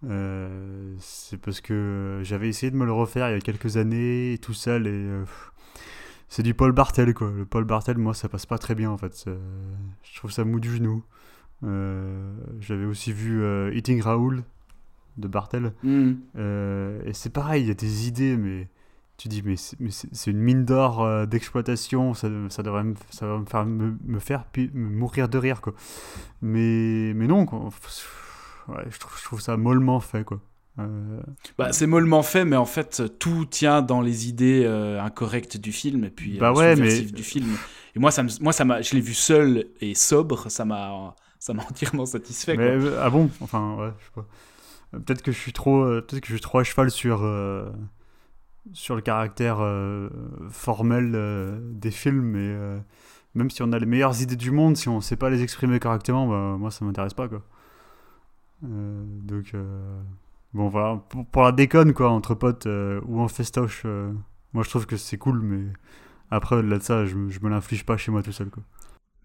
[0.05, 4.37] Euh, c'est parce que j'avais essayé de me le refaire il y a quelques années
[4.43, 5.52] tout seul et pff,
[6.33, 7.31] c'est du Paul Bartel quoi.
[7.31, 9.29] Le Paul Bartel, moi ça passe pas très bien en fait.
[10.03, 11.05] Je trouve ça mou du genou.
[11.63, 14.43] Euh, J'avais aussi vu euh, Eating Raoul
[15.19, 15.75] de Bartel.
[15.83, 16.15] Hmm.
[16.37, 18.71] Euh, et c'est pareil, il y a des idées, mais
[19.19, 23.45] tu dis, mais c'est une mine d'or d'exploitation, ça, ça devrait me, ça va me
[23.45, 25.75] faire, me, me faire me mourir de rire, quoi.
[26.41, 27.69] Mais, mais non, quoi.
[28.69, 30.41] Ouais, je, trouve, je trouve ça mollement fait, quoi.
[30.78, 31.20] Euh,
[31.59, 35.70] Bah, c'est mollement fait, mais en fait, tout tient dans les idées euh, incorrectes du
[35.73, 37.57] film et puis Bah euh, ouais, subversives mais- du film.
[37.94, 41.53] Et moi, ça, me- moi, ça je l'ai vu seul et sobre, ça m'a, ça
[41.53, 42.57] m'a entièrement satisfait.
[42.57, 42.90] mais, quoi.
[43.03, 43.28] ah bon?
[43.40, 44.27] Enfin, ouais, je sais pas.
[44.99, 47.70] Peut-être que je suis trop, peut-être que je suis trop à cheval sur, euh,
[48.73, 49.59] sur le caractère
[50.51, 52.78] formel des films, mais euh,
[53.35, 55.78] même si on a les meilleures idées du monde, si on sait pas les exprimer
[55.81, 57.43] correctement, bah, moi ça m'intéresse pas quoi.
[58.62, 59.53] Donc
[60.55, 64.12] bon voilà, pour, pour la déconne quoi, entre potes euh, ou en festoche, euh,
[64.53, 65.73] moi je trouve que c'est cool, mais
[66.31, 68.62] après au-delà de ça, je, me- je me l'inflige pas chez moi tout seul quoi.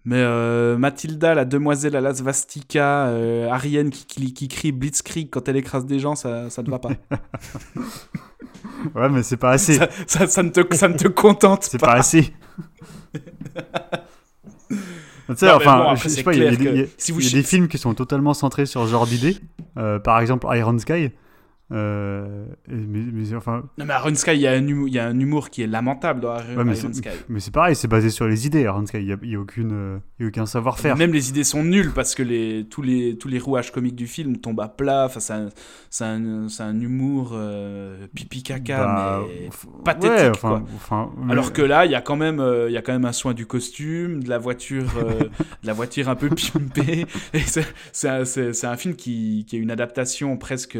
[0.04, 5.28] Mais euh, Mathilda, la demoiselle à la svastika, euh, Ariane qui, qui, qui crie Blitzkrieg
[5.30, 6.90] quand elle écrase des gens, ça, ça ne va pas.
[8.94, 9.74] Ouais, mais c'est pas assez.
[9.74, 11.88] ça, ça, ça ne te, ça ne te contente C'est pas.
[11.88, 12.32] pas assez.
[15.28, 16.86] Tu sais, enfin, bon, je sais pas, il y a, des- que il y a-
[16.96, 19.36] si vous y a des films qui sont totalement centrés sur ce genre d'idée.
[19.76, 21.10] Euh, par exemple, Iron Sky.
[21.70, 24.98] Euh, mais, mais enfin, Non, mais Iron Sky, il y, a un humour- il y
[24.98, 27.08] a un humour qui est lamentable dans Iron, Ouais, mais Iron c'est- Sky.
[27.28, 28.62] mais c'est pareil, c'est basé sur les idées.
[28.62, 30.96] Iron Sky, il y a, il y a aucune, il y a aucun savoir-faire.
[30.96, 34.06] Même les idées sont nulles parce que les, tous, les, tous les rouages comiques du
[34.06, 35.04] film tombent à plat.
[35.04, 35.48] Enfin, c'est un,
[36.06, 39.50] un, un humour euh, pipi caca, Bah, mais
[39.84, 40.62] pathétique, ouais, enfin, quoi.
[40.76, 42.92] enfin, mais- Alors que là, il y a quand même, euh, il y a quand
[42.94, 44.84] même un soin du costume, de la voiture,
[45.62, 47.04] de la voiture un peu pimpée.
[47.92, 50.78] C'est, un, un film qui, qui est une adaptation presque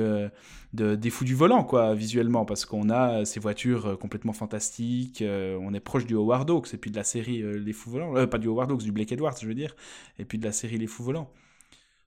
[0.75, 5.23] de, des Fous du volant, quoi, visuellement, parce qu'on a ces voitures euh, complètement fantastiques.
[5.23, 7.91] euh, on est proche du Howard Hawks et puis de la série euh, Les Fous
[7.91, 9.75] volants, Euh, pas du Howard Hawks, du Blake Edwards, je veux dire,
[10.19, 11.31] et puis de la série Les Fous volants.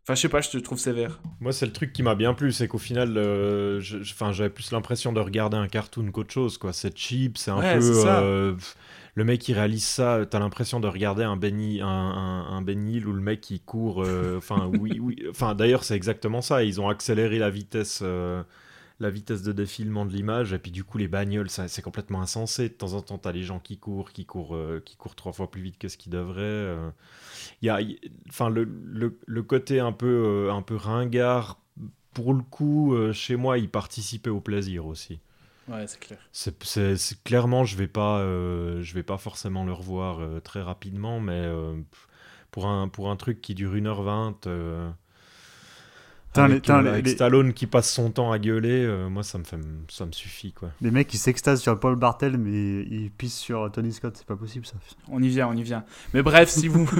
[0.04, 1.22] Enfin, je sais pas, je te trouve sévère.
[1.40, 5.14] Moi, c'est le truc qui m'a bien plu, c'est qu'au final, euh, j'avais plus l'impression
[5.14, 6.74] de regarder un cartoon qu'autre chose, quoi.
[6.74, 8.56] C'est cheap, c'est un Ouais, peu.
[9.12, 12.68] Euh, le mec qui réalise ça, t'as l'impression de regarder un Benny, un, un, un
[12.68, 14.04] Hill où le mec qui court.
[14.04, 15.16] euh, Enfin, oui, oui.
[15.30, 16.64] Enfin, d'ailleurs, c'est exactement ça.
[16.64, 18.00] Ils ont accéléré la vitesse.
[18.04, 18.44] euh,
[19.00, 22.70] la vitesse de défilement de l'image et puis du coup les bagnoles c'est complètement insensé
[22.70, 25.34] de temps en temps t'as les gens qui courent qui courent euh, qui courent trois
[25.34, 26.90] fois plus vite que ce qu'ils devraient euh.
[27.62, 31.60] il y a il- enfin le, le, le côté un peu euh, un peu ringard
[32.14, 35.20] pour le coup euh, chez moi il participait au plaisir aussi
[35.68, 36.20] Ouais, c'est clair.
[36.32, 40.40] c'est, c'est- c'est- clairement je vais pas euh, je vais pas forcément le revoir euh,
[40.40, 41.76] très rapidement mais euh,
[42.50, 44.90] pour un pour un truc qui dure 1h20 euh,
[46.34, 49.10] Putain, les- avec, euh, les- avec les- Stallone qui passe son temps à gueuler euh,
[49.10, 49.60] moi ça me fait
[49.90, 53.70] ça me suffit quoi Les mecs, ils s'extasent sur Paul Bartel, mais ils pissent sur
[53.72, 54.16] Tony Scott.
[54.18, 54.76] C'est pas possible, ça.
[55.10, 55.84] On y vient, on y vient.
[56.14, 56.90] Mais bref, si vous.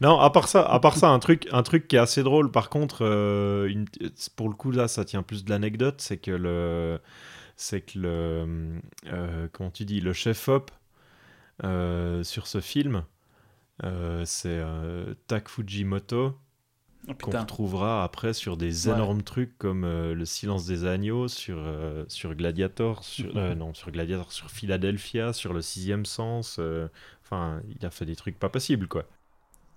[0.00, 2.50] Non, à part ça, à part ça, un truc, un truc qui est assez drôle.
[2.50, 3.86] Par contre, euh, une-
[4.34, 6.98] pour le coup là, ça tient plus de l'anecdote, c'est que le,
[7.58, 10.70] c'est que le, euh, comment tu dis, le chef op
[11.64, 13.04] euh, sur ce film,
[13.84, 14.62] euh, c'est
[15.26, 16.38] Tak Fujimoto
[17.08, 18.94] Oh, qu'on retrouvera après sur des Ouais.
[18.94, 21.58] énormes trucs comme Le Silence des agneaux, sur
[22.08, 26.60] sur Gladiator, sur non sur Gladiator, sur Philadelphia, sur Le Sixième Sens.
[27.24, 29.04] Enfin, il a fait des trucs pas possibles quoi.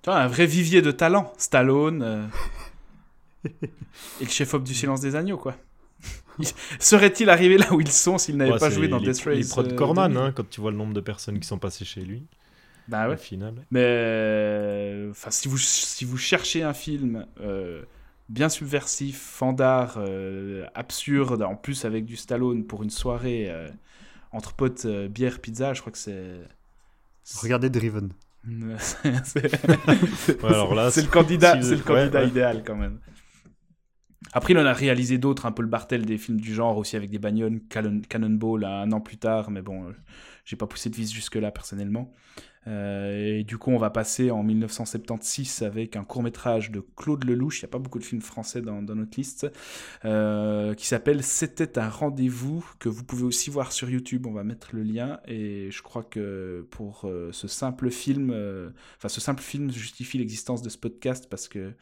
[0.04, 1.32] Tu vois, un vrai vivier de talent.
[1.38, 2.02] Stallone.
[2.04, 2.28] euh,
[4.20, 5.56] Et le chef-op du silence des agneaux, quoi.
[6.40, 6.48] Il-
[6.80, 9.36] Serait-il arrivé là où ils sont s'ils n'avaient Ouais, pas joué dans les, Death Race
[9.38, 10.18] Les prods euh, Corman, 2000?
[10.18, 12.28] hein, quand tu vois le nombre de personnes qui sont passées chez lui,
[12.88, 13.16] Bah ouais.
[13.16, 13.66] au final.
[13.72, 17.84] Mais euh, enfin, si vous si vous cherchez un film euh,
[18.30, 23.70] bien subversif, fandard, euh, absurde, en plus avec du Stallone pour une soirée euh,
[24.32, 26.42] entre potes, euh, bière, pizza, je crois que c'est.
[27.42, 28.12] Regardez Driven.
[28.80, 32.28] c'est c'est- Ouais, alors là, c'est le candidat, si vous- c'est le ouais, candidat ouais.
[32.30, 33.00] idéal quand même.
[34.34, 36.96] Après, il en a réalisé d'autres, un peu le Bartel des films du genre, aussi
[36.96, 39.92] avec des bagnoles, Cannon, Cannonball un an plus tard, mais bon, euh,
[40.46, 42.14] j'ai pas poussé de vis jusque-là personnellement.
[42.68, 47.60] Euh, et du coup, on va passer en 1976 avec un court-métrage de Claude Lelouch,
[47.60, 49.52] il n'y a pas beaucoup de films français dans, notre liste,
[50.06, 54.44] euh, qui s'appelle C'était un rendez-vous, que vous pouvez aussi voir sur YouTube, on va
[54.44, 58.30] mettre le lien, et je crois que pour ce simple film,
[58.98, 61.74] enfin ce simple film justifie l'existence de ce podcast parce que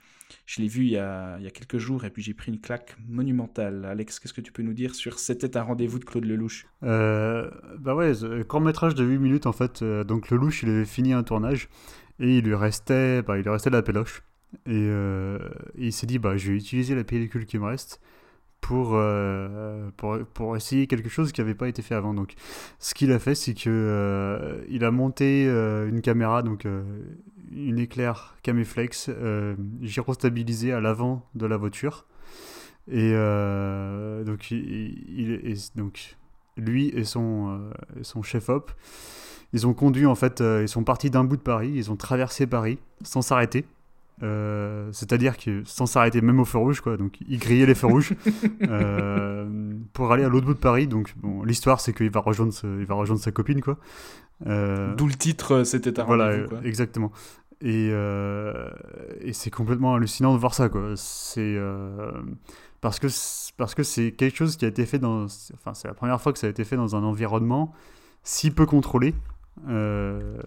[0.45, 2.51] je l'ai vu il y, a, il y a quelques jours et puis j'ai pris
[2.51, 3.85] une claque monumentale.
[3.85, 6.65] Alex, qu'est-ce que tu peux nous dire sur C'était un rendez-vous de Claude Lelouch?
[6.83, 7.49] Euh,
[7.79, 8.13] bah ouais,
[8.47, 9.81] court métrage de 8 minutes en fait.
[9.81, 11.69] euh, donc Lelouch, il avait fini un tournage
[12.19, 14.23] et il lui restait, bah, il lui restait de la péloche.
[14.65, 15.37] Et, euh,
[15.77, 18.01] il s'est dit, bah, je vais utiliser la pellicule qui me reste
[18.61, 22.13] pour, euh, pour, pour essayer quelque chose qui n'avait pas été fait avant.
[22.13, 22.33] Donc,
[22.79, 26.65] ce qu'il a fait, c'est que euh, il a monté une caméra, donc
[27.51, 32.05] une éclair Caméflex euh, gyrostabilisée à l'avant de la voiture.
[32.91, 35.55] Et euh, donc, il,
[36.57, 37.69] lui et son, euh,
[38.01, 38.71] son chef-op,
[39.53, 42.47] ils ont conduit en fait, ils sont partis d'un bout de Paris, ils ont traversé
[42.47, 43.65] Paris sans s'arrêter.
[44.21, 47.87] Euh, c'est-à-dire que sans s'arrêter même au feu rouge quoi donc il grillait les feux
[47.87, 48.13] rouges
[48.63, 49.47] euh,
[49.93, 52.81] pour aller à l'autre bout de Paris donc bon l'histoire c'est qu'il va rejoindre ce-
[52.81, 53.77] il va rejoindre sa copine quoi
[54.45, 56.55] D'où le titre euh, C'était un voilà, rendez-vous.
[56.55, 57.11] euh, exactement.
[57.61, 58.69] Et, euh,
[59.19, 60.93] et c'est complètement hallucinant de voir ça, quoi.
[60.95, 62.11] C'est euh,
[62.79, 65.89] parce que c'est- parce que c'est quelque chose qui a été fait dans, enfin c'est
[65.89, 67.73] la première fois que ça a été fait dans un environnement
[68.23, 69.13] si peu contrôlé,
[69.67, 70.37] euh,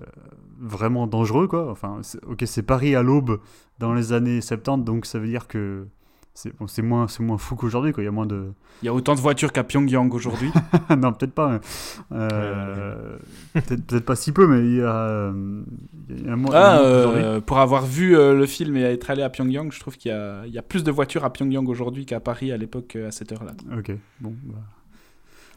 [0.59, 1.71] vraiment dangereux, quoi.
[1.71, 3.41] Enfin, ok, c'est Paris à l'aube
[3.79, 5.87] dans les années 70, donc ça veut dire que
[6.35, 8.03] c'est bon, moins c'est moins fou qu'aujourd'hui, quoi.
[8.03, 8.53] Il y a moins de
[8.83, 10.51] Il y a autant de voitures qu'à Pyongyang aujourd'hui.
[10.97, 11.61] non, peut-être pas.
[12.11, 13.19] Euh,
[13.53, 15.63] peut-être, peut-être pas si peu, mais il y a, euh,
[16.09, 16.55] il y a moins.
[16.55, 19.99] Ah, euh, pour avoir vu euh, le film et être allé à Pyongyang, je trouve
[19.99, 23.11] qu'il y y a plus de voitures à Pyongyang aujourd'hui qu'à Paris à l'époque à
[23.11, 23.53] cette heure-là.
[23.77, 24.35] Ok, bon.
[24.45, 24.59] bah.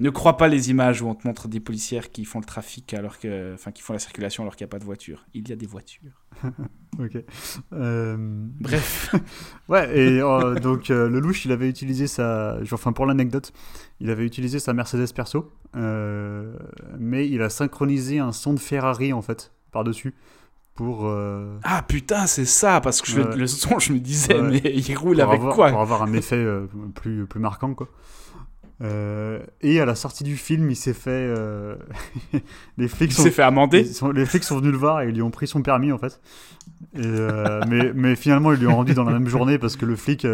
[0.01, 2.93] Ne crois pas les images où on te montre des policières qui font le trafic
[2.93, 5.25] alors que, enfin, qui font la circulation alors qu'il n'y a pas de voiture.
[5.33, 6.23] Il y a des voitures.
[6.97, 7.17] Ok.
[7.73, 8.15] Euh,
[8.61, 9.13] Bref.
[9.67, 12.57] Ouais, et euh, donc euh, le louche, il avait utilisé sa.
[12.71, 13.51] Enfin, pour l'anecdote,
[13.99, 15.51] il avait utilisé sa Mercedes perso,
[16.97, 20.13] mais il a synchronisé un son de Ferrari en fait, par-dessus,
[20.73, 21.05] pour.
[21.07, 24.61] euh, ah putain, c'est ça, parce que je- le son, je me disais, Ouais.
[24.63, 27.73] mais il roule pour avec avoir, quoi Pour avoir un effet euh, plus, plus marquant,
[27.73, 27.89] quoi.
[28.81, 31.09] Euh, et à la sortie du film, il s'est fait.
[31.11, 31.75] euh,
[32.77, 33.85] les flics Il s'est fait amender.
[33.85, 35.97] sont- les flics sont venus le voir et ils lui ont pris son permis en
[35.97, 36.19] fait.
[36.93, 39.85] Et, euh, mais, mais finalement, ils lui ont rendu dans la même journée parce que
[39.85, 40.27] le flic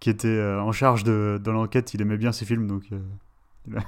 [0.00, 3.80] qui était en charge de, de l'enquête, il aimait bien ces films donc il, a,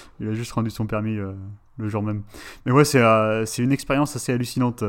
[0.20, 1.16] il a juste rendu son permis
[1.78, 2.22] le jour même.
[2.66, 3.02] Mais ouais, c'est
[3.46, 4.82] c'est une expérience assez hallucinante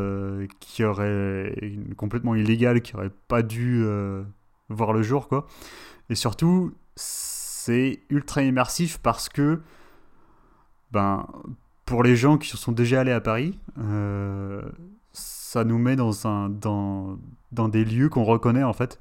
[0.61, 1.53] qui aurait
[1.97, 3.85] complètement illégale, qui aurait pas dû
[4.69, 5.45] voir le jour quoi.
[6.09, 7.32] Et surtout, c'est
[8.09, 9.61] ultra immersif parce que
[10.91, 11.25] ben
[11.85, 14.61] pour les gens qui sont déjà allés à Paris, euh,
[15.11, 17.17] ça nous met dans, un, dans,
[17.51, 18.99] dans des lieux qu'on reconnaît en fait.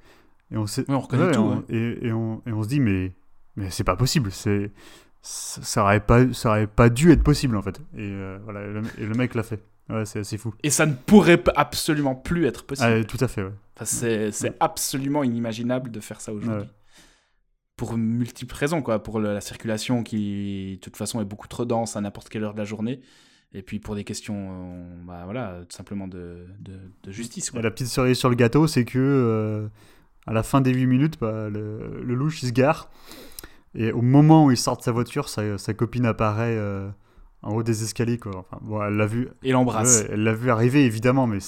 [0.51, 1.63] Et on, sait, Ouais, on reconnaît Ouais, tout, on- ouais.
[1.71, 3.13] et, et on, et on se dit, mais,
[3.57, 4.33] mais c'est pas possible.
[4.33, 4.73] C'est,
[5.23, 7.79] ça, aurait pas, ça aurait pas dû être possible en fait.
[7.95, 9.63] Et, euh, voilà, et le, et le mec l'a fait.
[9.89, 10.53] Ouais, c'est assez fou.
[10.65, 12.89] Et ça ne pourrait absolument plus être possible.
[13.01, 13.53] Ah, tout à fait, ouais.
[13.77, 16.69] Enfin, c'est c'est absolument inimaginable de faire ça aujourd'hui.
[17.77, 19.03] Pour multiples raisons, quoi.
[19.03, 22.53] Pour la circulation qui, de toute façon, est beaucoup trop dense à n'importe quelle heure
[22.55, 23.01] de la journée.
[23.55, 26.73] Et puis pour des questions, euh, bah, voilà, tout simplement de, de,
[27.03, 27.61] de justice, quoi.
[27.61, 29.69] La petite cerise sur le gâteau, c'est que euh,
[30.27, 32.89] à la fin des 8 minutes, bah, le, le louche il se gare.
[33.75, 36.89] Et au moment où il sort de sa voiture, sa, sa copine apparaît euh,
[37.43, 38.19] en haut des escaliers.
[38.19, 38.37] Quoi.
[38.39, 40.05] Enfin, bon, elle l'a vu, Et l'embrasse.
[40.11, 41.39] elle l'a vu arriver évidemment, mais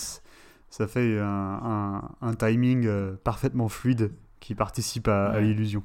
[0.71, 5.83] ça fait un, un- un timing euh, parfaitement fluide qui participe à, l'illusion.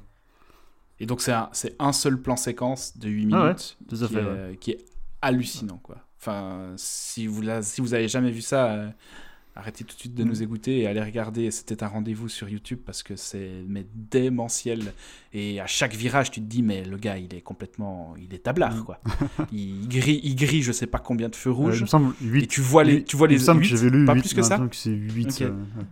[1.00, 1.50] Et donc c'est un,
[1.80, 3.56] un seul plan séquence de 8 minutes Ah ouais,
[3.88, 4.58] qui, fait, est, ouais.
[4.60, 4.86] qui est
[5.22, 5.98] hallucinant, quoi.
[6.20, 8.90] Enfin, si vous, la- si vous avez jamais vu ça, euh,
[9.56, 10.28] arrêtez tout de suite de Mm.
[10.28, 11.50] nous écouter et allez regarder.
[11.52, 14.94] C'était un rendez-vous sur YouTube parce que c'est mais démentiel.
[15.34, 18.14] Et à chaque virage, tu te dis, mais le gars, il est complètement.
[18.22, 18.84] Il est tablard, Mm.
[18.84, 19.00] quoi.
[19.54, 21.82] il, grille, il grille je sais pas combien de feux Euh, il rouges.
[21.82, 22.44] me semble 8.
[22.44, 24.16] et tu vois les, tu vois il les me semble que huit, j'avais lu pas
[24.16, 24.58] 8, plus que ça.
[24.60, 25.28] que c'est 8.
[25.30, 25.42] Ok.
[25.44, 25.86] euh, ouais.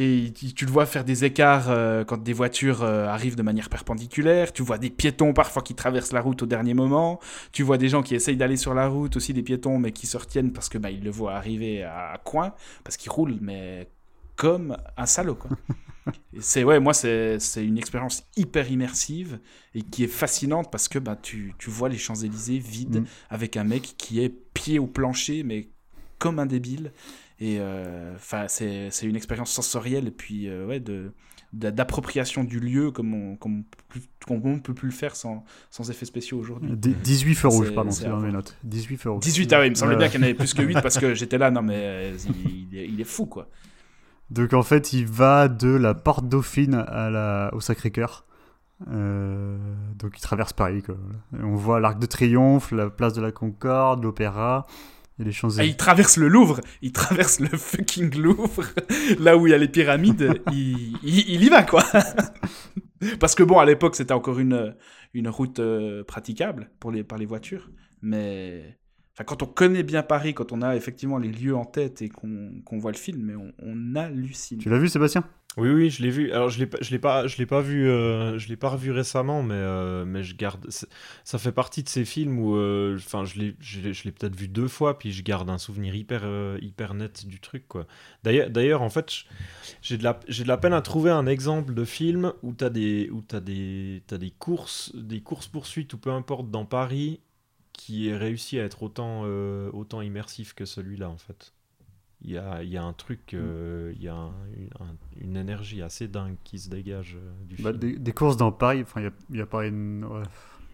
[0.00, 3.68] Et tu le vois faire des écarts euh, quand des voitures euh, arrivent de manière
[3.68, 4.52] perpendiculaire.
[4.52, 7.18] Tu vois des piétons parfois qui traversent la route au dernier moment.
[7.50, 10.06] Tu vois des gens qui essayent d'aller sur la route, aussi des piétons, mais qui
[10.06, 12.54] se retiennent parce que bah, ils le voient arriver à, à coin,
[12.84, 13.88] parce qu'ils roulent, mais
[14.36, 15.34] comme un salaud.
[15.34, 15.50] Quoi.
[16.32, 19.40] Et c'est ouais, moi c'est c'est une expérience hyper immersive
[19.74, 23.06] et qui est fascinante parce que bah, tu, tu vois les Champs Élysées vides Mm.
[23.30, 25.68] avec un mec qui est pied au plancher, mais
[26.18, 26.92] comme un débile.
[27.40, 31.12] Et euh, enfin, c'est c'est une expérience sensorielle et puis euh, ouais, de
[31.52, 33.62] d'a- d'appropriation du lieu comme on, comme on
[33.92, 36.70] peut- comme on peut plus le faire sans, sans effets spéciaux aujourd'hui.
[36.76, 38.56] Dix- 18 feux rouges, pardon, c'est dans mes notes.
[38.64, 39.22] 18 feux rouges.
[39.22, 40.98] 18, ah oui, il me semblait bien qu'il y en avait plus que 8 parce
[40.98, 43.48] que j'étais là, non mais euh, il, il est, il est fou quoi.
[44.30, 47.50] Donc en fait, il va de la porte Dauphine à la...
[47.54, 48.26] au Sacré-Cœur.
[48.90, 49.56] Euh,
[49.98, 50.82] donc il traverse Paris.
[50.82, 50.96] Quoi.
[51.38, 54.66] Et on voit l'Arc de Triomphe, la place de la Concorde, l'Opéra
[55.24, 58.64] les Ah, il traverse le Louvre, il traverse le fucking Louvre,
[59.18, 61.82] là où il y a les pyramides, il, il- il y va quoi.
[63.20, 64.74] Parce que bon, à l'époque, c'était encore une,
[65.14, 67.70] une route euh, praticable pour les, par les voitures,
[68.02, 68.76] mais
[69.14, 72.08] enfin, quand on connaît bien Paris, quand on a effectivement les lieux en tête et
[72.08, 74.58] qu'on qu'on voit le film, mais on, on hallucine.
[74.58, 75.24] Tu l'as vu, Sébastien?
[75.56, 76.30] Oui, oui, je l'ai vu.
[76.30, 79.42] Alors, je l'ai, pas- je l'ai pas, pas vu, euh, je l'ai pas revu récemment,
[79.42, 80.68] mais, euh, mais je garde.
[81.24, 84.36] Ça fait partie de ces films où, euh, enfin, l'ai, je l'ai, je l'ai peut-être
[84.36, 87.86] vu deux fois, puis je garde un souvenir hyper, euh, hyper net du truc, quoi.
[88.22, 89.24] D'ailleurs, d'ailleurs, en fait,
[89.82, 92.70] j'ai de la, j'ai de la peine à trouver un exemple de film où t'as
[92.70, 97.20] des, où t'as des, t'as des courses, des courses poursuites ou peu importe dans Paris
[97.74, 101.52] qui ait réussi à être autant, euh, autant immersif que celui-là, en fait.
[102.24, 104.96] Il y a, il y a un truc, euh, il y a un- une, un-
[105.20, 107.78] une énergie assez dingue qui se dégage euh, du Bah, film.
[107.80, 110.04] des, des courses dans Paris, enfin, il y a, il y a pas une.
[110.04, 110.22] Ouais,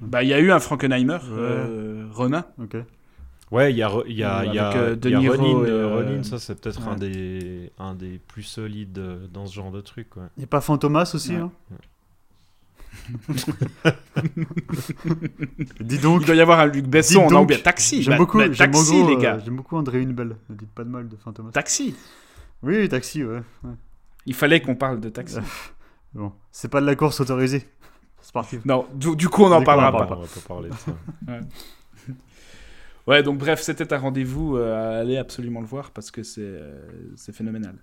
[0.00, 2.46] Bah, il y a eu un Frankenheimer, euh, Ronin.
[2.58, 2.76] ok.
[3.50, 5.66] Ouais, il y a, y a, Euh, il y a, avec, euh, y a Ronin,
[5.66, 7.10] et, euh, euh, Ronin, ça c'est peut-être un, ouais.
[7.10, 10.16] des, un des plus solides euh, dans ce genre de truc.
[10.16, 10.24] Ouais.
[10.38, 11.40] Il n'y a pas Fantomas aussi Ouais.
[11.42, 11.52] hein
[15.81, 18.02] Dis donc, Il doit y avoir un Luc Besson, on a oublié Taxi.
[18.02, 19.39] j'aime beaucoup, bah, Taxi, beaucoup, les euh, gars.
[19.44, 20.36] j'aime beaucoup André Hunebelle.
[20.48, 21.51] Ne dites pas de mal de Fantomas.
[21.51, 21.94] Taxi.
[22.62, 23.43] Oui, taxi, ouais.
[23.64, 23.72] ouais.
[24.26, 25.39] Il fallait qu'on parle de Taxi.
[26.14, 27.66] Bon, c'est pas de la course autorisée.
[28.20, 28.60] C'est parti.
[28.64, 30.16] Non, du, du coup, on n'en on parlera parle pas.
[30.16, 30.93] On va pas parler de ça.
[33.06, 34.56] Ouais, donc bref, c'était un rendez-vous.
[34.56, 36.81] euh, allez absolument le voir parce que c'est euh,
[37.16, 37.76] c'est phénoménal.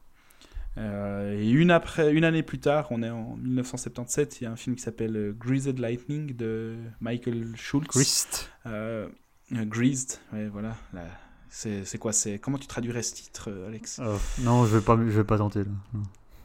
[0.78, 4.52] Euh, et une, après, une année plus tard, on est en 1977, il y a
[4.52, 7.88] un film qui s'appelle Greased Lightning de Michael Schultz.
[7.88, 8.48] Greased.
[8.66, 9.10] Euh,
[9.54, 10.76] euh, Greased, ouais, voilà.
[10.94, 11.04] là.
[11.50, 14.00] C'est quoi c'est Comment tu traduirais ce titre, Alex?
[14.02, 15.66] Oh, non, je vais pas, je vais pas tenter.
[15.66, 16.00] Là.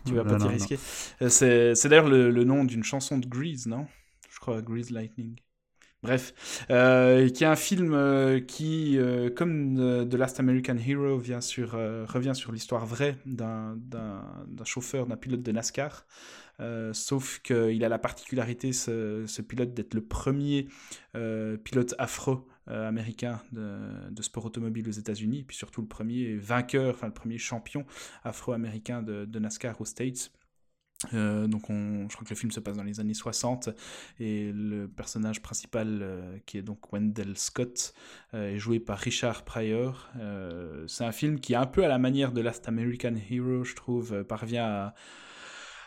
[0.04, 0.78] Tu vas pas t'y risquer?
[1.28, 3.86] C'est c'est d'ailleurs le, le nom d'une chanson de Grease, non?
[4.28, 5.36] Je crois, Grease Lightning.
[6.02, 9.76] Bref, euh, qui est un film euh, qui, euh, comme
[10.08, 13.76] The Last American Hero, vient sur, revient sur l'histoire vraie d'un
[14.64, 16.06] chauffeur, d'un pilote de NASCAR.
[16.92, 20.68] Sauf qu'il a la particularité, ce, ce pilote, d'être le premier
[21.64, 27.14] pilote afro-américain de, de sport automobile aux États-Unis, puis surtout le premier vainqueur, enfin le
[27.14, 27.84] premier champion
[28.22, 30.30] afro-américain de NASCAR aux States.
[31.12, 33.68] Euh, donc on, je crois que le film se passe dans les années 60
[34.18, 37.92] et le personnage principal euh, qui est donc Wendell Scott
[38.32, 40.08] euh, est joué par Richard Pryor.
[40.86, 44.24] C'est un film qui un peu à la manière de Last American Hero je trouve
[44.24, 44.92] parvient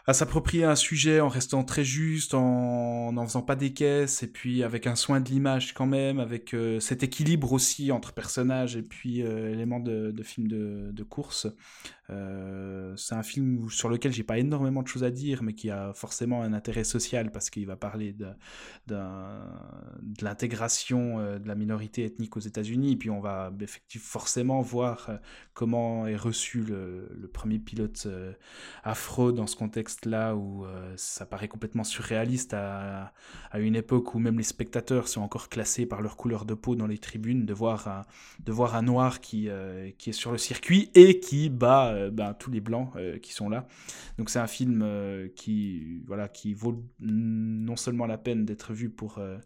[0.06, 4.28] à, s'approprier un sujet en restant très juste, en n'en faisant pas des caisses, et
[4.28, 8.82] puis avec un soin de l'image quand même, avec cet équilibre aussi entre personnages et
[8.82, 11.48] puis éléments de, de film de, de course.
[12.12, 15.70] Euh, c'est un film sur lequel j'ai pas énormément de choses à dire, mais qui
[15.70, 18.28] a forcément un intérêt social parce qu'il va parler de,
[20.22, 22.96] l'intégration euh, de la minorité ethnique aux États-Unis.
[22.96, 25.18] Puis on va effectivement forcément voir euh,
[25.54, 28.08] comment est reçu le, premier pilote
[28.84, 30.66] afro dans ce contexte-là où
[30.96, 33.14] ça paraît complètement surréaliste à,
[33.54, 36.88] une époque où même les spectateurs sont encore classés par leur couleur de peau dans
[36.88, 39.50] les tribunes, de voir un, noir qui,
[39.98, 43.50] qui est sur le circuit et qui bat ben, tous les blancs euh, qui sont
[43.50, 43.68] là.
[44.18, 48.90] Donc c'est un film euh, qui, voilà, qui vaut non seulement la peine d'être vu
[48.90, 49.38] pour, euh,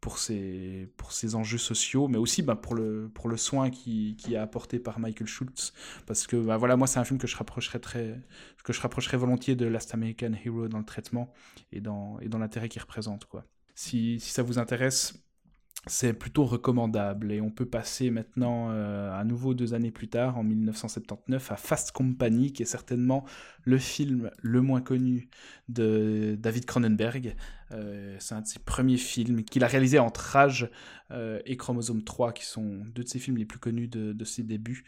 [0.00, 4.34] pour, ses, pour enjeux sociaux, mais aussi ben, pour, le, pour le soin qui, qui
[4.34, 5.72] est apporté par Michael Schultz.
[6.06, 8.20] Parce que ben, voilà, moi c'est un film que je rapprocherais très
[8.64, 11.32] que je rapprocherais volontiers de Last American Hero dans le traitement
[11.70, 13.26] et dans, et dans l'intérêt qu'il représente.
[13.26, 13.44] Quoi.
[13.74, 15.14] Si, si ça vous intéresse,
[15.86, 17.32] c'est plutôt recommandable.
[17.32, 21.56] Et on peut passer maintenant, euh, à nouveau deux années plus tard, en 1979, à
[21.56, 23.24] Fast Company, qui est certainement
[23.64, 25.28] le film le moins connu
[25.68, 27.36] de David Cronenberg.
[27.72, 30.70] Euh, c'est un de ses premiers films qu'il a réalisé entre Rage
[31.10, 34.42] euh, et Chromosome 3, qui sont deux de ses films les plus connus de, ses
[34.42, 34.84] débuts.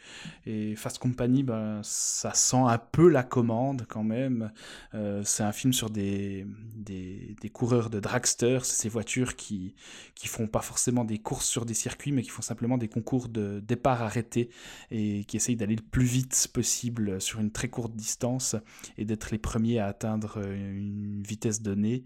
[0.46, 4.50] Et Fast Company, ben, ça sent un peu la commande quand même.
[4.94, 9.74] Euh, c'est un film sur des, des, des coureurs de dragster, ces voitures qui,
[10.14, 13.28] qui font pas forcément des courses sur des circuits, mais qui font simplement des concours
[13.28, 14.50] de départ arrêté
[14.90, 18.56] et qui essayent d'aller le plus vite possible sur une très courte distance
[18.96, 22.04] et d'être les premiers à atteindre une vitesse donnée.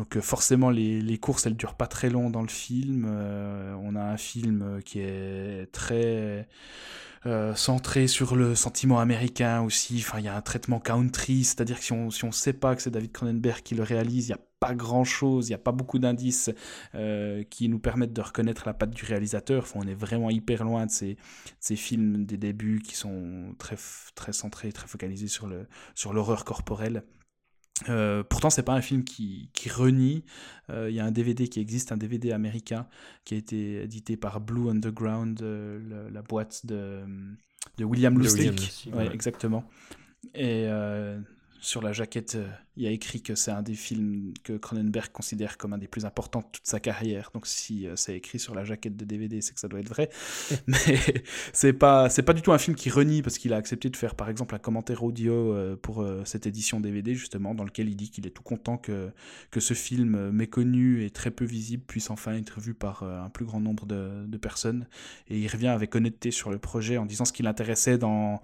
[0.00, 3.04] Donc euh, forcément, les, les courses, elles durent pas très long dans le film.
[3.06, 6.48] Euh, on a un film qui est très
[7.26, 9.98] euh, centré sur le sentiment américain aussi.
[9.98, 12.74] Enfin, il y a un traitement country, c'est-à-dire que si on si on sait pas
[12.74, 15.58] que c'est David Cronenberg qui le réalise, il y a pas grand-chose, il n'y a
[15.58, 16.50] pas beaucoup d'indices
[16.94, 19.64] euh, qui nous permettent de reconnaître la patte du réalisateur.
[19.64, 21.18] Enfin, on est vraiment hyper loin de ces,
[21.58, 23.76] ces films des débuts qui sont très,
[24.14, 27.02] très centrés, très focalisés sur le sur l'horreur corporelle.
[27.88, 30.22] Euh, pourtant, c'est pas un film qui, qui renie.
[30.68, 32.86] Euh, Il y a un DVD qui existe, un DVD américain
[33.24, 37.00] qui a été édité par Blue Underground, euh, le- la boîte de,
[37.78, 38.92] de William Lustig.
[38.92, 39.14] Ouais, ouais.
[39.14, 39.64] exactement.
[40.34, 41.18] Et euh,
[41.60, 42.36] sur la jaquette,
[42.80, 46.06] il a écrit que c'est un des films que Cronenberg considère comme un des plus
[46.06, 47.30] importants de toute sa carrière.
[47.34, 49.90] Donc si euh, c'est écrit sur la jaquette de DVD, c'est que ça doit être
[49.90, 50.08] vrai.
[50.66, 50.98] Mais
[51.52, 53.96] c'est pas c'est pas du tout un film qui renie parce qu'il a accepté de
[53.96, 57.90] faire par exemple un commentaire audio euh, pour euh, cette édition DVD justement dans lequel
[57.90, 59.10] il dit qu'il est tout content que
[59.50, 63.44] que ce film méconnu et très peu visible puisse enfin être vu par un plus
[63.44, 64.86] grand nombre de, de personnes
[65.28, 68.40] et il revient avec honnêteté sur le projet en disant ce qui l'intéressait dans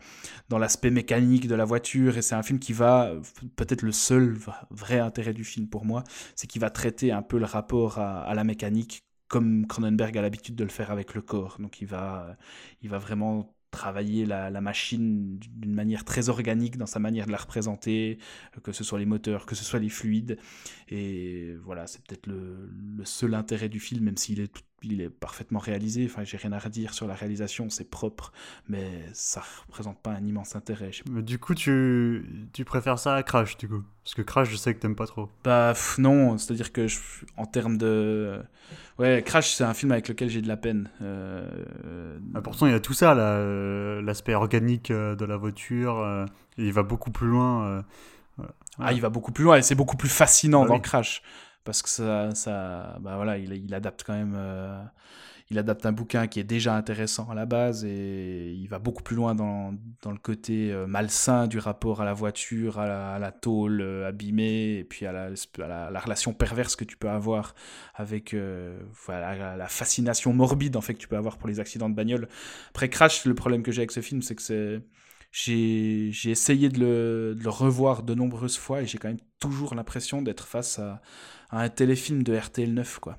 [0.50, 3.12] dans l'aspect mécanique de la voiture et c'est un film qui va
[3.56, 4.26] peut-être le seul
[4.70, 6.05] vrai intérêt du film pour moi
[6.35, 10.55] c'est qu'il va traiter un peu le rapport à, la mécanique comme Cronenberg a l'habitude
[10.55, 12.36] de le faire avec le corps donc il va
[12.82, 17.32] il va vraiment travailler la, la machine d'une manière très organique dans sa manière de
[17.32, 18.19] la représenter,
[18.57, 20.39] euh, que ce soit les moteurs, que ce soit les fluides.
[20.89, 25.01] Et voilà, c'est peut-être le, le seul intérêt du film, même s'il est, tout- il
[25.01, 26.05] est parfaitement réalisé.
[26.11, 28.32] Enfin, j'ai rien à redire sur la réalisation, c'est propre,
[28.69, 30.90] mais ça représente pas un immense intérêt.
[31.11, 33.82] Mais du coup, tu, tu préfères ça à Crash, du coup?
[34.05, 35.28] Parce que Crash, je sais que t'aimes pas trop.
[35.44, 36.98] Bah pff, non, c'est-à-dire que je-
[37.36, 38.40] en termes de...
[38.98, 40.90] Ouais, Crash, c'est un film avec lequel j'ai de la peine.
[41.03, 45.98] Euh, Ah, pourtant, il y a tout ça, euh, l'aspect organique euh, de la voiture.
[45.98, 46.24] euh,
[46.59, 47.66] il va beaucoup plus loin.
[47.66, 47.82] euh,
[48.36, 48.53] voilà.
[48.78, 50.82] Ah, il va beaucoup plus loin et c'est beaucoup plus fascinant Bah dans oui.
[50.82, 51.23] Crash
[51.66, 54.80] parce que ça, ça bah voilà, il, adapte quand même, euh,
[55.51, 59.02] il adapte un bouquin qui est déjà intéressant à la base et il va beaucoup
[59.02, 63.32] plus loin dans, dans le côté euh, malsain du rapport à la voiture, à la,
[63.32, 67.55] tôle euh, abîmée et puis à la, relation perverse que tu peux avoir
[67.94, 68.34] avec
[69.09, 72.28] la, fascination morbide en fait que tu peux avoir pour les accidents de bagnole.
[72.70, 74.80] Après Crash, le problème que j'ai avec ce film, c'est que c'est
[75.32, 79.74] j'ai essayé de le, de le, revoir de nombreuses fois et j'ai quand même toujours
[79.74, 81.02] l'impression d'être face à,
[81.58, 83.18] un téléfilm de RTL 9 quoi.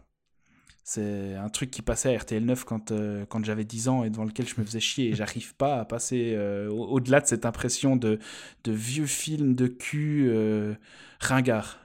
[0.89, 4.09] C'est un truc qui passait à RTL 9 quand, euh, quand j'avais 10 ans et
[4.09, 5.09] devant lequel je me faisais chier.
[5.09, 8.19] Et j'arrive pas à passer euh, au-delà de cette impression de,
[8.64, 10.76] de vieux film de cul euh,
[11.19, 11.81] ringard.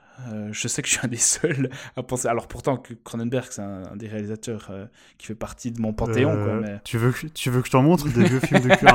[0.50, 2.28] Je sais que je suis un des seuls à penser.
[2.28, 4.70] Alors pourtant, que Cronenberg, c'est un, des réalisateurs
[5.18, 6.32] qui fait partie de mon panthéon.
[6.32, 6.80] Quoi, mais...
[6.84, 8.86] tu, veux que, tu veux que je t'en montre des vieux films de cul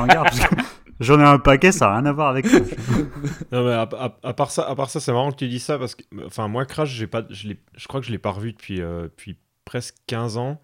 [1.00, 2.44] J'en ai un paquet, ça n'a rien à voir avec
[3.52, 5.94] non, mais à, part ça, à part ça c'est marrant que tu dis ça parce
[5.94, 8.78] que, enfin, moi, Crash, j'ai pas, je, je crois que je l'ai pas revu depuis,
[8.78, 10.60] depuis presque 15 ans.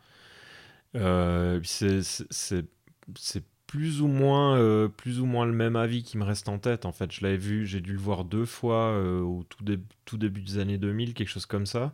[0.97, 6.49] Euh, c'est plus ou moins euh, plus ou moins le même avis qui me reste
[6.49, 9.43] en tête en fait je l'avais vu j'ai dû le voir deux fois euh, au
[9.43, 9.65] tout,
[10.05, 11.93] tout, début des années 2000 quelque chose comme ça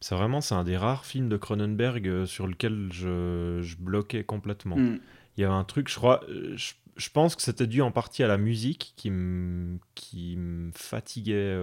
[0.00, 4.76] c'est vraiment c'est un des rares films de Cronenberg sur lequel je, je bloquais complètement
[4.76, 4.98] hmm.
[5.36, 6.24] il y avait un truc je crois
[6.56, 10.72] je, je pense que c'était dû en partie à la musique qui me qui me
[10.74, 11.56] fatiguait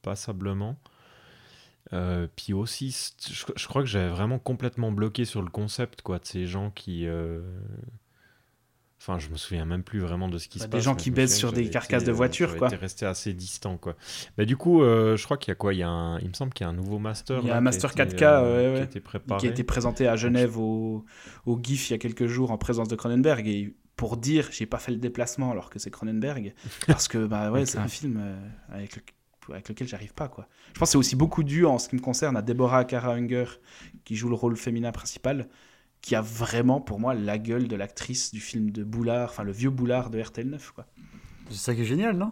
[0.00, 0.78] passablement
[1.92, 2.96] euh, puis aussi,
[3.28, 7.06] je, crois que j'avais vraiment complètement bloqué sur le concept quoi, de ces gens qui.
[9.00, 10.80] Euh, enfin, je me souviens même plus vraiment de ce qui bah, se passe.
[10.80, 12.68] Des gens qui baissent sur des carcasses de voitures, quoi.
[12.68, 13.96] resté assez distant, quoi.
[14.38, 15.74] Mais du coup, euh, je crois qu'il y a quoi?
[15.74, 16.18] Il, y a un...
[16.20, 17.40] il me semble qu'il y a un nouveau master.
[17.42, 19.40] Il y a un master 4K qui, a été préparé.
[19.40, 21.04] qui a été présenté à Genève au...
[21.46, 23.46] au GIF il y a quelques jours en présence de Cronenberg.
[23.48, 26.54] Et pour dire, j'ai pas fait le déplacement alors que c'est Cronenberg,
[26.86, 28.22] parce que bah ouais, c'est un film
[28.70, 29.02] avec le
[29.52, 30.46] avec lequel j'arrive pas quoi.
[30.74, 33.14] Je pense que c'est aussi beaucoup dû en ce qui me concerne à Deborah Kara
[33.14, 33.46] Unger
[34.04, 35.48] qui joue le rôle féminin principal
[36.00, 39.52] qui a vraiment pour moi la gueule de l'actrice du film de Boulard, enfin le
[39.52, 40.86] vieux Boulard de RTL9 quoi.
[41.50, 42.30] C'est ça qui est génial, non?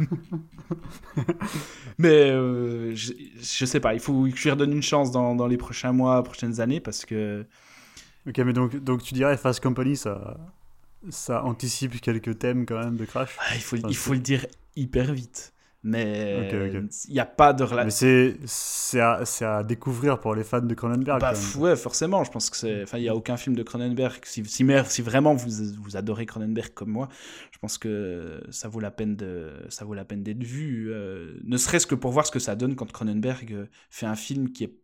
[1.98, 5.36] Mais euh, je, je, sais pas, il faut que je lui redonne une chance dans,
[5.36, 7.46] dans, les prochains mois, prochaines années parce que.
[8.26, 10.36] Ok, mais donc, donc tu dirais Fast Company, ça,
[11.08, 13.36] ça anticipe quelques thèmes quand même de Crash?
[13.38, 14.44] Ah, il, faut, il faut le dire
[14.76, 15.52] hyper vite.
[15.82, 16.50] Mais
[17.08, 18.06] il n'y a pas de relation.
[18.06, 21.20] Mais c'est à, à, découvrir pour les fans de Cronenberg.
[21.20, 22.22] Bah, ouais, forcément.
[22.22, 22.82] Je pense que c'est.
[22.82, 24.20] Enfin, il n'y a aucun film de Cronenberg.
[24.24, 25.50] Si, si, si, vraiment vous,
[25.82, 27.08] vous adorez Cronenberg comme moi,
[27.50, 30.92] je pense que ça vaut la peine d'être vu.
[30.92, 34.16] Euh, ne serait-ce que pour voir ce que ça donne quand Cronenberg euh, fait un
[34.16, 34.74] film qui est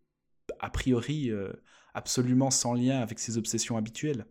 [0.59, 1.51] a priori euh,
[1.93, 4.25] absolument sans lien avec ses obsessions habituelles.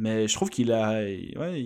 [0.00, 1.02] Mais je trouve qu'il a.
[1.02, 1.62] Ouais,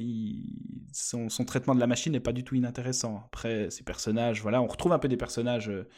[0.93, 3.23] son, traitement de la machine n'est pas du tout inintéressant.
[3.27, 5.89] Après, ces personnages, voilà, on retrouve un peu des personnages euh,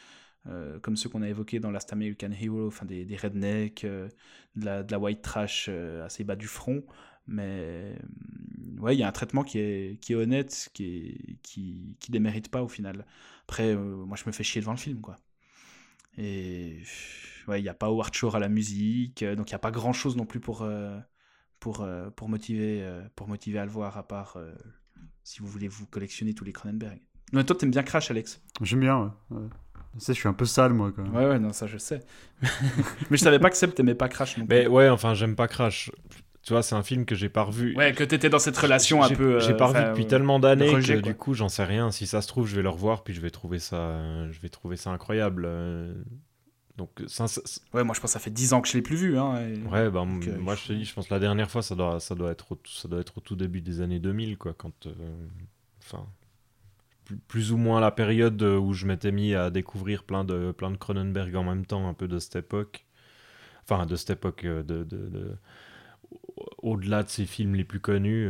[0.45, 4.07] euh, comme ceux qu'on a évoqués dans Last American Hero, enfin des, des rednecks, euh,
[4.55, 5.67] de, la, white trash
[6.05, 6.83] assez bas du front.
[7.25, 7.97] Mais
[8.79, 12.11] ouais, il y a un traitement qui est, qui est honnête, qui, est, qui, qui
[12.11, 13.07] démérite pas au final.
[13.47, 15.17] Après, moi je me fais chier devant le film, quoi.
[16.19, 16.83] Et
[17.47, 19.71] ouais, il n'y a pas Howard Shore à la musique, donc il n'y a pas
[19.71, 20.67] grand chose non plus pour
[21.59, 24.51] pour, euh, pour, motiver, euh, pour motiver à le voir, à part euh,
[25.23, 26.99] si vous voulez vous collectionner tous les Cronenberg.
[27.33, 28.41] Mais toi, t'aimes bien Crash, Alex?
[28.61, 29.39] J'aime bien, ouais.
[29.93, 31.15] Tu sais, je suis un peu sale, moi, quand même.
[31.15, 32.01] Ouais, ouais, non, ça, je sais.
[32.41, 34.55] mais je savais pas que Seb t'aimait pas Crash non plus.
[34.55, 35.91] Mais ouais, enfin, j'aime pas Crash.
[36.43, 37.75] Tu vois, c'est un film que j'ai pas revu.
[37.75, 39.39] Ouais, que t'étais dans cette relation un peu.
[39.39, 41.91] J'ai pas revu depuis tellement d'années que du coup, j'en sais rien.
[41.91, 43.99] Si ça se trouve, je vais le revoir, puis je vais trouver ça,
[44.31, 45.49] je vais trouver ça incroyable.
[46.77, 47.25] Donc, ça,
[47.73, 49.17] ouais, moi je pense que ça fait 10 ans que je l'ai plus vu.
[49.17, 49.33] Hein,
[49.71, 51.99] ouais, bah, euh, moi je te dis, je pense que la dernière fois ça doit,
[51.99, 54.85] ça doit, être, au, ça doit être au tout début des années 2000, quoi, quand.
[54.85, 54.93] Euh,
[55.83, 56.05] enfin.
[57.27, 60.77] plus, ou moins la période où je m'étais mis à découvrir plein de, plein de
[60.77, 62.85] Cronenberg en même temps, un peu de cette époque.
[63.63, 65.35] Enfin, de cette époque, euh, de, de,
[66.59, 68.29] au-delà de ces films les plus connus.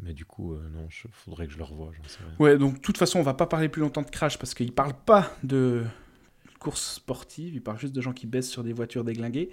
[0.00, 2.36] Mais du coup, non, il faudrait que je le revoie, j'en sais rien.
[2.38, 4.72] Ouais, donc de toute façon, on va pas parler plus longtemps de Crash parce qu'il
[4.72, 5.84] parle pas de
[6.58, 9.50] course sportive, il parle juste de gens qui baissent sur des voitures déglinguées.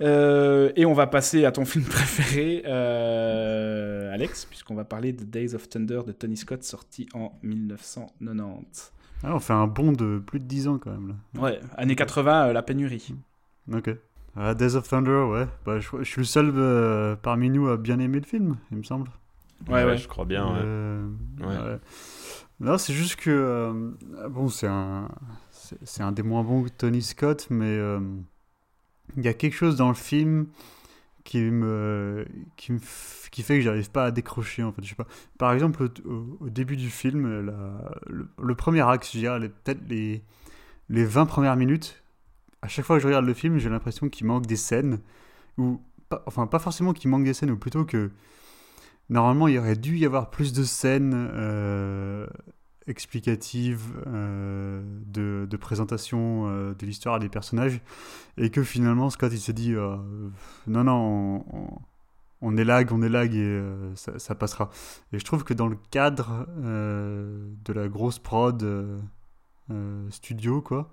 [0.00, 5.24] Euh, et on va passer à ton film préféré, euh, Alex, puisqu'on va parler de
[5.24, 8.92] Days of Thunder de Tony Scott, sorti en 1990.
[9.22, 11.08] Ah, on fait un bond de plus de 10 ans quand même.
[11.08, 11.40] Là.
[11.40, 13.14] Ouais, années 80, euh, la pénurie.
[13.72, 13.90] Ok.
[14.58, 15.46] Days of Thunder, ouais.
[15.64, 19.10] Bah, je, suis le seul parmi nous à bien aimer le film, il me semble.
[19.68, 20.46] Ouais, ouais, je crois bien.
[21.40, 21.78] ouais.
[22.60, 23.94] Non, c'est juste que.
[24.28, 25.08] bon, c'est un
[25.84, 28.00] c'est un des moins bons que Tony Scott, mais euh,
[29.16, 30.46] il y a quelque chose dans le film
[31.24, 32.24] qui me
[32.56, 32.78] qui,
[33.42, 35.08] fait que j'arrive pas à décrocher en fait je sais pas.
[35.38, 37.26] Par exemple au, début du film
[38.38, 40.22] le, premier axe je dirais peut-être les
[40.88, 42.04] les 20 premières minutes
[42.66, 45.00] à chaque fois que je regarde le film, j'ai l'impression qu'il manque des scènes,
[45.56, 45.80] ou
[46.26, 48.10] enfin pas forcément qu'il manque des scènes, ou plutôt que
[49.08, 52.26] normalement il aurait dû y avoir plus de scènes euh,
[52.86, 57.80] explicatives euh, de, présentation euh, de l'histoire des personnages,
[58.36, 59.74] et que finalement Scott il s'est dit
[60.66, 61.44] non non
[62.42, 63.62] on, est lag, on est lag et
[63.94, 64.70] ça, ça, passera.
[65.12, 68.64] Et je trouve que dans le cadre de la grosse prod
[70.10, 70.90] studio quoi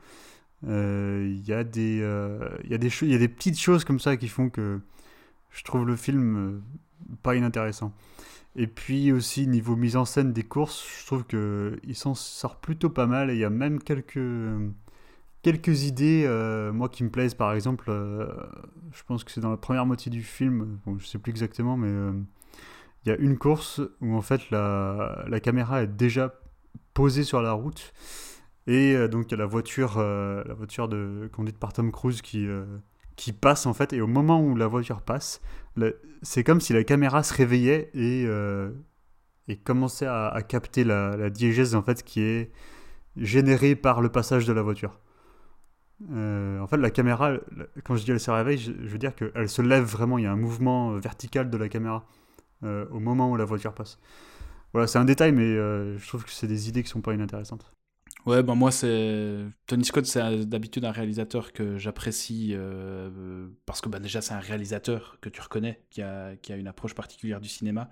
[0.68, 3.84] euh, il y a des euh, il y des il y a des petites choses
[3.84, 4.80] comme ça qui font que
[5.52, 7.94] je trouve le film euh, pas inintéressant.
[8.56, 12.58] Et puis aussi niveau mise en scène des courses, je trouve que il s'en sort
[12.58, 13.32] plutôt pas mal.
[13.32, 14.20] Il y a même quelques
[15.42, 16.28] quelques idées
[16.74, 17.34] moi qui me plaisent.
[17.34, 21.18] Par exemple je pense que c'est dans la première moitié du film, bon, je sais
[21.18, 22.14] plus exactement mais
[23.06, 26.34] il y a une course où en fait la, la caméra est déjà
[26.94, 27.94] posée sur la route.
[28.68, 30.90] Et euh, donc il y a la voiture, euh, la voiture
[31.32, 32.66] conduite par Tom Cruise qui, euh,
[33.16, 33.94] qui passe en fait.
[33.94, 35.42] Et au moment où la voiture passe,
[36.22, 38.28] c'est comme si la caméra se réveillait et,
[39.48, 42.52] et commençait à, capter la, la, diégèse en fait qui est
[43.18, 45.00] générée par le passage de la voiture.
[46.10, 47.34] en fait, la caméra,
[47.84, 50.18] quand je dis elle se réveille, je, veux dire qu'elle se lève vraiment.
[50.18, 52.06] Il y a un mouvement vertical de la caméra
[52.64, 54.00] au moment où la voiture passe.
[54.74, 57.74] Voilà, c'est un détail, mais je trouve que c'est des idées qui sont pas inintéressantes.
[58.26, 59.40] Ouais, ben moi, c'est.
[59.68, 64.40] Tony Scott, c'est d'habitude un réalisateur que j'apprécie euh, parce que bah, déjà, c'est un
[64.40, 67.90] réalisateur que tu reconnais, qui a, qui a une approche particulière du cinéma.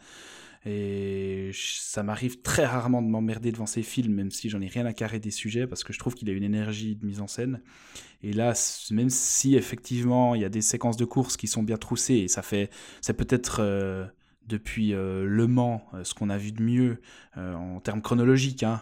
[0.66, 4.86] Et ça m'arrive très rarement de m'emmerder devant ses films, même si j'en ai rien
[4.86, 7.28] à carrer des sujets, parce que je trouve qu'il a une énergie de mise en
[7.28, 7.62] scène.
[8.22, 8.54] Et là,
[8.92, 12.28] même si effectivement il y a des séquences de courses qui sont bien troussées, et
[12.28, 12.70] ça fait,
[13.02, 14.06] c'est peut-être euh,
[14.48, 17.02] depuis euh, Le Mans, euh, ce qu'on a vu de mieux
[17.38, 18.82] euh, en termes chronologiques, hein,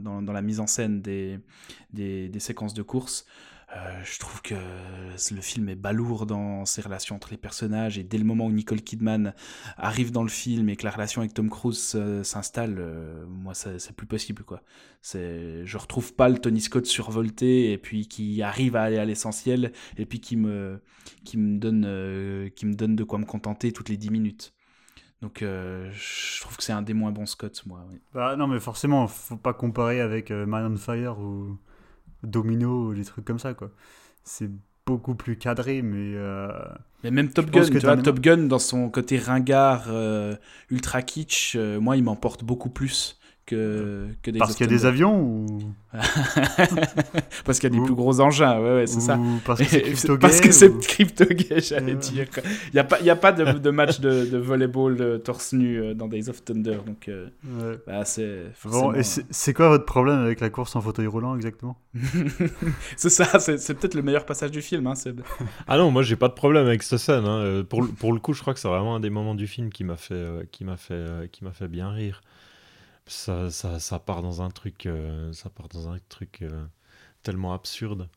[0.00, 1.40] dans, la mise en scène des,
[2.38, 3.26] séquences de course.
[4.04, 8.18] je trouve que le film est balourd dans ses relations entre les personnages et dès
[8.18, 9.34] le moment où Nicole Kidman
[9.76, 12.80] arrive dans le film et que la relation avec Tom Cruise s'installe,
[13.28, 14.62] moi c'est plus possible quoi.
[15.02, 19.72] Je retrouve pas le Tony Scott survolté et puis qui arrive à aller à l'essentiel
[19.96, 20.80] et puis qui me
[21.34, 24.54] donne, qui me donne de quoi me contenter toutes les 10 minutes.
[25.22, 27.84] Donc euh, je trouve que c'est un des moins bons Scott, moi.
[28.14, 31.58] Bah non, mais forcément, faut pas comparer avec euh, Man on Fire ou
[32.22, 33.70] Domino ou des trucs comme ça, quoi.
[34.24, 34.50] C'est
[34.86, 36.14] beaucoup plus cadré, mais.
[36.14, 36.48] Euh,
[37.04, 39.88] mais même Top Gun, tu vois, Top Gun, dans son côté ringard,
[40.70, 43.19] ultra kitsch, moi, il m'emporte beaucoup plus
[43.50, 45.46] que, que des Parce qu'il y a des avions ou
[47.44, 49.18] Parce qu'il y a des plus gros engins, ouais, ouais c'est ça.
[49.44, 51.24] Parce que c'est crypto Parce que c'est crypto
[51.58, 52.26] j'allais dire.
[52.68, 55.52] Il n'y a pas, y a pas de, de match de, de volleyball de torse
[55.52, 57.28] nu euh, dans Days of Thunder, donc euh,
[57.86, 58.52] bah, c'est.
[58.64, 61.76] Bon, et c'est quoi votre problème avec la course en fauteuil roulant exactement?
[62.96, 64.86] C'est ça, c'est peut-être le meilleur passage du film.
[64.86, 64.94] Hein,
[65.66, 67.24] ah non, moi j'ai pas de problème avec cette scène.
[67.24, 67.40] Hein.
[67.40, 69.70] Euh, pour, pour le coup, je crois que c'est vraiment un des moments du film
[69.70, 72.20] qui m'a fait, qui m'a fait, qui m'a fait bien rire
[73.06, 76.64] ça, ça, ça, part dans un truc, euh, ça part dans un truc euh,
[77.22, 78.08] tellement absurde.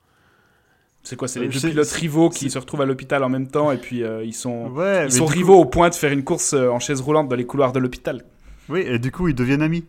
[1.02, 3.72] C'est quoi C'est les deux pilotes rivaux qui se retrouvent à l'hôpital en même temps
[3.72, 4.72] et puis euh, ils sont,
[5.06, 7.74] ils sont rivaux au point de faire une course en chaise roulante dans les couloirs
[7.74, 8.24] de l'hôpital.
[8.70, 9.86] Oui, et du coup ils deviennent amis.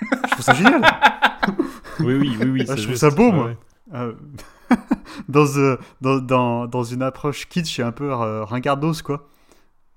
[0.00, 0.80] je trouve ça génial.
[2.00, 2.64] oui, oui, oui, oui.
[2.68, 3.54] Ah, je trouve ça beau, moi.
[5.28, 5.46] dans,
[6.00, 9.28] dans, dans, dans, une approche kitsch et un peu ringardos, quoi.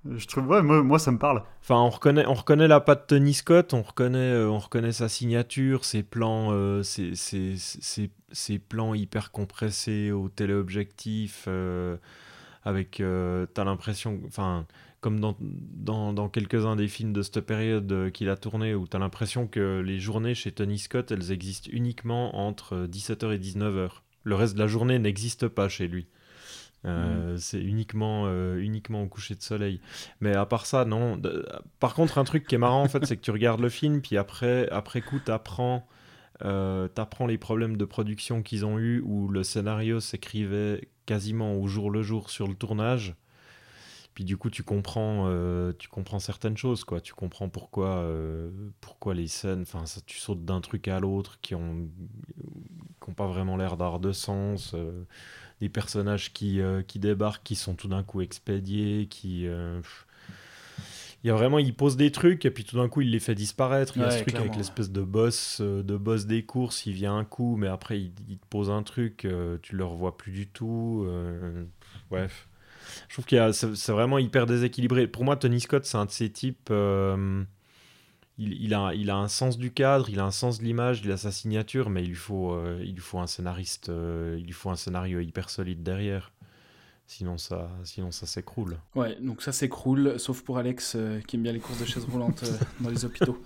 [0.09, 1.43] Je trouve, moi, ça me parle.
[1.61, 4.93] Enfin, on reconnaît, on reconnaît la patte de Tony Scott, on reconnaît, euh, on reconnaît
[4.93, 11.97] sa signature, ses plans, euh, ses, ses, plans hyper compressés au téléobjectif, euh,
[12.63, 13.03] avec,
[13.53, 14.65] t'as l'impression, enfin,
[15.01, 18.99] comme dans, dans, dans quelques-uns des films de cette période qu'il a tourné, où t'as
[18.99, 23.89] l'impression que les journées chez Tony Scott, elles existent uniquement entre 17h et 19h.
[24.23, 26.07] Le reste de la journée n'existe pas chez lui.
[26.85, 27.37] Euh, mm.
[27.37, 29.79] C'est uniquement, euh, uniquement au coucher de soleil.
[30.19, 31.21] Mais à part ça, non.
[31.79, 34.01] Par contre, un truc qui est marrant, en fait, c'est que tu regardes le film,
[34.01, 35.87] puis après, après coup, tu apprends,
[36.43, 36.87] euh,
[37.27, 42.01] les problèmes de production qu'ils ont eu, où le scénario s'écrivait quasiment au jour le
[42.01, 43.15] jour sur le tournage.
[44.13, 46.99] Puis du coup, tu comprends, euh, tu comprends certaines choses, quoi.
[46.99, 48.05] Tu comprends pourquoi,
[48.81, 51.87] pourquoi les scènes, enfin, tu sautes d'un truc à l'autre qui ont,
[53.01, 54.75] qui ont pas vraiment l'air d'avoir de sens
[55.61, 59.47] des personnages qui, euh, qui débarquent, qui sont tout d'un coup expédiés, qui...
[59.47, 59.79] Euh,
[61.23, 63.19] il y a vraiment, il pose des trucs et puis tout d'un coup il les
[63.19, 63.93] fait disparaître.
[63.95, 66.87] Il y a ce truc avec l'espèce de boss, euh, de boss des courses.
[66.87, 69.27] Il vient un coup, mais après il, te pose un truc,
[69.61, 71.07] tu le revois plus du tout.
[72.09, 72.47] bref,
[73.07, 75.05] je trouve qu'il c'est vraiment hyper déséquilibré.
[75.05, 76.71] Pour moi, Tony Scott, c'est un de ces types.
[78.41, 81.11] Il, a, il a un sens du cadre, il a un sens de l'image, il
[81.11, 84.69] a sa signature, mais il lui faut, il lui faut un scénariste, il lui faut
[84.69, 86.31] un scénario hyper solide derrière.
[87.07, 88.77] Sinon ça, sinon ça s'écroule.
[88.95, 90.95] Ouais, donc ça s'écroule, sauf pour Alex
[91.27, 92.45] qui aime bien les courses de chaises roulantes
[92.79, 93.37] dans les hôpitaux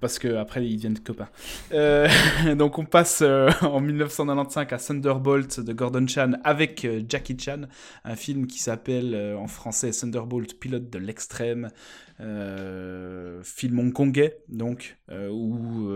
[0.00, 1.28] parce qu'après ils deviennent copains.
[1.72, 2.08] Euh,
[2.56, 7.62] donc on passe euh, en 1995 à Thunderbolt de Gordon Chan avec euh, Jackie Chan,
[8.04, 11.70] un film qui s'appelle en français Thunderbolt, pilote de l'extrême,
[12.18, 15.88] film hongkongais donc, où,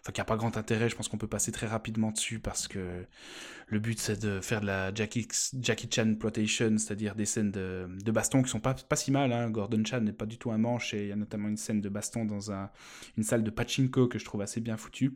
[0.00, 2.68] enfin qui a pas grand intérêt, je pense qu'on peut passer très rapidement dessus parce
[2.68, 3.04] que
[3.70, 5.26] le but c'est de faire de la Jackie,
[5.90, 9.32] Chan plotation, c'est-à-dire des scènes de, baston qui sont pas, si mal.
[9.32, 9.50] Hein.
[9.50, 11.80] Gordon Chan n'est pas du tout un manche et il y a notamment une scène
[11.80, 12.70] de baston dans un,
[13.16, 15.12] une salle de pachinko que je trouve assez bien foutue.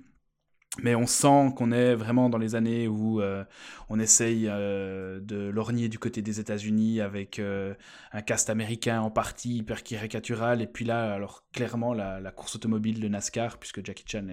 [0.83, 3.45] Mais on sent qu'on est vraiment dans les années où euh,
[3.89, 7.75] on essaye euh, de lorgner du côté des États-Unis avec euh,
[8.13, 10.63] un cast américain en partie hyper caricatural.
[10.63, 14.27] Et puis là, alors clairement, la, course automobile de NASCAR, puisque Jackie Chan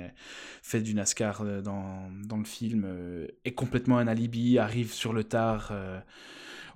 [0.63, 2.87] fait du NASCAR dans, dans le film,
[3.45, 5.71] est complètement un alibi, arrive sur le tard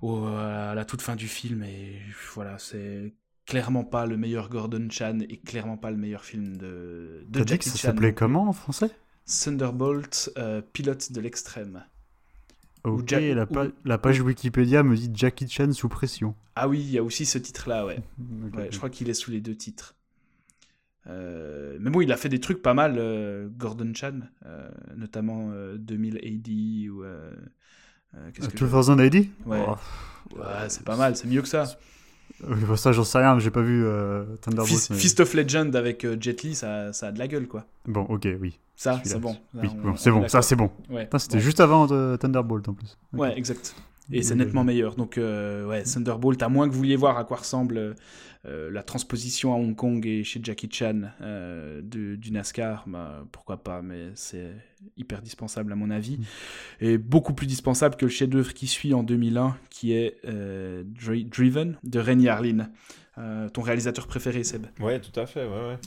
[0.03, 1.63] au, à la toute fin du film.
[1.63, 2.01] Et
[2.35, 3.15] voilà, c'est
[3.47, 7.69] clairement pas le meilleur Gordon Chan et clairement pas le meilleur film de, de Jackie
[7.69, 8.91] dit que ça s'appelait comment en français?
[9.25, 11.83] Thunderbolt, euh, pilote de l'extrême.
[12.83, 13.15] Ok,
[13.83, 16.35] la, page Wikipédia me dit Jackie Chan sous pression.
[16.55, 17.99] Ah oui, il y a aussi ce titre-là, ouais.
[18.71, 19.95] Je crois qu'il est sous les deux titres.
[21.07, 24.19] Euh, mais bon, il a fait des trucs pas mal, euh, Gordon Chan,
[24.95, 27.03] notamment 2000 AD ou.
[28.39, 29.15] 2000 AD
[29.47, 29.65] Ouais,
[30.35, 31.65] ouais c'est pas mal, c'est mieux que ça.
[32.43, 34.93] Euh, ça, j'en sais rien, j'ai pas vu euh, Thunderbolt.
[34.93, 37.65] Fist, of Legend avec euh, Jet Li, ça, ça, a de la gueule, quoi.
[37.87, 38.59] Bon, ok, oui.
[38.75, 39.37] Ça, c'est bon.
[39.53, 40.69] oui, c'est bon, ça, c'est bon.
[40.89, 41.87] Ouais, C'était juste avant
[42.17, 42.97] Thunderbolt en plus.
[43.13, 43.75] Ouais, exact.
[44.11, 44.95] Et c'est nettement meilleur.
[44.95, 47.95] Donc, ouais, Thunderbolt, à moins que vous vouliez voir à quoi ressemble
[48.47, 53.57] euh, la transposition à Hong Kong et chez Jackie Chan euh, du NASCAR, bah, pourquoi
[53.57, 54.51] pas, mais c'est
[54.97, 56.17] hyper dispensable à mon avis.
[56.17, 56.23] Mm.
[56.81, 61.77] Et beaucoup plus dispensable que le chef-d'œuvre qui suit en 2001, qui est euh, Driven
[61.83, 62.69] de Renny Harlin.
[63.53, 65.77] ton réalisateur préféré, Seb Ouais, tout à fait, ouais,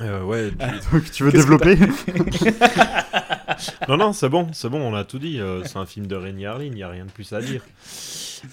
[0.00, 0.20] ouais.
[0.20, 0.72] ouais, ah,
[1.12, 1.76] tu veux développer
[3.88, 5.40] Non, non, c'est bon, c'est bon, on a tout dit.
[5.64, 7.62] c'est un film de Renny Harlin, il n'y a rien de plus à dire.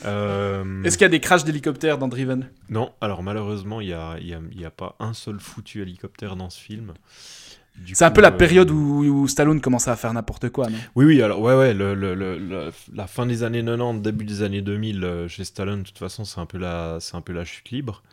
[0.06, 2.50] Euh, Est-ce qu'il y a des crashs d'hélicoptères dans Driven?
[2.70, 6.36] Non, alors malheureusement, il n'y a, y a, y a, pas un seul foutu hélicoptère
[6.36, 6.94] dans ce film.
[7.94, 10.78] C'est un peu la euh, période où, Stallone commençait à faire n'importe quoi, non?
[10.96, 14.62] Oui, oui, alors ouais, ouais, le, le, la fin des années 90, début des années
[14.62, 17.70] 2000, euh, chez Stallone, de toute façon, c'est un, peu la, un peu la chute
[17.70, 18.04] libre.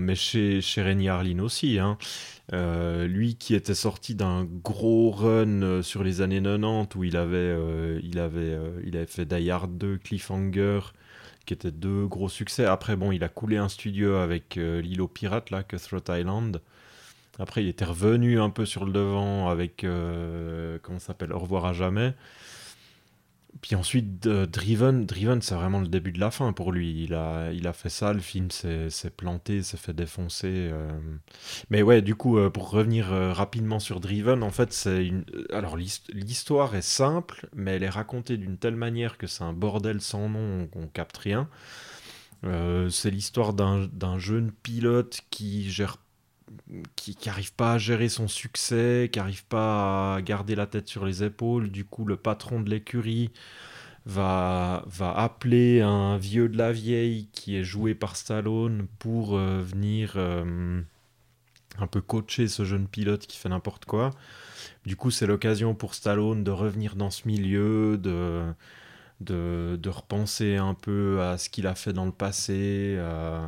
[0.00, 1.78] Mais chez, chez Renny Harlin aussi.
[1.78, 1.98] Hein.
[2.52, 7.16] Euh, lui qui était sorti d'un gros run euh, sur les années 90 où il
[7.16, 10.80] avait, euh, il avait, il avait fait Die Hard 2, Cliffhanger,
[11.46, 12.66] qui étaient deux gros succès.
[12.66, 16.60] Après, bon, il a coulé un studio avec l'îlot pirate, là, Cutthroat Island.
[17.38, 19.86] Après, il était revenu un peu sur le devant avec,
[20.82, 22.14] comment s'appelle, Au revoir à jamais.
[23.60, 27.04] Puis ensuite, Driven, Driven c'est vraiment le début de la fin pour lui.
[27.04, 30.48] Il a, il a fait ça, le film s'est planté, s'est fait défoncer.
[30.72, 30.90] Euh.
[31.70, 35.24] Mais ouais, du coup, euh, pour revenir euh, rapidement sur Driven, en fait, c'est une.
[35.52, 40.00] Alors, l'histoire est simple, mais elle est racontée d'une telle manière que c'est un bordel
[40.00, 41.48] sans nom, on capte rien.
[42.42, 45.98] c'est l'histoire d'un jeune pilote qui gère
[46.96, 51.04] qui n'arrive pas à gérer son succès, qui n'arrive pas à garder la tête sur
[51.04, 51.70] les épaules.
[51.70, 53.30] Du coup, le patron de l'écurie
[54.06, 59.62] va, va appeler un vieux de la vieille qui est joué par Stallone pour euh,
[59.62, 60.80] venir euh,
[61.78, 64.10] un peu coacher ce jeune pilote qui fait n'importe quoi.
[64.86, 68.42] Du coup, c'est l'occasion pour Stallone de revenir dans ce milieu, de,
[69.20, 72.96] de, repenser un peu à ce qu'il a fait dans le passé.
[72.98, 73.46] Euh,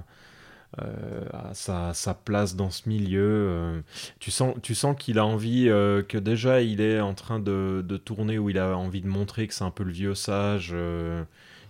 [0.79, 3.49] à sa, sa, place dans ce milieu.
[3.51, 3.81] Euh,
[4.19, 7.85] tu sens, tu sens qu'il a envie, euh, que déjà il est en train de,
[7.87, 10.75] de, tourner, où il a envie de montrer que c'est un peu le vieux sage,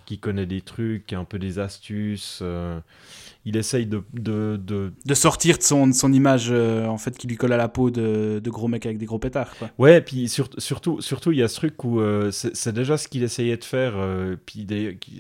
[0.05, 2.43] qui connaît des trucs, qui a un peu des astuces
[3.47, 4.59] il essaye de, de,
[5.05, 5.15] de...
[5.15, 8.41] sortir de son, son image euh, en fait qui lui colle à la peau de,
[8.43, 9.55] de gros mecs avec des gros pétards.
[9.59, 9.71] Quoi.
[9.79, 13.23] Ouais, puis surtout, surtout il y a ce truc où euh, c'est déjà ce qu'il
[13.23, 13.95] essayait de faire.
[13.97, 14.67] Euh, puis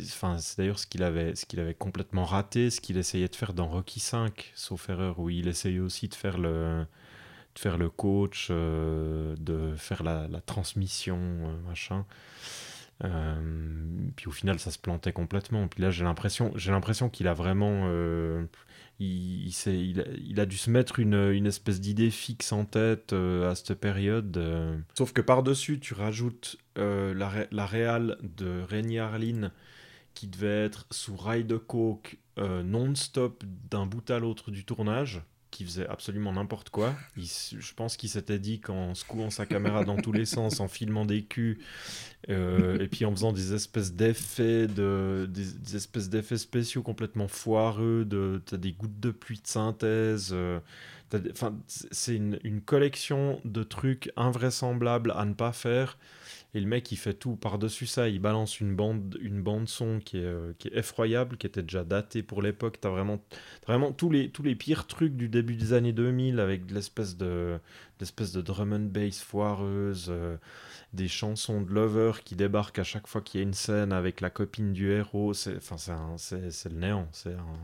[0.04, 3.36] enfin, c'est d'ailleurs ce qu'il avait, ce qu'il avait complètement raté, ce qu'il essayait de
[3.36, 6.86] faire dans Rocky 5, sauf erreur, où il essayait aussi de faire le,
[7.54, 11.18] de faire le coach, de faire la, la transmission,
[11.68, 12.06] machin.
[13.04, 15.68] Euh, puis au final, ça se plantait complètement.
[15.68, 18.44] Puis là, j'ai l'impression, j'ai l'impression qu'il a vraiment, euh,
[18.98, 19.52] il,
[20.38, 24.40] a, dû se mettre une, espèce d'idée fixe en tête euh, à cette période.
[24.94, 29.50] Sauf que par-dessus, tu rajoutes la, la réale de Rémi Harlin
[30.14, 35.22] qui devait être sous rail de coke non-stop d'un bout à l'autre du tournage
[35.54, 36.96] qui faisait absolument n'importe quoi.
[37.16, 41.04] Je pense qu'il s'était dit qu'en secouant sa caméra dans tous les sens, en filmant
[41.04, 41.60] des culs,
[42.28, 48.04] euh, et puis en faisant des espèces d'effets, de, des, espèces d'effets spéciaux complètement foireux,
[48.04, 50.30] de, as des gouttes de pluie de synthèse.
[50.32, 50.58] Euh,
[51.76, 55.96] c'est une, collection de trucs invraisemblables à ne pas faire.
[56.54, 58.08] Et le mec, il fait tout par-dessus ça.
[58.08, 61.62] Il balance une bande, une bande son qui est, euh, qui est effroyable, qui était
[61.62, 62.78] déjà datée pour l'époque.
[62.80, 63.20] T'as vraiment,
[63.66, 67.16] vraiment tous, les, tous les pires trucs du début des années 2000 avec de l'espèce
[67.16, 67.58] de,
[67.98, 70.36] l'espèce de drum and bass foireuse, euh,
[70.92, 74.20] des chansons de lover qui débarquent à chaque fois qu'il y a une scène avec
[74.20, 75.34] la copine du héros.
[75.34, 75.76] C'est, enfin,
[76.18, 77.08] c'est, c'est, le néant.
[77.10, 77.58] C'est un,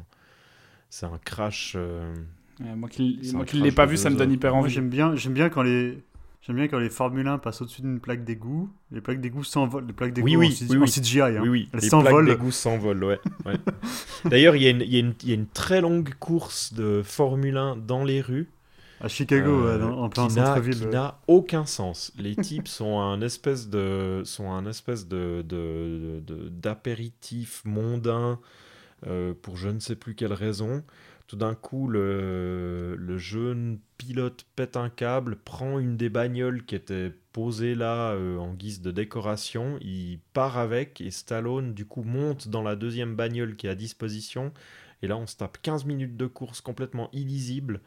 [0.89, 1.75] c'est un crash.
[1.77, 2.13] Euh,
[2.59, 4.73] moi qui ne l'ai pas vu, ça me donne hyper envie.
[4.73, 6.03] J'aime bien, j'aime bien quand les
[6.43, 8.71] J'aime bien quand les Formule 1 passent au-dessus d'une plaque d'égout.
[8.91, 9.87] Les plaques d'égout s'envolent.
[9.87, 11.21] Les plaques d'égout oui, oui, en, oui, CGI.
[11.21, 11.41] Hein.
[11.43, 11.69] Oui, oui.
[11.75, 13.21] les plaques d'égout s'envolent, ouais.
[14.25, 18.23] D'ailleurs, il y, y, y, a une très longue course de Formule 1 dans les
[18.23, 18.49] rues.
[19.03, 20.79] À Chicago, euh, en plein centre-ville.
[20.79, 22.13] Qui n'a aucun sens.
[22.19, 25.43] Les types sont un espèce de, sont un espèce de,
[26.51, 28.39] d'apéritif mondain
[29.07, 30.83] euh, pour je ne sais plus quelle raison.
[31.31, 37.13] Tout d'un coup, le, jeune pilote pète un câble, prend une des bagnoles qui était
[37.31, 42.49] posée là euh, en guise de décoration, il part avec et Stallone du coup monte
[42.49, 44.53] dans la deuxième bagnole qui est à disposition.
[45.03, 47.81] Et là, on se tape 15 minutes de course complètement illisible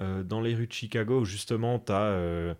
[0.00, 2.52] euh, dans les rues de Chicago où justement tu as euh,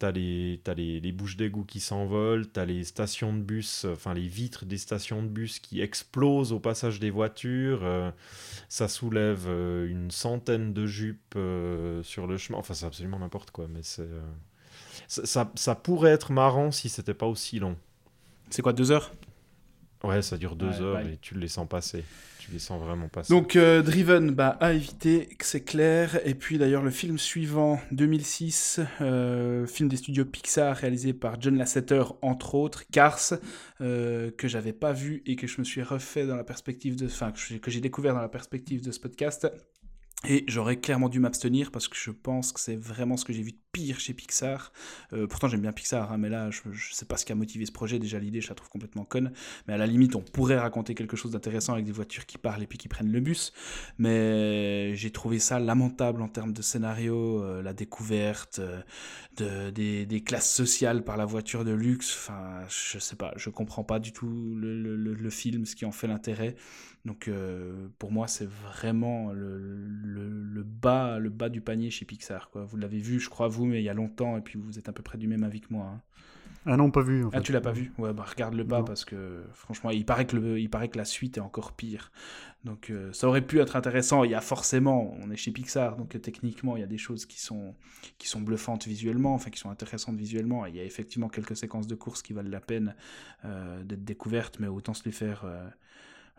[0.00, 4.28] T'as les, les, les bouches d'égout qui s'envolent, t'as les stations de bus, enfin les
[4.28, 8.10] vitres des stations de bus qui explosent au passage des voitures, euh,
[8.70, 13.50] ça soulève euh, une centaine de jupes euh, sur le chemin, enfin c'est absolument n'importe
[13.50, 14.08] quoi, mais c'est...
[15.06, 17.76] Ça, ça, pourrait être marrant si c'était pas aussi long.
[18.48, 19.12] C'est quoi, deux heures?
[20.02, 22.04] Ouais, ça dure deux heures et tu les sens passer.
[22.38, 23.30] Tu les sens vraiment passer.
[23.34, 26.18] Donc, euh, Driven, bah, à éviter, c'est clair.
[26.24, 31.58] Et puis d'ailleurs, le film suivant, 2006, euh, film des studios Pixar réalisé par John
[31.58, 33.34] Lasseter, entre autres, Cars,
[33.82, 37.04] euh, que j'avais pas vu et que je me suis refait dans la perspective de.
[37.04, 39.52] Enfin, que j'ai découvert dans la perspective de ce podcast.
[40.28, 43.42] Et j'aurais clairement dû m'abstenir parce que je pense que c'est vraiment ce que j'ai
[43.42, 44.70] vu de pire chez Pixar.
[45.14, 47.34] Euh, pourtant j'aime bien Pixar, hein, mais là je, je, sais pas ce qui a
[47.34, 47.98] motivé ce projet.
[47.98, 49.32] Déjà l'idée je la trouve complètement conne.
[49.66, 52.62] Mais à la limite on pourrait raconter quelque chose d'intéressant avec des voitures qui parlent
[52.62, 53.54] et puis qui prennent le bus.
[53.96, 58.82] Mais j'ai trouvé ça lamentable en termes de scénario, euh, la découverte euh,
[59.38, 62.14] de, des, classes sociales par la voiture de luxe.
[62.14, 66.08] Enfin je sais pas, je comprends pas du tout le film, ce qui en fait
[66.08, 66.56] l'intérêt.
[67.04, 72.50] Donc euh, pour moi, c'est vraiment le, le, bas, le bas du panier chez Pixar.
[72.50, 72.64] Quoi.
[72.64, 74.88] Vous l'avez vu, je crois, vous, mais il y a longtemps, et puis vous êtes
[74.88, 75.86] à peu près du même avis que moi.
[75.86, 76.00] Hein.
[76.66, 77.24] Ah non, pas vu.
[77.24, 77.90] En ah, tu l'as pas vu?
[77.96, 80.98] Ouais, bah regarde le bas parce que franchement, il paraît que, le, il paraît que
[80.98, 82.12] la suite est encore pire.
[82.64, 84.24] Donc euh, ça aurait pu être intéressant.
[84.24, 86.98] Il y a forcément, on est chez Pixar, donc euh, techniquement, il y a des
[86.98, 87.74] choses qui sont,
[88.18, 90.66] qui sont bluffantes visuellement, enfin qui sont intéressantes visuellement.
[90.66, 92.94] il y a effectivement quelques séquences de course qui valent la peine
[93.42, 95.46] d'être découvertes, mais autant se les faire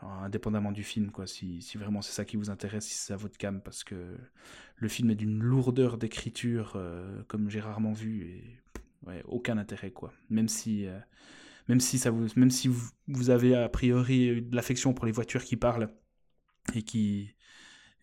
[0.01, 3.17] indépendamment du film, quoi, si, si vraiment c'est ça qui vous intéresse, si c'est à
[3.17, 4.17] votre cam, parce que
[4.75, 8.59] le film est d'une lourdeur d'écriture euh, comme j'ai rarement vu, et
[9.25, 10.13] aucun intérêt, quoi.
[10.29, 10.99] Même si, euh,
[11.67, 15.11] même si, ça vous, même si vous, vous avez a priori de l'affection pour les
[15.11, 15.89] voitures qui parlent,
[16.73, 17.35] et qui,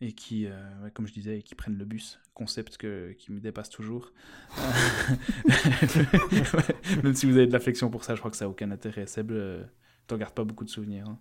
[0.00, 3.70] et qui, euh, comme je disais, qui prennent le bus, concept que, qui me dépasse
[3.70, 4.12] toujours.
[7.02, 9.06] même si vous avez de l'affection pour ça, je crois que ça n'a aucun intérêt.
[9.06, 9.32] Seb,
[10.06, 11.08] t'en gardes pas beaucoup de souvenirs.
[11.08, 11.18] Hein.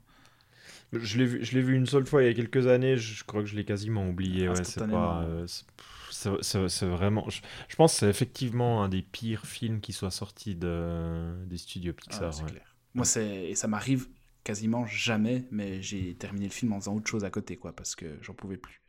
[0.93, 2.97] Je l'ai vu, je vu une seule fois il y a quelques années.
[2.97, 4.47] Je, crois que je l'ai quasiment oublié.
[4.47, 5.23] Ouais, c'est pas.
[5.23, 5.45] Euh,
[6.41, 7.27] c'est vraiment.
[7.29, 11.93] Je, pense que c'est effectivement un des pires films qui soit sorti de, des studios
[11.93, 12.31] Pixar.
[12.41, 12.75] Ah, clair.
[12.93, 14.07] Moi, et ça m'arrive
[14.43, 17.95] quasiment jamais, mais j'ai terminé le film en faisant autre chose à côté, quoi, parce
[17.95, 18.81] que j'en pouvais plus.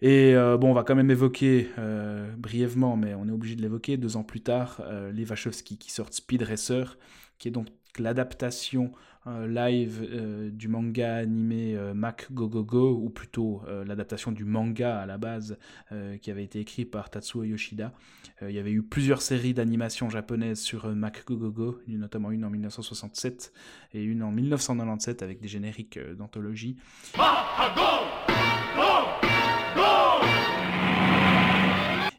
[0.00, 3.62] Et euh, bon, on va quand même évoquer euh, brièvement, mais on est obligé de
[3.62, 3.96] l'évoquer.
[3.96, 4.80] Deux ans plus tard,
[5.12, 6.96] les Wachowski qui sortent Speed Racer,
[7.38, 7.66] qui est donc
[7.98, 8.92] l'adaptation
[9.26, 15.06] live euh, du manga animé euh, Mac Go ou plutôt euh, l'adaptation du manga à
[15.06, 15.58] la base
[16.20, 17.92] qui avait été écrit par Tatsuo Yoshida.
[18.40, 23.52] il y avait eu plusieurs séries d'animation japonaises sur Mac Go, notamment une en 1967
[23.92, 26.76] et une en 1997 avec des génériques d'anthologie.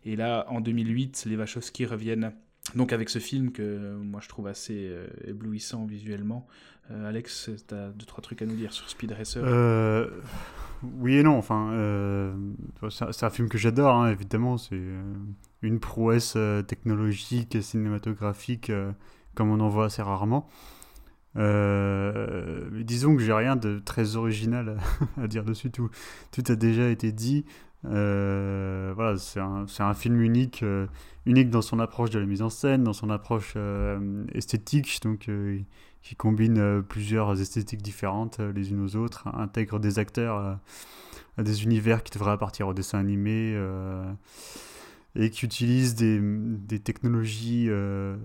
[0.06, 2.34] Et là, en 2008, les Wachowski reviennent
[2.76, 4.92] donc avec ce film que moi je trouve assez
[5.26, 6.48] éblouissant visuellement,
[6.92, 9.42] euh, Alex, tu as deux, trois trucs à nous dire sur Speed Racer?
[9.44, 10.10] Euh,
[10.84, 11.38] Oui et non.
[11.38, 12.36] Enfin, euh,
[12.90, 14.58] c'est un film que j'adore, hein, évidemment.
[14.58, 14.82] C'est
[15.62, 16.38] une prouesse
[16.68, 18.72] technologique et cinématographique
[19.36, 20.48] comme on en voit assez rarement.
[21.36, 24.78] disons que j'ai rien de très original
[25.18, 25.72] à, dire dessus.
[25.72, 25.90] Tout,
[26.32, 27.46] tout a déjà été dit.
[27.86, 30.88] Euh, voilà, c'est un, un film unique, euh,
[31.26, 35.30] unique dans son approche de la mise en scène, dans son approche euh, esthétique, donc
[36.02, 40.60] qui combine plusieurs esthétiques différentes les unes aux autres, intègre des acteurs
[41.38, 43.58] des univers qui devraient appartenir au dessin animé.
[45.18, 48.16] Euh, et qui utilise des, des technologies euh,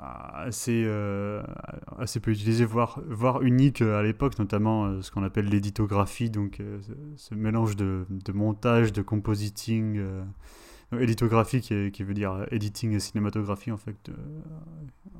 [0.00, 1.42] assez, euh,
[1.98, 6.60] assez peu utilisées, voire, voire uniques à l'époque, notamment euh, ce qu'on appelle l'éditographie, donc
[6.60, 6.78] euh,
[7.16, 10.22] ce, mélange de, de montage, de compositing, euh,
[10.98, 14.12] éditographie qui, qui veut dire editing et cinématographie en fait, euh,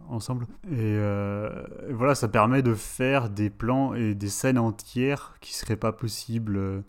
[0.09, 0.47] ensemble.
[0.71, 5.77] Et, euh, voilà, ça permet de faire des plans et des scènes entières qui seraient
[5.77, 6.81] pas possibles euh,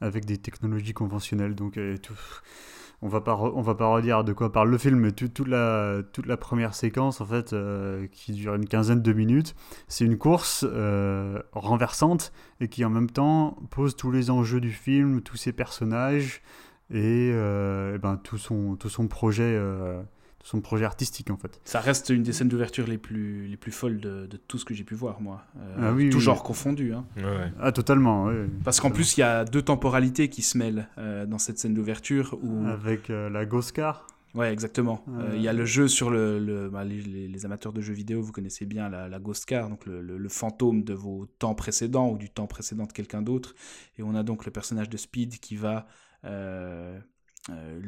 [0.00, 1.54] avec des technologies conventionnelles.
[1.54, 2.16] Donc euh, tout
[3.04, 5.98] on va pas va pas redire de quoi parle le film mais tout- toute la
[6.14, 9.54] toute la première séquence en fait euh, qui dure une quinzaine de minutes
[9.88, 14.72] c'est une course euh, renversante et qui en même temps pose tous les enjeux du
[14.72, 16.40] film tous ses personnages
[16.90, 19.54] et, euh, ben tout son tout son projet
[20.44, 23.72] son projet artistique en fait Ça reste une des scènes d'ouverture les plus, les plus
[23.72, 25.42] folles de, de tout ce que j'ai pu voir, moi.
[25.58, 26.22] Euh, Ah oui, tout oui.
[26.22, 26.92] genre confondu.
[26.92, 27.04] Hein.
[27.16, 27.50] Ouais.
[27.60, 28.30] ah totalement.
[28.62, 31.74] Parce qu'en plus, il y a deux temporalités qui se mêlent euh, dans cette scène
[31.74, 32.38] d'ouverture.
[32.42, 32.66] Où...
[32.68, 35.04] avec euh, la Goscar Ouais, exactement.
[35.08, 36.38] Euh, Euh, Il y a le jeu sur le.
[36.40, 39.44] le- bah, les, les- les amateurs de jeux vidéo, vous connaissez bien la, la Ghost
[39.46, 42.92] Car, donc le, le- le fantôme de vos temps précédents ou du temps précédent de
[42.92, 43.54] quelqu'un d'autre.
[43.96, 45.86] Et on a donc le personnage de Speed qui va
[46.24, 46.98] euh,
[47.50, 47.80] euh,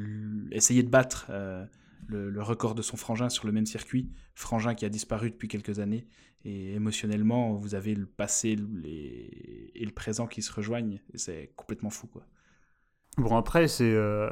[0.52, 1.64] essayer de battre euh,
[2.06, 4.10] le, record de son frangin sur le même circuit.
[4.34, 6.06] Frangin qui a disparu depuis quelques années.
[6.44, 11.00] Et émotionnellement, vous avez le passé et le présent qui se rejoignent.
[11.14, 12.22] C'est complètement fou, quoi.
[13.18, 14.28] Bon, après, c'est euh,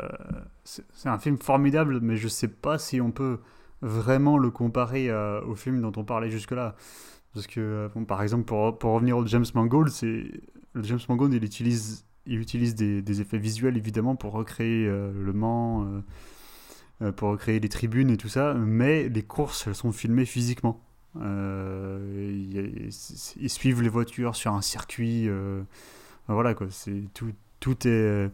[1.06, 3.40] un film formidable, mais je sais pas si on peut
[3.80, 6.76] vraiment le comparer euh, au film dont on parlait jusque-là.
[7.34, 11.44] Parce que, euh, par exemple, pour, pour revenir au James Mangold, le James Mangold, il
[11.44, 16.00] utilise, il utilise des, effets visuels, évidemment, pour recréer euh, le Mans, euh,
[17.12, 20.80] pour recréer les tribunes et tout ça, mais les courses, elles sont filmées physiquement.
[21.22, 22.78] Euh,
[23.40, 25.28] ils suivent les voitures sur un circuit.
[25.28, 25.62] euh,
[26.28, 26.66] voilà, quoi.
[26.70, 28.30] C'est tout, tout est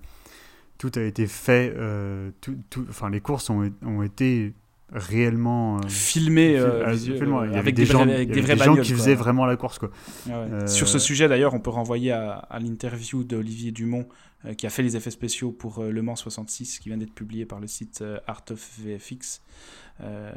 [0.78, 4.55] tout a été fait, euh, tout, tout- enfin les courses ont, ont été
[4.90, 8.76] réellement euh, Filmé, euh, euh, avait avec des, des, gens, avec des vrais des gens
[8.76, 8.97] qui quoi.
[8.98, 9.90] faisaient vraiment la course quoi.
[10.26, 10.47] Ah ouais.
[10.52, 14.14] Euh, Sur ce sujet, d'ailleurs, on peut renvoyer à, à l'interview d'Olivier Dumont, euh,
[14.55, 17.45] qui a fait les effets spéciaux pour euh, Le Mans 66, qui vient d'être publié
[17.47, 19.43] par le site euh, Art of VFX,
[20.01, 20.33] euh,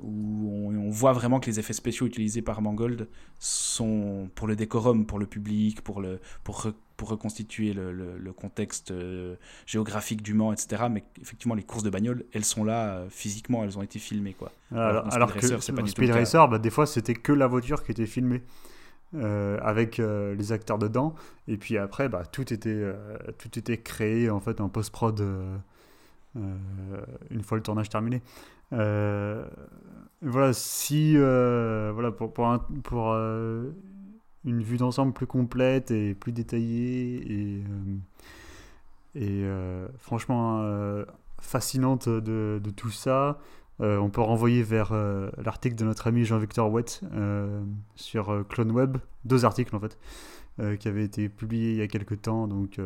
[0.00, 3.08] où on, on voit vraiment que les effets spéciaux utilisés par Mangold
[3.38, 8.18] sont pour le décorum, pour le public, pour, le, pour, re- pour reconstituer le, le-
[8.18, 10.84] le contexte euh, géographique du Mans, etc.
[10.90, 14.34] Mais effectivement, les courses de bagnole, elles sont là euh, physiquement, elles ont été filmées.
[14.34, 14.52] Quoi.
[14.72, 16.10] Alors, Speed alors que Racer, pas Speed.
[16.18, 18.42] Racer, bah, des fois c'était que la voiture qui était filmée.
[19.14, 21.14] Euh, avec euh, les acteurs dedans.
[21.46, 25.22] Et puis après bah, tout était euh, tout était créé en fait en post prod
[26.34, 28.20] une fois le tournage terminé.
[28.72, 37.64] Voilà si voilà pour pour, pour une vue d'ensemble plus complète et plus détaillée et
[39.14, 39.44] et
[39.98, 40.68] franchement
[41.40, 43.38] fascinante de, de tout ça
[43.80, 47.62] euh, on peut renvoyer vers euh, l'article de notre ami Jean-Victor Wett euh,
[47.94, 49.98] sur euh, CloneWeb, deux articles en fait,
[50.78, 52.48] qui avaient été publiés il y a quelques temps.
[52.48, 52.80] Donc,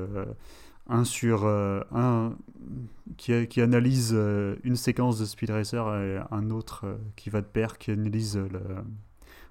[0.88, 2.36] un sur un
[3.16, 4.10] qui, qui analyse
[4.64, 8.60] une séquence de Speed Racer et un autre qui va de pair, qui analyse le,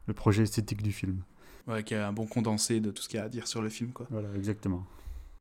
[0.07, 1.21] le projet esthétique du film.
[1.65, 3.61] Ouais, qui a un bon condensé de tout ce qu'il y a à dire sur
[3.61, 3.91] le film.
[3.91, 4.05] Quoi.
[4.09, 4.85] Voilà, exactement.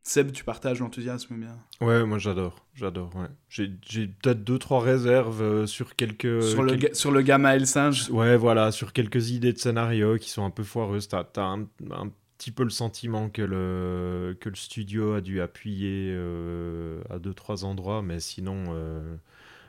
[0.09, 3.14] Seb, tu partages l'enthousiasme bien Ouais, moi j'adore, j'adore.
[3.14, 3.26] Ouais.
[3.51, 6.43] J'ai j'ai peut-être deux trois réserves euh, sur quelques.
[6.43, 8.09] sur, le, sur le gamma et le singe?
[8.09, 11.09] Ouais, voilà, sur quelques idées de scénario qui sont un peu foireuses.
[11.09, 15.43] T'as as un, un petit peu le sentiment que le, que le studio a dû
[15.43, 19.14] appuyer euh, à deux, trois endroits, mais sinon, euh,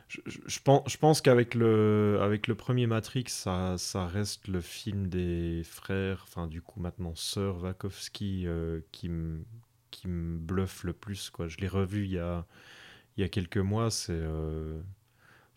[0.08, 4.48] je, je- je pense, je pense qu'avec le, avec le premier Matrix, ça, ça reste
[4.48, 8.48] le film des frères, enfin, du coup, maintenant, sœurs Wachowski,
[8.94, 9.42] qui me
[9.92, 11.30] qui me bluffe le plus.
[11.30, 11.48] Quoi.
[11.48, 12.46] Je l'ai revu il y a,
[13.18, 14.12] il y a quelques mois, c'est.
[14.14, 14.80] euh,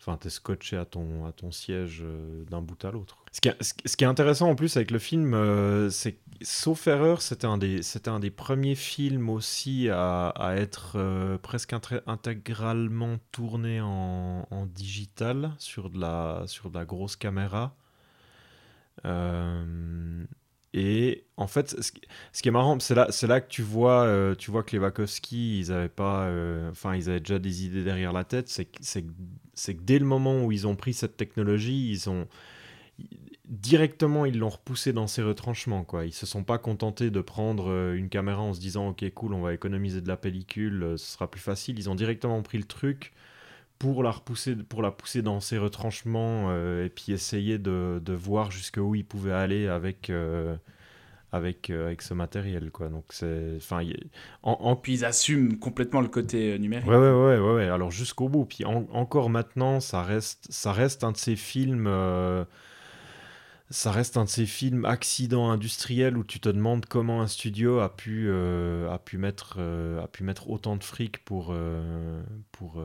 [0.05, 3.23] Enfin, t'es scotché à ton, à ton siège euh, d'un bout à l'autre.
[3.31, 3.39] Ce,
[3.85, 7.57] ce qui- est intéressant en plus avec le film, euh, c'est sauf erreur, c'était un,
[7.57, 11.73] des- un des premiers films aussi à, à être euh, presque
[12.05, 17.73] intégralement tourné en, en digital sur de, la, sur de la grosse caméra.
[20.73, 24.49] Et en fait, ce qui, est marrant, c'est là, là que tu vois, euh, tu
[24.49, 28.23] vois que les Wachowski, ils avaient pas, euh, ils avaient déjà des idées derrière la
[28.23, 28.49] tête.
[28.49, 32.27] C'est que, dès le moment où ils ont pris cette technologie, ils ont,
[33.45, 35.83] directement, ils l'ont repoussé dans ses retranchements.
[35.83, 36.05] Quoi.
[36.05, 39.35] Ils se sont pas contentés de prendre euh, une caméra en se disant Ok, cool,
[39.35, 41.77] on va économiser de la pellicule, ce sera plus facile.
[41.77, 43.13] Ils ont directement pris le truc
[43.91, 48.13] pour la, repousser, pour la pousser dans ses retranchements euh, et puis essayer de, de
[48.13, 50.11] voir jusqu'où ils pouvaient aller avec.
[51.31, 53.81] avec, avec ce matériel quoi donc c'est enfin
[54.43, 57.69] en, en, puis ils assument complètement le côté numérique ouais ouais ouais ouais, ouais.
[57.69, 61.87] alors jusqu'au bout puis encore maintenant ça reste ça reste un de ces films
[63.73, 67.79] ça reste un de ces films accidents industriels où tu te demandes comment un studio
[67.79, 71.55] a pu, euh, a pu, mettre, euh, a pu mettre autant de fric euh, pour,
[72.51, 72.83] pour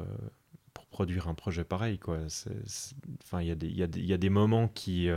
[0.98, 2.00] produire un projet pareil.
[2.06, 5.08] Il y, y, y, a des moments qui,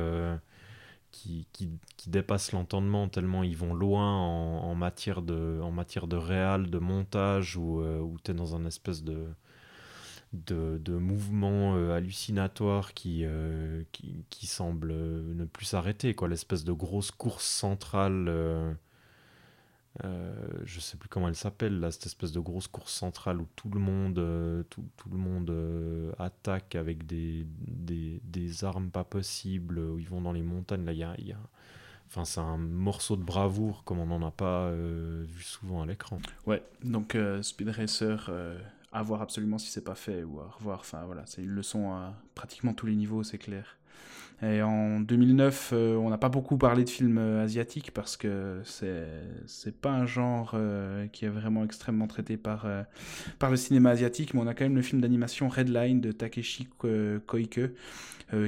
[1.12, 6.18] qui, qui, qui, dépassent l'entendement tellement ils vont loin en, matière, de, en matière de
[6.18, 9.26] réal, de montage, où, où tu es dans un espèce de
[10.34, 16.14] de, de mouvements euh, hallucinatoires qui, euh, qui, qui, semblent euh, ne plus s'arrêter.
[16.14, 16.30] Quoi.
[16.30, 18.78] L'espèce de grosse course centrale,
[20.00, 23.70] je sais plus comment elle s'appelle, là, cette espèce de grosse course centrale où tout
[23.70, 30.00] le monde, tout, tout, le monde attaque avec des, des, des, armes pas possibles, où
[30.00, 30.86] ils vont dans les montagnes.
[30.86, 31.40] Là, il y a, y a...
[32.08, 36.20] Enfin, c'est un morceau de bravoure comme on n'en a pas vu souvent à l'écran.
[36.46, 38.30] Ouais, donc Speed Racer
[38.92, 40.80] à voir absolument si c'est pas fait ou à revoir.
[40.80, 43.78] Enfin voilà, c'est une leçon à pratiquement tous les niveaux, c'est clair.
[44.44, 48.62] Et en 2009, euh, on n'a pas beaucoup parlé de films euh, asiatiques parce que
[48.66, 54.42] c'est pas un genre euh, qui est vraiment extrêmement traité par le cinéma asiatique, mais
[54.42, 56.68] on a quand même le film d'animation Redline de Takeshi
[57.28, 57.60] Koike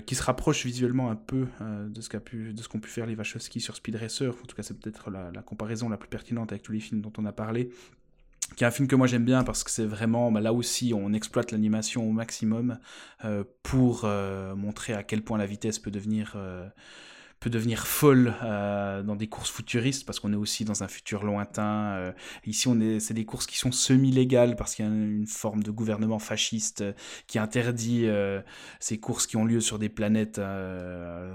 [0.06, 3.76] qui se rapproche visuellement un peu de ce pu qu'ont pu faire les Wachowski sur
[3.76, 4.30] Speed Racer.
[4.30, 7.14] En tout cas, c'est peut-être la comparaison la plus pertinente avec tous les films dont
[7.18, 7.70] on a parlé
[8.48, 10.94] qui est un film que moi j'aime bien parce que c'est vraiment bah, là aussi
[10.96, 12.78] on exploite l'animation au maximum
[13.26, 16.68] euh, pour euh, montrer à quel point la vitesse peut devenir euh,
[17.44, 21.26] peut devenir folle euh, dans des courses futuristes parce qu'on est aussi dans un futur
[21.26, 21.92] lointain.
[21.96, 22.12] Euh,
[22.48, 25.62] ici, on est, c'est des courses qui sont semi-légales parce qu'il y a une forme
[25.62, 26.94] de gouvernement fasciste euh,
[27.28, 28.08] qui interdit
[28.80, 30.40] ces courses qui ont lieu sur des planètes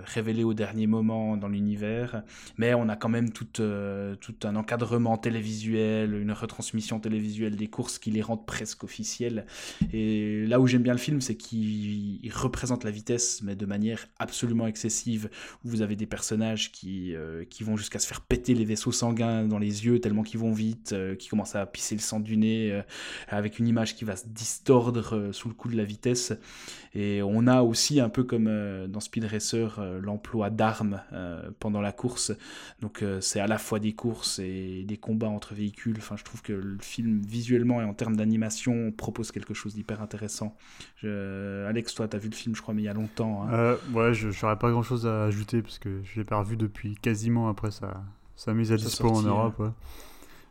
[0.04, 2.22] révélées au dernier moment dans l'univers.
[2.56, 7.98] Mais on a quand même tout, tout un encadrement télévisuel, une retransmission télévisuelle des courses
[7.98, 9.46] qui les rendent presque officielles.
[9.92, 14.06] Et là où j'aime bien le film, c'est qu'il représente la vitesse, mais de manière
[14.18, 15.28] absolument excessive.
[15.64, 18.92] Où vous avez des personnages qui, euh, qui vont jusqu'à se faire péter les vaisseaux
[18.92, 22.20] sanguins dans les yeux tellement qu'ils vont vite, euh, qui commencent à pisser le sang
[22.20, 22.82] du nez, euh,
[23.28, 26.32] avec une image qui va se distordre sous le coup de la vitesse.
[26.94, 28.48] Et on a aussi, un peu comme
[28.88, 31.02] dans Speed Racer, l'emploi d'armes
[31.60, 32.32] pendant la course.
[32.80, 35.96] Donc c'est à la fois des courses et des combats entre véhicules.
[35.98, 40.00] Enfin, je trouve que le film, visuellement et en termes d'animation, propose quelque chose d'hyper
[40.00, 40.56] intéressant.
[41.04, 43.46] Alex, toi, tu as vu le film, je crois, mais il y a longtemps.
[43.48, 43.76] Hein.
[43.92, 47.48] ouais, je n'aurais pas grand-chose à ajouter parce que je l'ai pas revu depuis quasiment
[47.48, 48.02] après sa,
[48.36, 49.72] sa mise à dispo en Europe.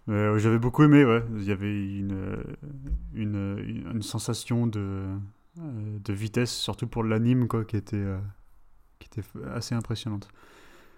[0.10, 1.24] Euh, j'avais beaucoup aimé, ouais.
[1.36, 2.38] Il y avait une,
[3.14, 5.06] une, une, sensation de,
[5.60, 8.18] euh, de vitesse, surtout pour l'anime, quoi, qui était, euh,
[9.00, 10.30] qui était assez impressionnante.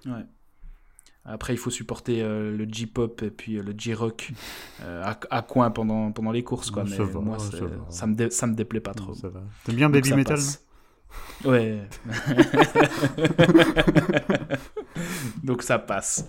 [0.05, 0.25] Ouais.
[1.25, 4.31] Après, il faut supporter le J-pop et puis le J-rock
[4.83, 6.85] à, à, coin pendant, pendant les courses, quoi.
[6.85, 7.37] mais moi,
[7.89, 9.13] ça, me ça me déplaît pas trop.
[9.65, 10.39] T'aimes bien Baby Metal
[11.45, 11.79] Ouais.
[15.43, 16.27] Donc ça passe.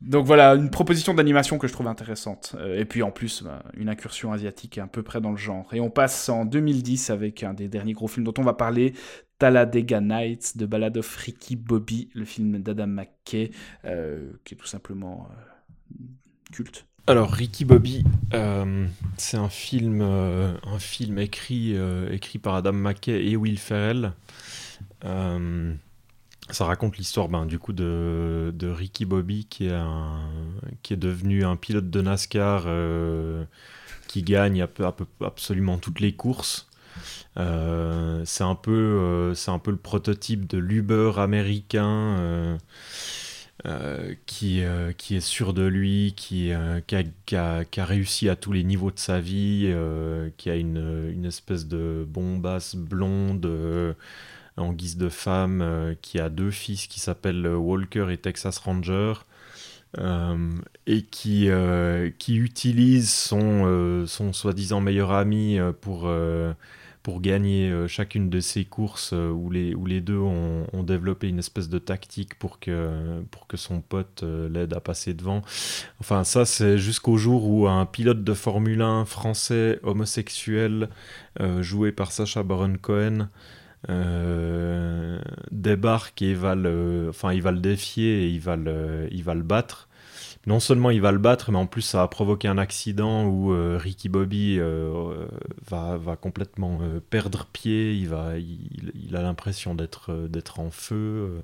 [0.00, 2.54] Donc voilà, une proposition d'animation que je trouve intéressante.
[2.58, 5.72] Euh, et puis en plus, bah, une incursion asiatique un peu près dans le genre.
[5.74, 8.94] Et on passe en 2010 avec un des derniers gros films dont on va parler,
[9.38, 13.50] Talladega Nights de Ballad of Ricky Bobby, le film d'Adam McKay,
[13.84, 16.04] euh, qui est tout simplement euh,
[16.52, 16.87] culte.
[17.08, 18.04] Alors Ricky Bobby,
[18.34, 18.86] euh,
[19.16, 24.12] c'est un film, euh, euh, écrit par Adam McKay et Will Ferrell.
[25.02, 32.02] ça raconte l'histoire ben, du coup de, Ricky Bobby qui est, devenu un pilote de
[32.02, 32.66] NASCAR
[34.06, 34.94] qui gagne à peu, à
[35.24, 36.68] absolument toutes les courses.
[37.36, 42.58] c'est un peu, c'est un peu le prototype de l'Uber américain.
[43.66, 47.80] Euh, qui, euh, qui est sûr de lui, qui, euh, qui, a, qui, a, qui,
[47.80, 49.74] a, réussi à tous les niveaux de sa vie,
[50.36, 53.96] qui a une, une, espèce de bombasse blonde
[54.56, 59.14] en guise de femme, qui a deux fils qui s'appellent Walker et Texas Ranger.
[60.86, 61.48] et qui,
[62.18, 66.08] qui utilise son, son soi-disant meilleur ami pour,
[67.02, 71.28] pour gagner euh, chacune de ces courses euh, où, les, où les deux ont, développé
[71.28, 75.42] une espèce de tactique pour que, pour que son pote euh, l'aide à passer devant.
[76.00, 80.88] Enfin, ça, c'est jusqu'au jour où un pilote de Formule 1 français homosexuel,
[81.60, 83.28] joué par Sacha Baron Cohen,
[85.52, 89.34] débarque et va le, enfin, il va le défier et il va le, il va
[89.34, 89.87] le battre.
[90.48, 93.52] Non seulement il va le battre, mais en plus ça va provoquer un accident où
[93.52, 95.26] euh, Ricky Bobby euh,
[95.68, 96.80] va, va, complètement
[97.10, 101.42] perdre pied, il a l'impression d'être d'être en feu.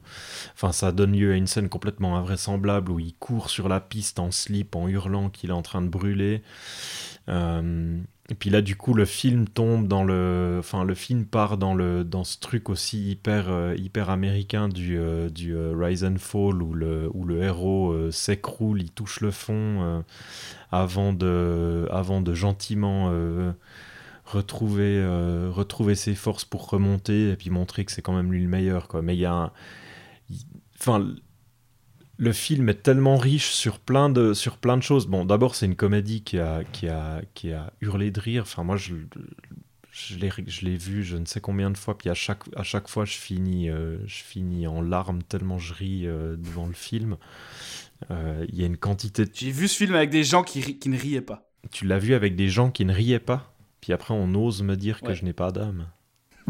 [0.55, 4.19] Enfin, ça donne lieu à une scène complètement invraisemblable où il court sur la piste
[4.19, 6.43] en slip, en hurlant qu'il est en train de brûler.
[8.31, 11.75] Et puis là, du coup, le film tombe dans le, enfin, le film part dans
[11.75, 16.17] le, dans ce truc aussi hyper, euh, hyper américain du, euh, du euh, Rise and
[16.19, 20.03] Fall où le, où le héros s'écroule, il touche le fond
[20.73, 23.13] avant de, avant de gentiment
[24.25, 25.05] retrouver,
[25.51, 28.89] retrouver ses forces pour remonter et puis montrer que c'est quand même lui le meilleur,
[28.89, 29.03] quoi.
[29.03, 29.53] Mais il y a,
[30.81, 31.07] enfin,
[32.17, 35.07] le film est tellement riche sur plein de, sur plein de choses.
[35.07, 38.43] Bon, d'abord, c'est une comédie qui a, qui, a, qui a hurlé de rire.
[38.43, 38.95] Enfin, moi, je,
[39.95, 41.97] je l'ai vu je ne sais combien de fois.
[41.97, 45.73] Puis à chaque, à chaque fois, je finis, euh, je finis en larmes tellement je
[45.75, 47.17] ris euh, devant le film.
[48.11, 49.31] Euh, il y a une quantité de...
[49.33, 51.49] J'ai vu ce film avec des gens qui, qui ne riaient pas.
[51.71, 53.55] Tu l'as vu avec des gens qui ne riaient pas?
[53.81, 55.89] Puis après, on ose me dire que je n'ai pas d'âme.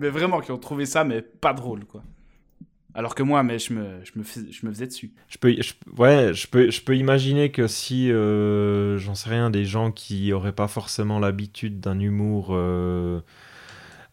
[0.00, 2.02] mais vraiment, qui ont trouvé ça, mais pas drôle, quoi.
[2.96, 5.12] Alors que moi, mais je me, je me, faisais dessus.
[5.28, 5.54] Je peux,
[5.98, 10.30] ouais, je peux, je peux imaginer que si, euh, j'en sais rien, des gens qui
[10.30, 13.20] n'auraient pas forcément l'habitude d'un humour euh,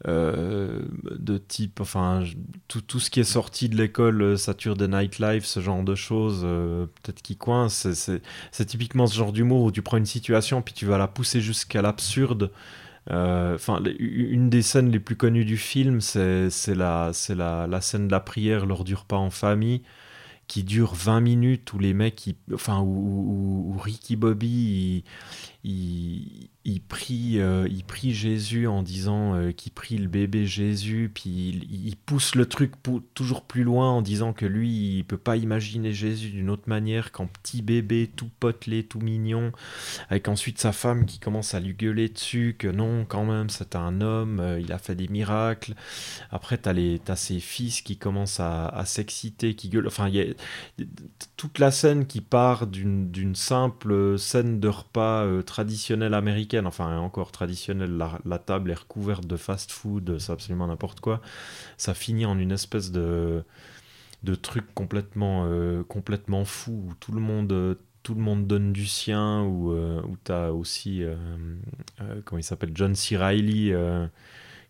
[0.06, 0.82] euh,
[1.18, 2.26] de type, enfin,
[2.68, 6.42] tout, tout, ce qui est sorti de l'école Saturday Night Live, ce genre de choses,
[6.42, 7.88] peut-être qui coince.
[8.52, 11.40] C'est typiquement ce genre d'humour où tu prends une situation puis tu vas la pousser
[11.40, 12.52] jusqu'à l'absurde.
[13.12, 18.12] Euh, enfin, une des scènes les plus connues du film, c'est la, la, scène de
[18.12, 19.82] la prière lors du repas en famille
[20.48, 25.04] qui dure 20 minutes où les mecs, enfin, où, Ricky Bobby,
[25.64, 31.68] il, il prie, euh, il Jésus en disant euh, qu'il prie le bébé Jésus, puis
[31.70, 32.74] il, pousse le truc
[33.14, 37.12] toujours plus loin en disant que lui, il peut pas imaginer Jésus d'une autre manière
[37.12, 39.52] qu'en petit bébé tout potelé, tout mignon,
[40.10, 43.76] avec ensuite sa femme qui commence à lui gueuler dessus, que non, quand même, c'est
[43.76, 45.76] un homme, euh, il a fait des miracles.
[46.32, 49.88] Après, tu as, ses fils qui commencent à, s'exciter, qui gueulent.
[49.88, 50.86] Enfin, il y a
[51.38, 57.96] toute la scène qui part d'une simple scène de repas traditionnel américain enfin encore traditionnel,
[58.26, 61.22] la, table est recouverte de fast-food, c'est absolument n'importe quoi.
[61.78, 63.44] Ça finit en une espèce de,
[64.24, 68.88] de truc complètement, euh, complètement fou où tout le monde tout le monde donne du
[68.88, 71.16] sien, où, euh, où tu as aussi, euh,
[72.26, 73.16] comment il s'appelle, John C.
[73.16, 73.74] Reilly,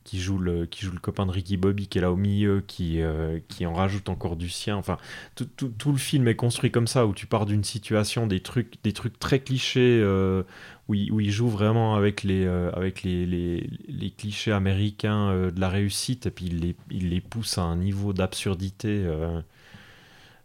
[0.04, 2.64] qui joue le qui joue le copain de Ricky Bobby qui est là au milieu
[2.66, 4.76] qui euh, qui en rajoute encore du sien.
[4.76, 4.98] Enfin
[5.36, 8.42] tout, tout, tout, le film est construit comme ça où tu pars d'une situation des
[8.42, 10.44] trucs des trucs très clichés euh,
[10.90, 15.34] où, il, où, il, joue vraiment avec les euh, avec les, les, les, clichés américains
[15.50, 19.08] de la réussite et puis il les, il les pousse à un niveau d'absurdité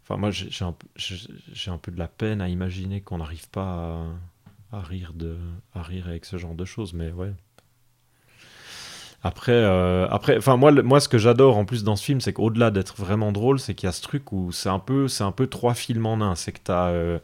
[0.03, 0.75] enfin moi j'ai un,
[1.67, 4.05] un peu de la peine à imaginer qu'on n'arrive pas
[4.71, 5.37] à rire de
[5.73, 7.33] à rire avec ce genre de choses mais ouais
[9.21, 12.31] après, euh, après, enfin moi, moi, ce que j'adore en plus dans ce film, c'est
[12.31, 15.25] qu'au-delà d'être vraiment drôle, c'est qu'il y a ce truc où c'est un peu, c'est
[15.25, 16.35] un peu trois films en un.
[16.35, 17.19] C'est que tu as, euh,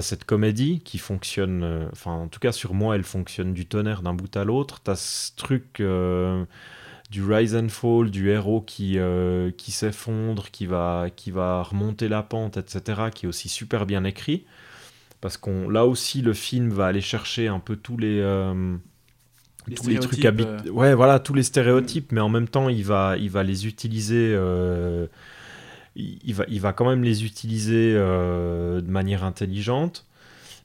[0.00, 4.02] cette comédie qui fonctionne, euh, enfin en tout cas sur moi, elle fonctionne du tonnerre
[4.02, 4.82] d'un bout à l'autre.
[4.82, 5.82] Tu as ce truc
[7.10, 8.98] du rise and fall, du héros qui,
[9.56, 14.04] qui s'effondre, qui va, qui va remonter la pente, etc., qui est aussi super bien
[14.04, 14.44] écrit.
[15.22, 18.20] Parce qu'on, là aussi, le film va aller chercher un peu tous les
[19.70, 20.70] tous les trucs euh.
[20.70, 24.32] ouais voilà tous les stéréotypes mais en même temps il va il va les utiliser
[24.34, 25.06] euh,
[25.96, 30.06] il, va il va quand même les utiliser euh, de manière intelligente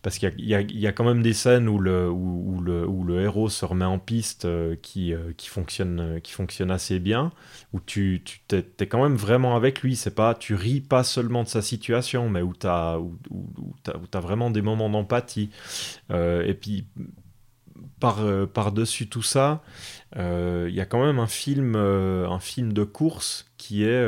[0.02, 3.22] parce qu'il y, y, a quand même des scènes où le, où, le, où le
[3.22, 4.48] héros se remet en piste
[4.84, 7.32] qui, qui, fonctionne, qui fonctionne assez bien,
[7.74, 9.96] où tu, tu es, quand même vraiment avec lui.
[9.96, 13.16] C'est pas, tu ris pas seulement de sa situation, mais où tu as, où,
[14.14, 15.50] as, vraiment des moments d'empathie.
[16.12, 16.86] et puis,
[18.00, 19.62] par, euh, par-dessus tout ça,
[20.18, 24.06] euh, il y a quand même un film, euh, un film de course qui est,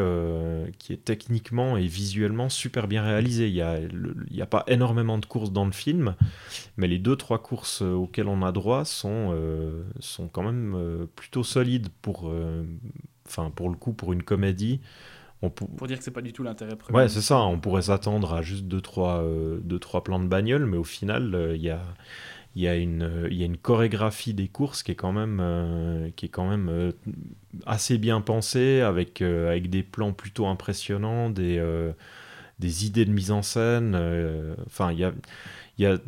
[0.77, 3.47] qui est techniquement et visuellement super bien réalisé.
[3.47, 6.15] Il n'y a, a, pas énormément de courses dans le film,
[6.75, 9.35] mais les deux, trois courses auxquelles on a droit sont,
[9.99, 12.31] sont quand même plutôt solides pour,
[13.25, 14.79] enfin pour le coup, pour une comédie.
[15.41, 15.87] On pour...
[15.87, 16.95] dire que c'est pas du tout l'intérêt premier.
[16.95, 17.39] Ouais, c'est ça.
[17.39, 19.25] On pourrait s'attendre à juste deux trois,
[19.61, 21.81] deux, trois plans de bagnole, mais au final, il y a
[22.57, 25.13] il y a une, euh, il y a une chorégraphie des courses qui est quand
[25.13, 26.91] même, euh, qui est quand même euh,
[27.67, 31.63] assez bien pensée, avec, avec des plans plutôt impressionnants, des,
[32.57, 33.95] des idées de mise en scène.
[34.65, 35.13] Enfin, il y a,
[35.77, 35.99] il y a,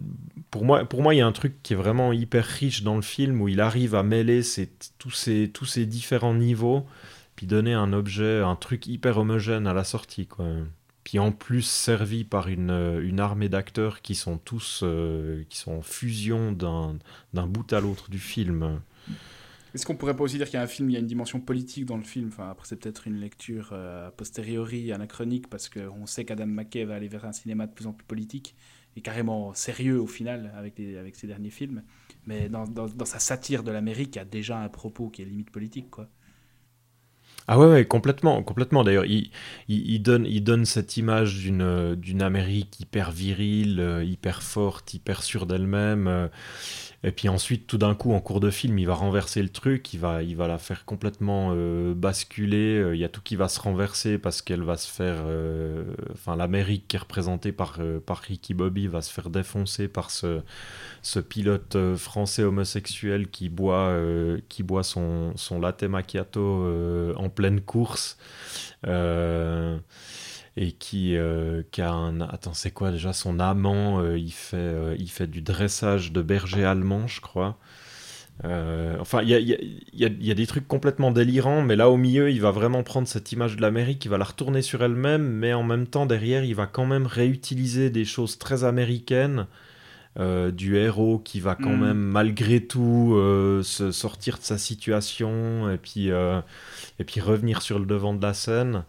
[0.49, 2.95] pour moi, pour moi, il y a un truc qui est vraiment hyper riche dans
[2.95, 6.85] le film où il arrive à mêler ces, tous, ces, tous ces différents niveaux,
[7.35, 10.47] puis donner un objet, un truc hyper homogène à la sortie, quoi.
[11.09, 15.57] Puis en plus servi par une, euh, une armée d'acteurs qui sont tous euh, qui
[15.57, 18.79] sont en fusion d'un bout à l'autre du film.
[19.73, 21.07] Est-ce qu'on pourrait pas aussi dire qu'il y a un film, il y a une
[21.07, 22.27] dimension politique dans le film?
[22.27, 26.85] Enfin, après, c'est peut-être une lecture euh, a posteriori, anachronique, parce qu'on sait qu'Adam McKay
[26.85, 28.55] va aller vers un cinéma de plus en plus politique
[28.95, 31.81] et carrément sérieux au final avec, avec ses derniers films.
[32.27, 35.23] Mais dans, dans, dans sa satire de l'Amérique, il y a déjà un propos qui
[35.23, 36.07] est limite politique, quoi.
[37.51, 38.83] Ah ouais, ouais, complètement, complètement.
[38.83, 45.23] D'ailleurs, il, donne, cette image d'une euh, d'une Amérique hyper virile, euh, hyper forte, hyper
[45.23, 46.29] sûre d'elle-même.
[47.03, 49.93] Et puis ensuite, tout d'un coup, en cours de film, il va renverser le truc,
[49.93, 52.77] il va, il va la faire complètement euh, basculer.
[52.77, 55.15] euh, Il y a tout qui va se renverser parce qu'elle va se faire.
[55.25, 60.11] euh, Enfin, l'Amérique qui est représentée par, par Ricky Bobby va se faire défoncer par
[60.11, 60.41] ce,
[61.01, 63.95] ce pilote français homosexuel qui boit,
[64.49, 68.17] qui boit son, son latte macchiato en pleine course.
[68.87, 69.77] Euh,
[70.57, 72.21] et qui, euh, qui a un...
[72.21, 76.21] Attends, c'est quoi déjà son amant euh, il, fait, euh, il fait du dressage de
[76.21, 77.57] berger allemand, je crois.
[78.41, 79.57] Enfin, il y a, y, a,
[79.93, 82.51] y, a, il y a des trucs complètement délirants, mais là au milieu, il va
[82.51, 85.87] vraiment prendre cette image de l'Amérique, il va la retourner sur elle-même, mais en même
[85.87, 89.45] temps, derrière, il va quand même réutiliser des choses très américaines.
[90.53, 91.81] du héros qui va quand Mm.
[91.85, 93.13] même malgré tout
[93.63, 98.33] se sortir de sa situation et puis, et puis revenir sur le devant de la
[98.33, 98.83] scène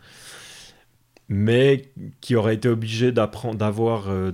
[1.30, 4.32] mais qui aurait été obligé euh,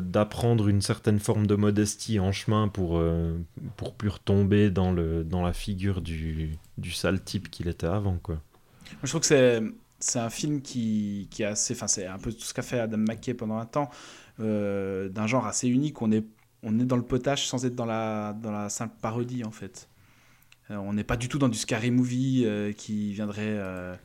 [0.00, 3.36] d'apprendre une certaine forme de modestie en chemin pour euh,
[3.76, 8.18] pour plus retomber dans le dans la figure du, du sale type qu'il était avant
[8.18, 8.40] quoi.
[9.02, 12.42] Je trouve que c'est un film qui, qui est assez enfin c'est un peu tout
[12.42, 13.90] ce qu'a fait Adam McKay pendant un temps
[14.40, 16.24] euh, d'un genre assez unique on est
[16.62, 19.88] on est dans le potage sans être dans la dans la simple parodie en fait
[20.70, 23.96] Euh, on n'est pas du tout dans du scary movie euh, qui viendrait euh,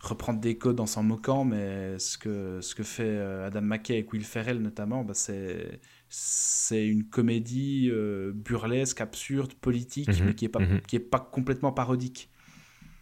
[0.00, 3.94] reprendre des codes en s'en moquant mais ce que ce que fait euh, Adam McKay
[3.94, 10.34] avec Will Ferrell notamment bah, c'est c'est une comédie euh, burlesque absurde politique Mhm, mais
[10.34, 10.80] qui est pas mhm.
[10.88, 12.30] qui est pas complètement parodique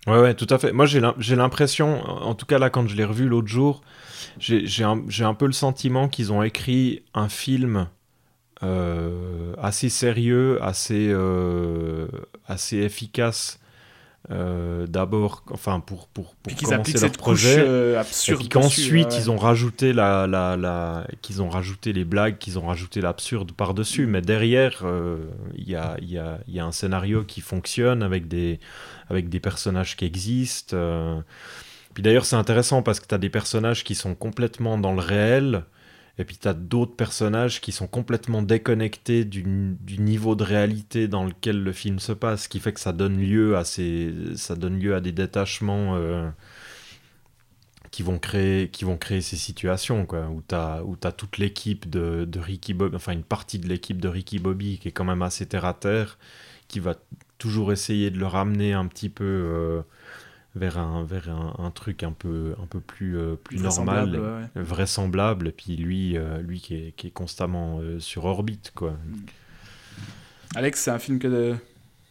[0.06, 0.72] Ouais, ouais, tout à fait.
[0.72, 3.82] Moi, j'ai l'im- j'ai l'impression, en tout cas là, quand je l'ai revu l'autre jour,
[4.38, 7.88] j'ai un, un peu le sentiment qu'ils ont écrit un film
[8.62, 12.08] euh, assez sérieux, assez, euh,
[12.46, 13.60] assez efficace.
[14.30, 17.58] Euh, D'abord, enfin pour pour pour puis qu'ils commencer leur cette projet.
[17.58, 22.04] euh, Et puis qu'ensuite ouais, ils ont rajouté la, la, la qu'ils ont rajouté les
[22.04, 24.06] blagues, qu'ils ont rajouté l'absurde par dessus.
[24.06, 24.10] Mm.
[24.10, 25.18] Mais derrière, euh,
[25.56, 28.60] il y, a, y, a, y a un scénario qui fonctionne avec des
[29.08, 30.76] avec des personnages qui existent.
[31.94, 35.00] Puis d'ailleurs c'est intéressant parce que tu as des personnages qui sont complètement dans le
[35.00, 35.64] réel.
[36.18, 39.44] Et puis tu as d'autres personnages qui sont complètement déconnectés du,
[39.80, 42.92] du niveau de réalité dans lequel le film se passe, ce qui fait que ça
[42.92, 46.28] donne lieu à, ces, ça donne lieu à des détachements euh,
[47.92, 51.38] qui, vont créer, qui vont créer ces situations, quoi, où tu as, où t'as toute
[51.38, 54.92] l'équipe de, de Ricky Bobby, enfin une partie de l'équipe de Ricky Bobby qui est
[54.92, 56.18] quand même assez terre à terre,
[56.66, 56.96] qui va
[57.38, 59.82] toujours essayer de le ramener un petit peu euh,
[60.54, 64.18] vers, un, vers un, un truc un peu, un peu plus, euh, plus normal Vraisemblable,
[64.18, 64.62] ouais, ouais.
[64.62, 68.94] vraisemblable, et puis lui, euh, lui qui, est, qui est constamment euh, sur orbite, quoi.
[70.54, 71.54] Alex, c'est un film que,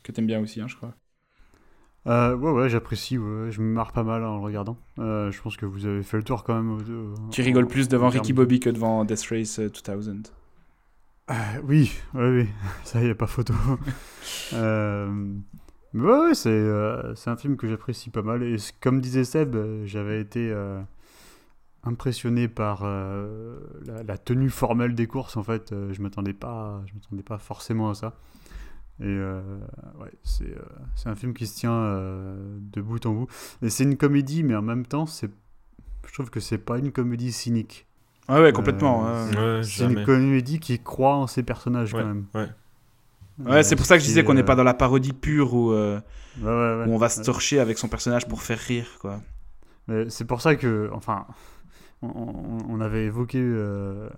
[0.03, 0.93] que t'aimes bien aussi, hein, je crois.
[2.05, 4.77] Euh, ouais, ouais, j'apprécie, ouais, je me marre pas mal en le regardant.
[4.97, 6.77] Euh, je pense que vous avez fait le tour quand même.
[6.89, 10.21] euh, Tu rigoles plus devant Ricky Bobby que devant Death Race euh, 2000.
[11.29, 11.33] Euh,
[11.65, 12.47] oui, oui, oui,
[12.85, 13.53] ça y est, pas photo.
[15.93, 18.43] mais ouais, ouais, c'est euh, c'est un film que j'apprécie pas mal.
[18.43, 20.79] Et comme disait Seb, euh, j'avais été euh,
[21.83, 25.37] impressionné par euh, la, la tenue formelle des courses.
[25.37, 28.15] En fait, je m'attendais pas, je m'attendais pas forcément à ça.
[28.99, 29.41] Et euh,
[29.99, 30.61] ouais, c'est euh,
[30.95, 33.27] c'est un film qui se tient euh, de bout en bout.
[33.61, 35.29] Et c'est une comédie, mais en même temps, c'est,
[36.07, 37.85] je trouve que c'est pas une comédie cynique.
[38.27, 39.07] Ouais, ouais, complètement.
[39.07, 39.63] Euh, ouais.
[39.63, 42.25] C'est une comédie qui croit en ses personnages Ouais, quand même.
[42.33, 42.49] ouais.
[43.39, 45.53] Ouais, c'est pour ça que je disais qu'on n'est euh, pas dans la parodie pure
[45.53, 45.99] où, euh,
[46.41, 46.85] ouais, ouais, ouais.
[46.87, 47.25] où on va se Ouais.
[47.25, 49.19] torcher avec son personnage pour faire rire, quoi.
[49.87, 51.25] Mais C'est pour ça que, enfin,
[52.01, 54.09] on, avait évoqué, euh,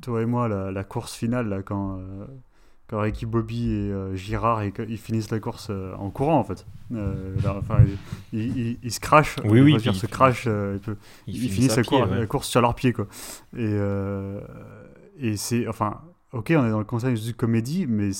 [0.00, 2.26] toi et moi, la, la course finale, là, quand, euh,
[2.88, 6.44] quand Ricky Bobby et euh, Girard, et, ils finissent la course euh, en courant, en
[6.44, 6.66] fait.
[6.92, 7.78] Euh, là, enfin,
[8.32, 10.78] ils, ils- ils- ils se crachent, Oui, oui, puis- se crachent, euh,
[11.26, 12.18] ils Ils, ils, finissent la, à pied, cour- ouais.
[12.18, 13.06] la course sur leurs pieds quoi.
[13.56, 14.40] Et, euh,
[15.18, 16.00] et c'est enfin
[16.32, 18.10] ok on est dans le concept de comédie mais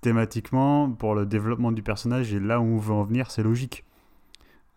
[0.00, 3.84] thématiquement pour le développement du personnage et là où on veut en venir c'est logique.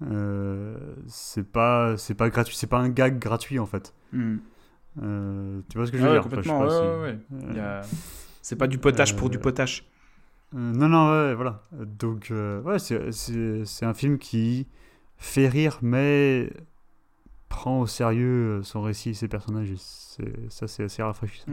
[0.02, 0.78] Euh,
[1.08, 3.94] c'est pas, c'est pas gratuit, c'est pas un gag gratuit en fait.
[4.14, 4.38] Hmm.
[5.04, 6.24] Euh, tu vois ce que je veux Ah ouais, dire?
[6.24, 6.62] Complètement.
[6.62, 7.20] ouais, si- ouais, ouais.
[7.58, 7.86] Euh, a-
[8.42, 9.86] C'est pas du potage pour du euh, potage.
[10.56, 11.62] Euh, non, non, ouais, voilà.
[11.74, 14.68] Donc, euh, ouais, c'est- un film qui
[15.18, 16.50] fait rire, mais
[17.50, 19.74] prend au sérieux son récit et ses personnages.
[19.76, 21.52] Ça, c'est assez rafraîchissant.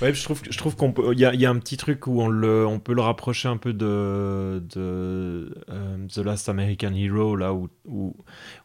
[0.00, 2.20] Ouais, je trouve, je trouve qu'on peut, il y y a un petit truc où
[2.20, 7.36] on le, on peut le rapprocher un peu de, de euh, The Last American Hero
[7.36, 8.14] là où, où,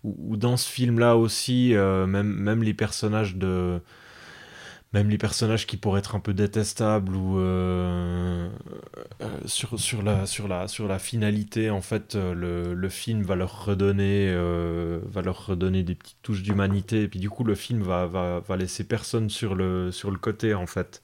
[0.03, 3.81] où- dans ce film-là aussi, euh, même, même les personnages de,
[4.93, 8.49] même les personnages qui pourraient être un peu détestables ou euh,
[9.21, 13.21] euh, sur, sur la, sur la, sur la finalité, en fait, euh, le, le film
[13.23, 17.43] va leur redonner, euh, va leur redonner des petites touches d'humanité et puis du coup
[17.43, 21.01] le film va, va, va laisser personne sur le, sur le côté en fait.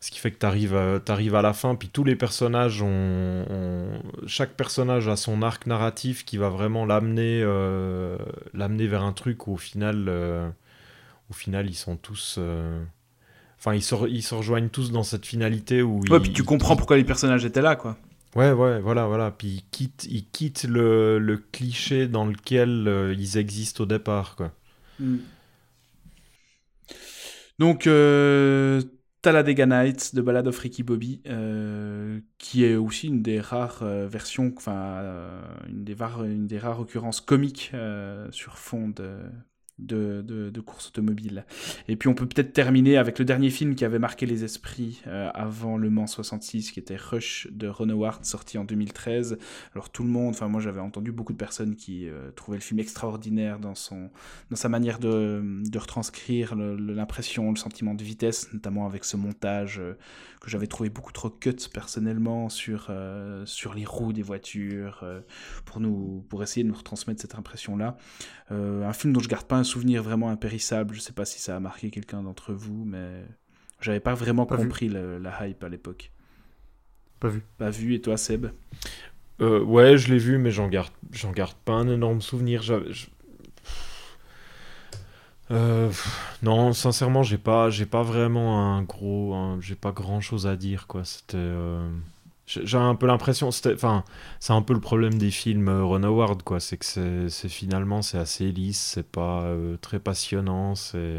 [0.00, 3.44] Ce qui fait que tu arrives, à la fin, puis tous les personnages ont,
[4.26, 8.16] Chaque personnage a son arc narratif qui va vraiment l'amener euh,
[8.54, 10.48] l'amener vers un truc où au final, euh,
[11.30, 12.36] au final ils sont tous...
[12.38, 12.84] euh,
[13.58, 16.04] Enfin, ils se, re- ils se rejoignent tous dans cette finalité où...
[16.10, 17.96] Ouais, ils- puis tu comprends pourquoi les personnages étaient là, quoi.
[18.34, 19.30] Ouais, ouais, voilà, voilà.
[19.30, 24.36] Puis ils quittent, ils quittent le, le cliché dans lequel euh, ils existent au départ,
[24.36, 24.52] quoi.
[27.58, 28.82] Donc, euh,
[29.22, 34.52] Talladega Nights de Ballad of Ricky Bobby, euh, qui est aussi une des rares versions,
[34.56, 35.02] enfin,
[35.68, 37.72] une, des rares, une des rares occurrences comiques
[38.30, 39.18] sur fond de,
[39.78, 41.44] de, de, de course automobile.
[41.88, 45.02] Et puis, on peut peut-être terminer avec le dernier film qui avait marqué les esprits
[45.06, 49.38] euh, avant Le Mans 66, qui était Rush de Ron Howard, sorti en 2013.
[49.74, 52.62] Alors, tout le monde, enfin, moi, j'avais entendu beaucoup de personnes qui euh, trouvaient le
[52.62, 54.10] film extraordinaire dans son
[54.50, 59.78] dans sa manière de, de retranscrire l'impression, le sentiment de vitesse, notamment avec ce montage
[59.78, 59.96] euh,
[60.40, 62.92] que j'avais trouvé beaucoup trop cut personnellement sur,
[63.44, 65.04] sur les roues des voitures,
[65.64, 67.96] pour, nous, pour essayer de nous retransmettre cette impression-là.
[68.50, 71.56] Un film dont je garde pas un souvenir vraiment impérissable, je sais pas si ça
[71.56, 73.24] a marqué quelqu'un d'entre vous, mais
[73.80, 76.10] j'avais pas vraiment Pas compris le- la hype à l'époque.
[77.20, 77.42] Pas vu.
[77.58, 78.46] Pas vu, et toi Seb
[79.40, 82.62] Euh, ouais, je l'ai vu, mais j'en garde, j'en garde pas un énorme souvenir.
[82.62, 83.06] J'avais- je-
[85.50, 85.90] Euh,
[86.42, 90.86] non, sincèrement, j'ai pas, j'ai pas vraiment un gros, j'ai pas grand chose à dire,
[90.86, 91.04] quoi.
[91.04, 91.88] C'était, euh,
[92.48, 94.04] j'ai un peu l'impression, enfin,
[94.40, 96.60] c'est un peu le problème des films euh, Ron Howard, quoi.
[96.60, 101.18] C'est que c'est, finalement, c'est assez lisse, c'est pas euh, très passionnant, c'est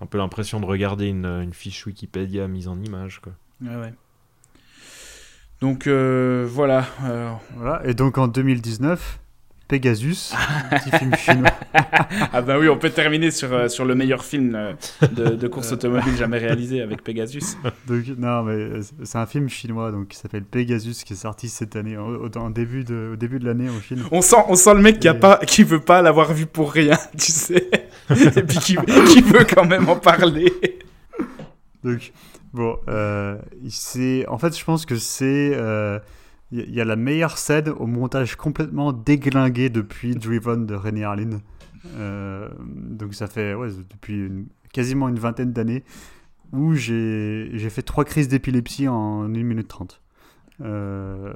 [0.00, 3.32] un peu l'impression de regarder une, une fiche Wikipédia mise en image, quoi.
[3.62, 3.94] Ouais, ouais.
[5.60, 7.80] Donc euh, voilà, euh, Voilà.
[7.86, 9.20] Et donc en 2019,
[9.68, 10.32] Pegasus,
[10.70, 11.50] petit film chinois.
[12.32, 14.72] Ah bah oui, on peut terminer sur, euh, sur le meilleur film euh,
[15.12, 17.56] de, de course automobile jamais réalisé avec Pegasus.
[17.86, 21.48] Donc, non, mais euh, c'est un film chinois donc, qui s'appelle Pegasus qui est sorti
[21.48, 24.02] cette année, au, début de, au début de l'année en Chine.
[24.10, 26.72] On sent, on sent le mec qui, a pas, qui veut pas l'avoir vu pour
[26.72, 27.68] rien, tu sais.
[28.10, 28.76] Et puis qui,
[29.08, 30.52] qui veut quand même en parler.
[31.82, 32.12] Donc,
[32.52, 33.36] bon, euh,
[34.28, 35.52] en fait, je pense que c'est.
[35.54, 35.98] euh,
[36.52, 41.40] Il y, a- la meilleure scène au montage complètement déglingué depuis Driven de René Harlin.
[41.96, 43.54] Euh, donc, ça fait
[43.90, 44.30] depuis
[44.72, 45.82] quasiment une vingtaine d'années
[46.52, 50.00] où j'ai fait trois crises d'épilepsie en 1 minute 30.
[50.62, 51.34] Euh,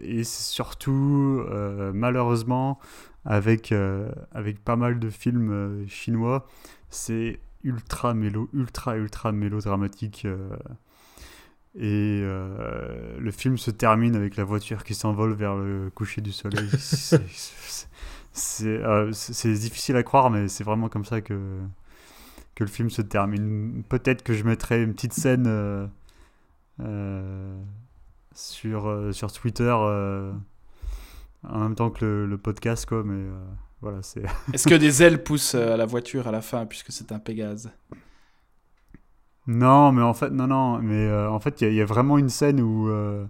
[0.00, 2.78] et surtout, euh, malheureusement,
[3.24, 6.46] avec, euh, avec pas mal de films chinois,
[6.88, 10.26] c'est ultra mélo, ultra, ultra mélodramatique.
[11.74, 16.32] Et euh, le film se termine avec la voiture qui s'envole vers le coucher du
[16.32, 16.68] soleil.
[18.34, 21.58] C'est- euh, c'est- difficile à croire, mais c'est vraiment comme ça que,
[22.54, 23.82] que le film se termine.
[23.90, 25.44] Peut-être que je mettrai une petite scène
[26.80, 27.56] euh,
[28.34, 33.22] sur, sur Twitter en même temps que le, le podcast, quoi, mais
[33.82, 34.22] voilà, c'est.
[34.54, 37.70] Est-ce que des ailes poussent à la voiture à la fin, puisque c'est un Pégase?
[39.46, 42.16] Non, mais en fait, non, non, mais euh, en fait, il y, y a vraiment
[42.16, 43.24] une scène où, euh,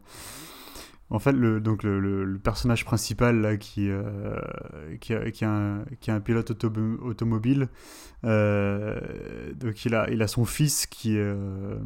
[1.10, 4.39] en fait, le, donc le, le- le personnage principal là, qui, euh,
[5.01, 6.72] qui, a, qui, a un, qui a un pilote auto-
[7.02, 7.68] automobile,
[8.24, 9.01] euh,
[9.55, 11.76] donc il a, il a son fils qui, euh,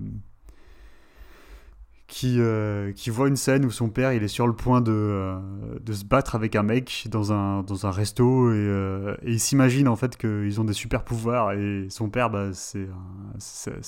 [2.08, 4.92] qui, euh, qui voit une scène où son père il est sur le point de,
[4.92, 5.36] euh,
[5.84, 9.40] de se battre avec un mec dans un, dans un resto et, euh, et il
[9.40, 12.86] s'imagine en fait qu'ils ont des super pouvoirs et son père bah, c'est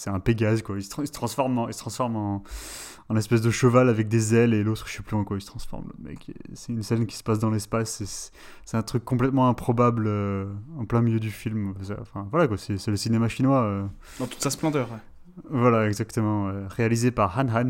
[0.08, 0.76] un, un Pégase quoi.
[0.76, 2.42] Il se, tra- il se transforme, en, il se transforme en,
[3.08, 5.40] en espèce de cheval avec des ailes et l'autre je sais plus en quoi il
[5.40, 5.84] se transforme.
[6.02, 8.32] Le mec, c'est une scène qui se passe dans l'espace.
[8.64, 10.08] C'est un truc complètement improbable
[10.76, 11.74] en plein milieu du film.
[11.82, 13.88] C'est- Enfin voilà quoi, c'est le cinéma chinois.
[14.18, 14.88] Dans toute sa splendeur.
[14.90, 14.98] ouais.
[15.50, 16.50] Voilà, exactement.
[16.68, 17.68] réalisé par Han Han.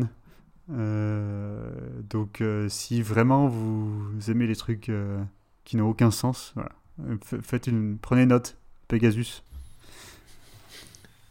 [0.71, 1.69] Euh,
[2.09, 5.21] donc, euh, si vraiment vous aimez les trucs euh,
[5.63, 6.53] qui n'ont aucun sens.
[6.55, 6.71] Voilà.
[7.41, 9.43] Faites une, prenez note, Pegasus.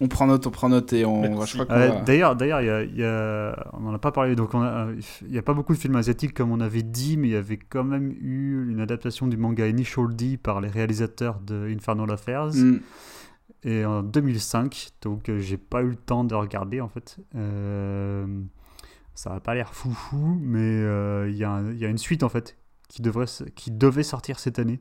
[0.01, 1.23] On prend note, on prend note et on.
[1.23, 1.59] Merci.
[1.59, 3.99] je crois qu'on va- D'ailleurs, d'ailleurs, il y a- il y a- on n'en a
[3.99, 4.37] pas parlé.
[4.37, 7.33] Donc, il n'y a pas beaucoup de films asiatiques comme on avait dit, mais il
[7.33, 11.69] y avait quand même eu une adaptation du manga Initial D par les réalisateurs de
[11.75, 12.55] Infernal Affairs.
[12.55, 12.79] Mm.
[13.65, 17.17] Et en 2005, donc euh, j'ai pas eu le temps de regarder en fait.
[17.35, 18.25] Euh,
[19.19, 22.57] ça a pas l'air foufou, mais euh, il y, a y une suite en fait
[22.89, 23.27] qui, devrait,
[23.57, 24.79] qui devait sortir cette année.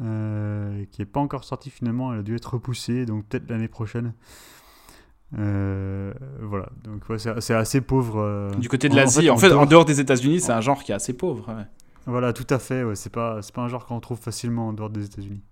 [0.00, 3.68] euh, qui n'est pas encore sortie finalement, elle a dû être repoussée, donc peut-être l'année
[3.68, 4.14] prochaine.
[5.38, 8.50] Euh, voilà, donc ouais, c'est assez pauvre.
[8.58, 10.82] Du côté de en l'Asie, fait, en fait, en dehors- des États-Unis, c'est un genre
[10.82, 11.48] qui est assez pauvre.
[11.54, 11.66] ouais.
[12.06, 12.82] Voilà, tout à fait.
[12.82, 15.42] Ouais, c'est pas, pas un genre qu'on trouve facilement en dehors des États-Unis.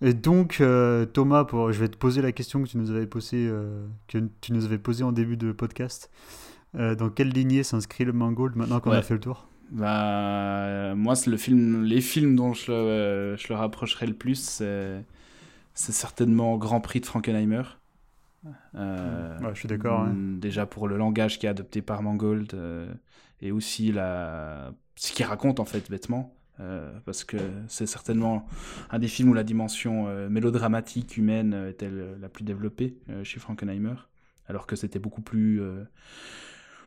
[0.00, 3.06] Et donc, euh, Thomas, pour, je vais te poser la question que tu nous avais
[3.06, 6.10] posée, euh, que tu nous avais posée en début de podcast.
[6.76, 8.98] Euh, dans quelle lignée s'inscrit le Mangold maintenant qu'on Ouais.
[8.98, 9.48] a fait le tour?
[9.72, 14.36] Bah, moi, c'est le film, les films dont je le, je le rapprocherai le plus,
[14.40, 15.04] c'est,
[15.74, 17.62] certainement Grand Prix de Frankenheimer.
[18.44, 18.50] Ouais,
[19.52, 20.10] je suis d'accord, ouais.
[20.12, 22.56] mm, Déjà pour le langage qui est adopté par Mangold
[23.40, 26.34] et aussi la, ce qu'il raconte en fait bêtement.
[26.60, 27.36] Euh, parce que
[27.68, 28.46] c'est certainement
[28.90, 32.98] un des films où la dimension euh, mélodramatique humaine euh, était le- la plus développée
[33.10, 33.94] euh, chez Frankenheimer,
[34.48, 35.84] alors que c'était beaucoup plus euh,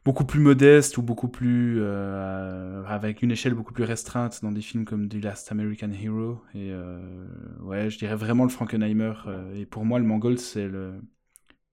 [0.05, 4.61] beaucoup plus modeste ou beaucoup plus euh, avec une échelle beaucoup plus restreinte dans des
[4.61, 6.41] films comme The Last American Hero.
[6.55, 6.99] Et euh,
[7.61, 11.01] ouais je dirais vraiment le Frankenheimer euh, et pour moi le Mangold c'est le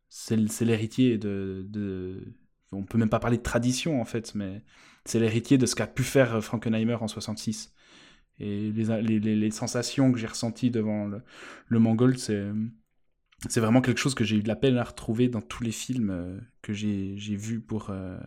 [0.08, 2.34] c'est l'héritier de, de
[2.72, 4.62] on peut même pas parler de tradition en fait mais
[5.04, 7.74] c'est l'héritier de ce qu'a pu faire Frankenheimer en 66
[8.40, 11.22] et les, les, les- les sensations que j'ai ressenties devant le,
[11.68, 12.46] le Mangold c'est
[13.48, 15.70] c'est vraiment quelque chose que j'ai eu de la peine à retrouver dans tous les
[15.70, 18.18] films euh, que j'ai j'ai vus pour, euh,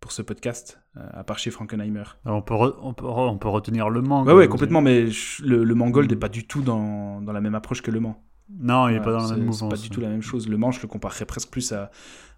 [0.00, 2.04] pour ce podcast, euh, à part chez Frankenheimer.
[2.26, 4.28] Alors, on, peut on, peut on peut retenir le Mangold.
[4.28, 5.06] Ouais, ouais, complètement, mais
[5.42, 8.22] le, le Mangold n'est pas du tout dans, dans la même approche que le Mans.
[8.50, 9.70] Non, il n'est pas dans la c'est- même C'est mouvance.
[9.70, 10.48] pas du tout la même chose.
[10.48, 11.90] Le Mans, je le comparerais presque plus à,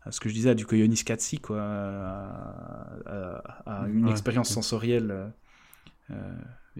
[0.02, 4.11] à ce que je disais, à du Koyonis Katsi, quoi, à, à- à une Ouais,
[4.12, 5.32] expérience sensorielle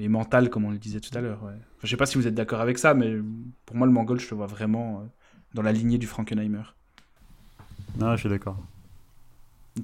[0.01, 1.43] et mentale, comme on le disait tout à l'heure.
[1.43, 1.53] Ouais.
[1.53, 3.15] Enfin, je sais pas si vous êtes d'accord avec ça, mais
[3.67, 5.05] pour moi, le Mangold, je le vois vraiment euh,
[5.55, 6.63] dans la lignée du Frankenheimer.
[7.99, 8.59] Non, je suis d'accord.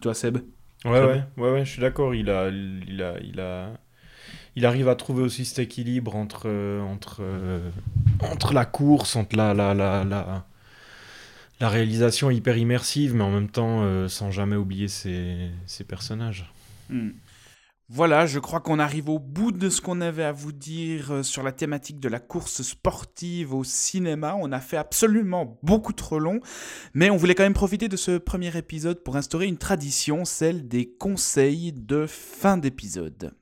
[0.01, 0.38] Toi, Seb?
[0.84, 2.14] Ouais, ouais, ouais, ouais, je suis d'accord.
[2.14, 3.72] Il a, il a, il a,
[4.56, 7.70] il arrive à trouver aussi cet équilibre entre, euh, entre, euh,
[8.20, 10.47] entre la course, entre la, la, la, la,
[11.60, 16.52] la réalisation hyper immersive, mais en même temps euh, sans jamais oublier ses, ses personnages.
[16.88, 17.10] Hmm.
[17.88, 21.22] Voilà, je crois qu'on arrive au bout de ce qu'on avait à vous dire euh,
[21.22, 24.36] sur la thématique de la course sportive au cinéma.
[24.40, 26.40] On a fait absolument beaucoup trop long,
[26.94, 30.66] mais on voulait quand même profiter de ce premier épisode pour instaurer une tradition, celle
[30.66, 33.32] des conseils de fin d'épisode.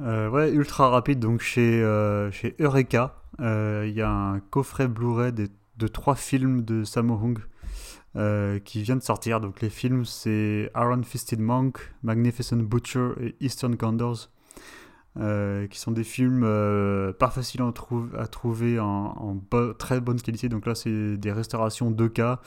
[0.00, 1.18] Euh, ouais, ultra rapide.
[1.20, 5.48] Donc chez, euh, chez Eureka, euh, il y a un coffret Blu-ray des-
[5.78, 7.38] de trois films de Sammo Hung
[8.16, 9.40] euh, qui vient de sortir.
[9.40, 14.28] Donc les films, c'est Iron Fisted Monk, Magnificent Butcher et Eastern Condors.
[15.70, 16.42] qui sont des films
[17.18, 19.36] pas faciles à, trou- à trouver en,
[19.76, 20.48] très bonne qualité.
[20.48, 22.38] Donc là, c'est des restaurations 2K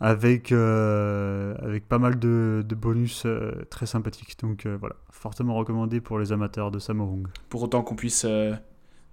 [0.00, 4.36] avec, euh, avec pas mal de, de bonus euh, très sympathiques.
[4.40, 7.26] Donc euh, voilà, fortement recommandé pour les amateurs de Samorung.
[7.48, 8.54] Pour autant qu'on puisse euh,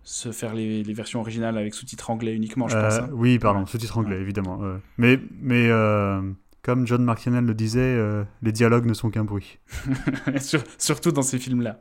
[0.03, 2.99] se faire les, les versions originales avec sous-titres anglais uniquement, je Euh, pense.
[2.99, 3.09] hein.
[3.13, 3.65] Oui, pardon, Ouais.
[3.67, 4.21] sous-titres anglais, Ouais.
[4.21, 4.59] évidemment.
[4.97, 6.21] Mais, mais euh,
[6.63, 9.59] comme John Martianel le disait, euh, les dialogues ne sont qu'un bruit.
[10.39, 11.79] Sur- surtout dans ces films-là.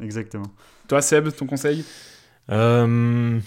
[0.00, 0.46] Exactement.
[0.88, 1.84] Toi, Seb, ton conseil?
[2.50, 3.38] Euh,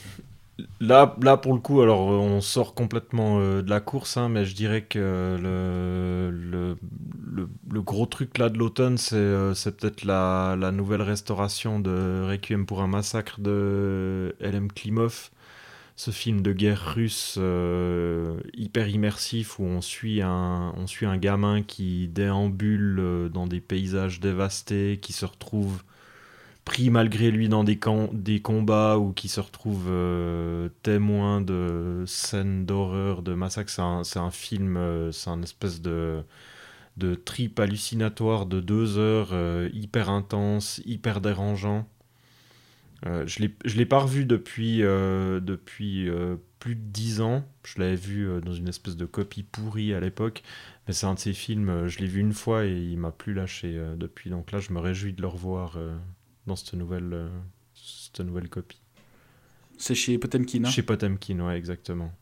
[0.80, 4.56] là, pour le coup, alors on sort complètement euh, de la course, hein, mais je
[4.56, 6.78] dirais que le, le,
[7.72, 12.28] le, gros truc là de l'automne, c'est euh, c'est peut-être la, la nouvelle restauration de
[12.30, 14.72] Requiem pour un massacre de L.M.
[14.72, 15.32] Klimov.
[15.96, 21.18] Ce film de guerre russe euh, hyper immersif où on suit, un, on suit un
[21.18, 25.84] gamin qui déambule dans des paysages dévastés, qui se retrouve
[26.66, 33.22] pris malgré lui dans des, combats ou qui se retrouve euh, témoin de scènes d'horreur,
[33.22, 33.70] de massacres.
[33.70, 36.24] C'est un, un film, euh, c'est un espèce de,
[36.98, 41.88] de trip hallucinatoire de deux heures, euh, hyper intense, hyper dérangeant.
[43.06, 46.10] Euh, je je l'ai pas revu depuis, depuis
[46.60, 47.46] plus de 10 ans.
[47.66, 50.44] Je l'avais vu dans une espèce de copie pourrie à l'époque.
[50.88, 53.34] Mais c'est un de ces films, je l'ai vu une fois et il m'a plus
[53.34, 54.30] lâché depuis.
[54.30, 55.78] Donc là, je me réjouis de le revoir
[56.48, 57.30] dans cette nouvelle, euh,
[57.74, 58.82] cette nouvelle copie.
[59.78, 60.64] C'est chez Potemkin.
[60.66, 60.70] hein?
[60.70, 62.14] Chez Potemkin, ouais, exactement.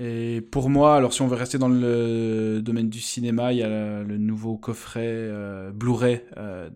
[0.00, 3.62] Et pour moi, alors si on veut rester dans le domaine du cinéma, il y
[3.62, 6.68] a le nouveau coffret euh, Blu-ray euh,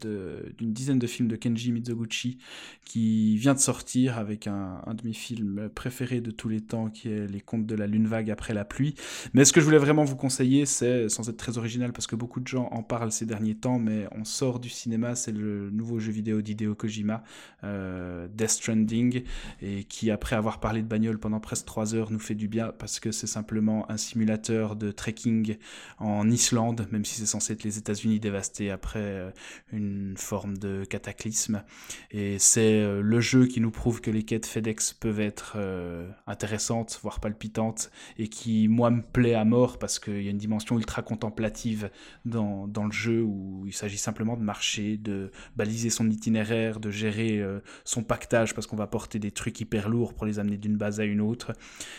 [0.57, 2.39] d'une dizaine de films de Kenji Mizoguchi
[2.85, 6.89] qui vient de sortir avec un, un de mes films préférés de tous les temps
[6.89, 8.95] qui est Les Contes de la Lune Vague après la pluie.
[9.35, 12.17] Mais ce que je voulais vraiment vous conseiller, c'est, sans être très original parce que
[12.17, 15.71] beaucoup de gens en parlent ces derniers temps, mais on sort du cinéma, c'est le
[15.71, 17.25] nouveau jeu vidéo d'Hideo Kojima,
[17.65, 19.25] euh, Death Stranding,
[19.61, 22.73] et qui après avoir parlé de bagnole pendant presque 3 heures nous fait du bien
[22.79, 25.57] parce que c'est simplement un simulateur de trekking
[25.99, 29.31] en Islande, même si c'est censé être les États-Unis dévastés après euh,
[29.73, 31.63] une forme de cataclysme.
[32.11, 36.09] Et c'est euh, le jeu qui nous prouve que les quêtes FedEx peuvent être euh,
[36.27, 40.39] intéressantes, voire palpitantes, et qui, moi, me plaît à mort parce qu'il y a une
[40.39, 41.91] dimension ultra contemplative
[42.25, 46.91] dans, dans le jeu où il s'agit simplement de marcher, de baliser son itinéraire, de
[46.91, 47.45] gérer
[47.85, 51.01] son pactage parce qu'on va porter des trucs hyper lourds pour les amener d'une base
[51.01, 51.53] à une autre.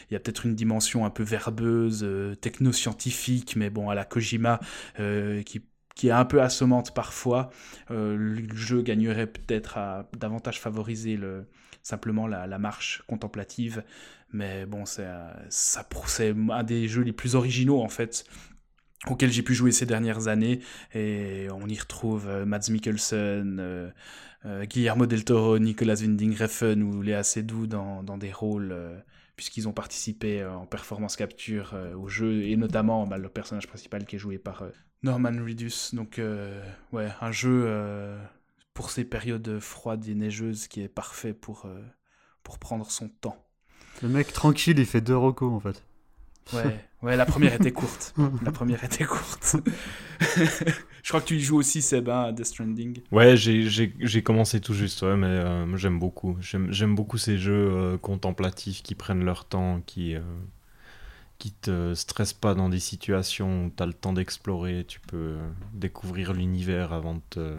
[0.09, 4.05] Il y a peut-être une dimension un peu verbeuse, euh, technoscientifique, mais bon, à la
[4.05, 4.59] Kojima,
[4.99, 5.43] euh,
[5.99, 7.49] qui est un peu assommante parfois.
[7.91, 11.45] Euh, le jeu gagnerait peut-être à davantage favoriser le,
[11.83, 13.83] simplement la, marche contemplative.
[14.31, 18.23] Mais bon, c'est un des jeux les plus originaux en fait
[19.07, 20.61] auxquels j'ai pu jouer ces dernières années.
[20.93, 23.91] Et on y retrouve euh, Mads Mikkelsen,
[24.69, 28.73] Guillermo del Toro, Nicolas Winding Refn ou Léa Seydoux dans, dans des rôles,
[29.39, 33.67] puisqu'ils ont participé euh, en performance capture euh, au jeu, et notamment bah, le personnage
[33.67, 34.69] principal qui est joué par euh,
[35.01, 35.93] Norman Reedus.
[35.95, 36.61] Donc, euh,
[36.91, 38.21] ouais, un jeu euh,
[38.73, 41.81] pour ces périodes froides et neigeuses qui est parfait pour, euh,
[42.43, 43.41] pour prendre son temps.
[44.03, 45.85] Le mec tranquille, il fait deux recos en fait.
[46.51, 48.13] Ouais, ouais, la première était courte.
[48.43, 49.55] La première était courte.
[51.01, 52.99] Je crois que tu y joues aussi, Seb, hein, à Death Stranding.
[53.11, 56.37] Ouais, j'ai- j'ai j'ai commencé tout juste, ouais, mais euh, j'aime beaucoup.
[56.41, 60.21] J'aime j'aime beaucoup ces jeux euh, contemplatifs qui prennent leur temps, qui, euh,
[61.37, 64.83] qui te stressent pas dans des situations où tu as le temps d'explorer.
[64.87, 67.55] Tu peux euh, découvrir l'univers avant de te,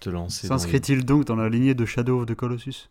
[0.00, 0.46] te lancer.
[0.46, 2.88] les- S'inscrit-il donc dans la lignée de Shadow of the Colossus?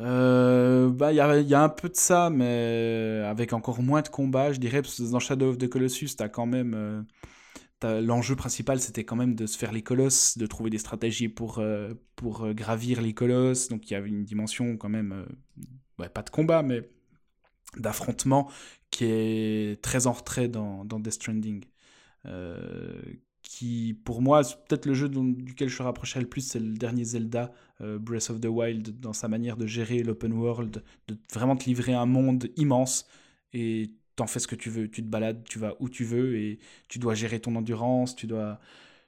[0.00, 1.20] Euh, bah, il y
[1.54, 5.10] a, un peu de ça, mais avec encore moins de combats, je dirais, parce que
[5.10, 6.74] dans Shadow of the Colossus, t'as quand même.
[6.74, 11.28] euh, L'enjeu principal, c'était quand même de se faire les colosses, de trouver des stratégies
[11.28, 13.68] pour, euh, pour euh, gravir les colosses.
[13.68, 15.26] Donc il y avait une dimension quand même,
[16.14, 16.88] pas de combat, mais
[17.76, 18.50] d'affrontement
[18.90, 21.64] qui est très en retrait dans, dans Death Stranding.
[23.50, 27.02] Qui, pour moi, peut-être le jeu dont- duquel je rapproché le plus, c'est le dernier
[27.04, 31.56] Zelda, euh, Breath of the Wild, dans sa manière de gérer l'open world, de vraiment
[31.56, 33.08] te livrer un monde immense
[33.52, 34.88] et t'en fais ce que tu veux.
[34.88, 38.28] Tu te balades, tu vas où tu veux et tu dois gérer ton endurance, tu
[38.28, 38.60] dois,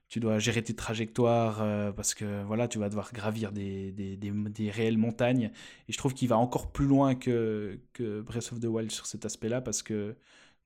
[0.08, 4.16] tu dois gérer tes trajectoires euh, parce que voilà, tu vas devoir gravir des, des,
[4.16, 5.52] des, des réelles montagnes.
[5.88, 9.06] Et je trouve qu'il va encore plus loin que, que Breath of the Wild sur
[9.06, 10.16] cet aspect-là parce que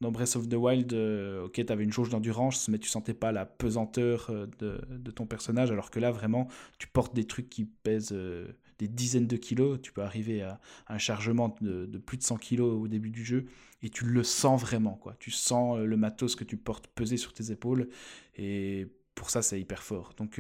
[0.01, 3.15] dans Breath of the Wild, euh, ok, tu avais une jauge d'endurance, mais tu sentais
[3.15, 7.49] pas la pesanteur euh, de, ton personnage, alors que là, vraiment, tu portes des trucs
[7.49, 8.47] qui pèsent euh,
[8.79, 9.81] des dizaines de kilos.
[9.81, 13.47] Tu peux arriver à, un chargement de, plus de 100 kilos au début du jeu,
[13.83, 15.17] et tu le sens vraiment, quoi.
[15.19, 17.89] Tu sens le matos que tu portes peser sur tes épaules,
[18.37, 20.13] et pour ça, c'est hyper fort.
[20.19, 20.39] Donc,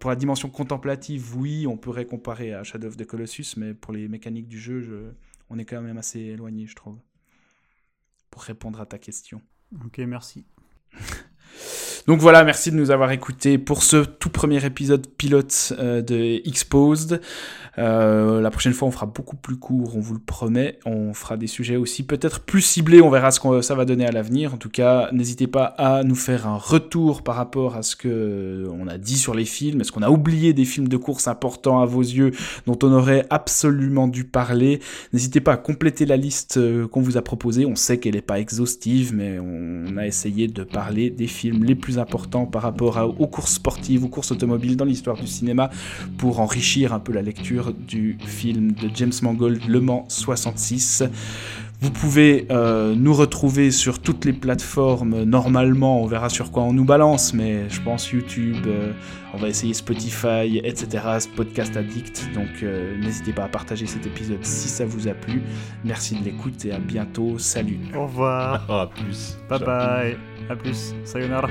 [0.00, 3.92] pour la dimension contemplative, oui, on pourrait comparer à Shadow of the Colossus, mais pour
[3.92, 5.12] les mécaniques du jeu, je,
[5.48, 6.98] on est quand même assez éloigné, je trouve
[8.34, 9.40] pour répondre à ta question.
[9.86, 10.44] Ok, merci.
[12.06, 16.46] Donc voilà, merci de nous avoir écoutés pour ce tout premier épisode pilote euh, de
[16.46, 17.22] Exposed.
[17.78, 20.78] Euh, la prochaine fois, on fera beaucoup plus court, on vous le promet.
[20.84, 24.06] On fera des sujets aussi peut-être plus ciblés, on verra ce que ça va donner
[24.06, 24.52] à l'avenir.
[24.52, 28.68] En tout cas, n'hésitez pas à nous faire un retour par rapport à ce que
[28.70, 29.80] on a dit sur les films.
[29.80, 32.32] Est-ce qu'on a oublié des films de course importants à vos yeux
[32.66, 34.80] dont on aurait absolument dû parler?
[35.14, 37.64] N'hésitez pas à compléter la liste euh, qu'on vous a proposée.
[37.64, 41.74] On sait qu'elle n'est pas exhaustive, mais on a essayé de parler des films les
[41.74, 45.70] plus importants par rapport à, aux courses sportives, aux courses automobiles dans l'histoire du cinéma
[46.18, 51.04] pour enrichir un peu la lecture du film de James Mangold, Le Mans 66.
[51.80, 55.24] Vous pouvez euh, nous retrouver sur toutes les plateformes.
[55.24, 58.92] Normalement, on verra sur quoi on nous balance, mais je pense YouTube, euh,
[59.34, 61.04] on va essayer Spotify, etc.
[61.36, 62.30] Podcast Addict.
[62.34, 65.42] Donc euh, n'hésitez pas à partager cet épisode si ça vous a plu.
[65.84, 67.38] Merci de l'écoute et à bientôt.
[67.38, 67.78] Salut.
[67.94, 68.64] Au revoir.
[68.74, 69.36] Ah, plus.
[69.48, 69.66] Bye Ciao.
[69.66, 70.16] bye.
[70.48, 70.94] À plus.
[71.04, 71.48] Sayonara.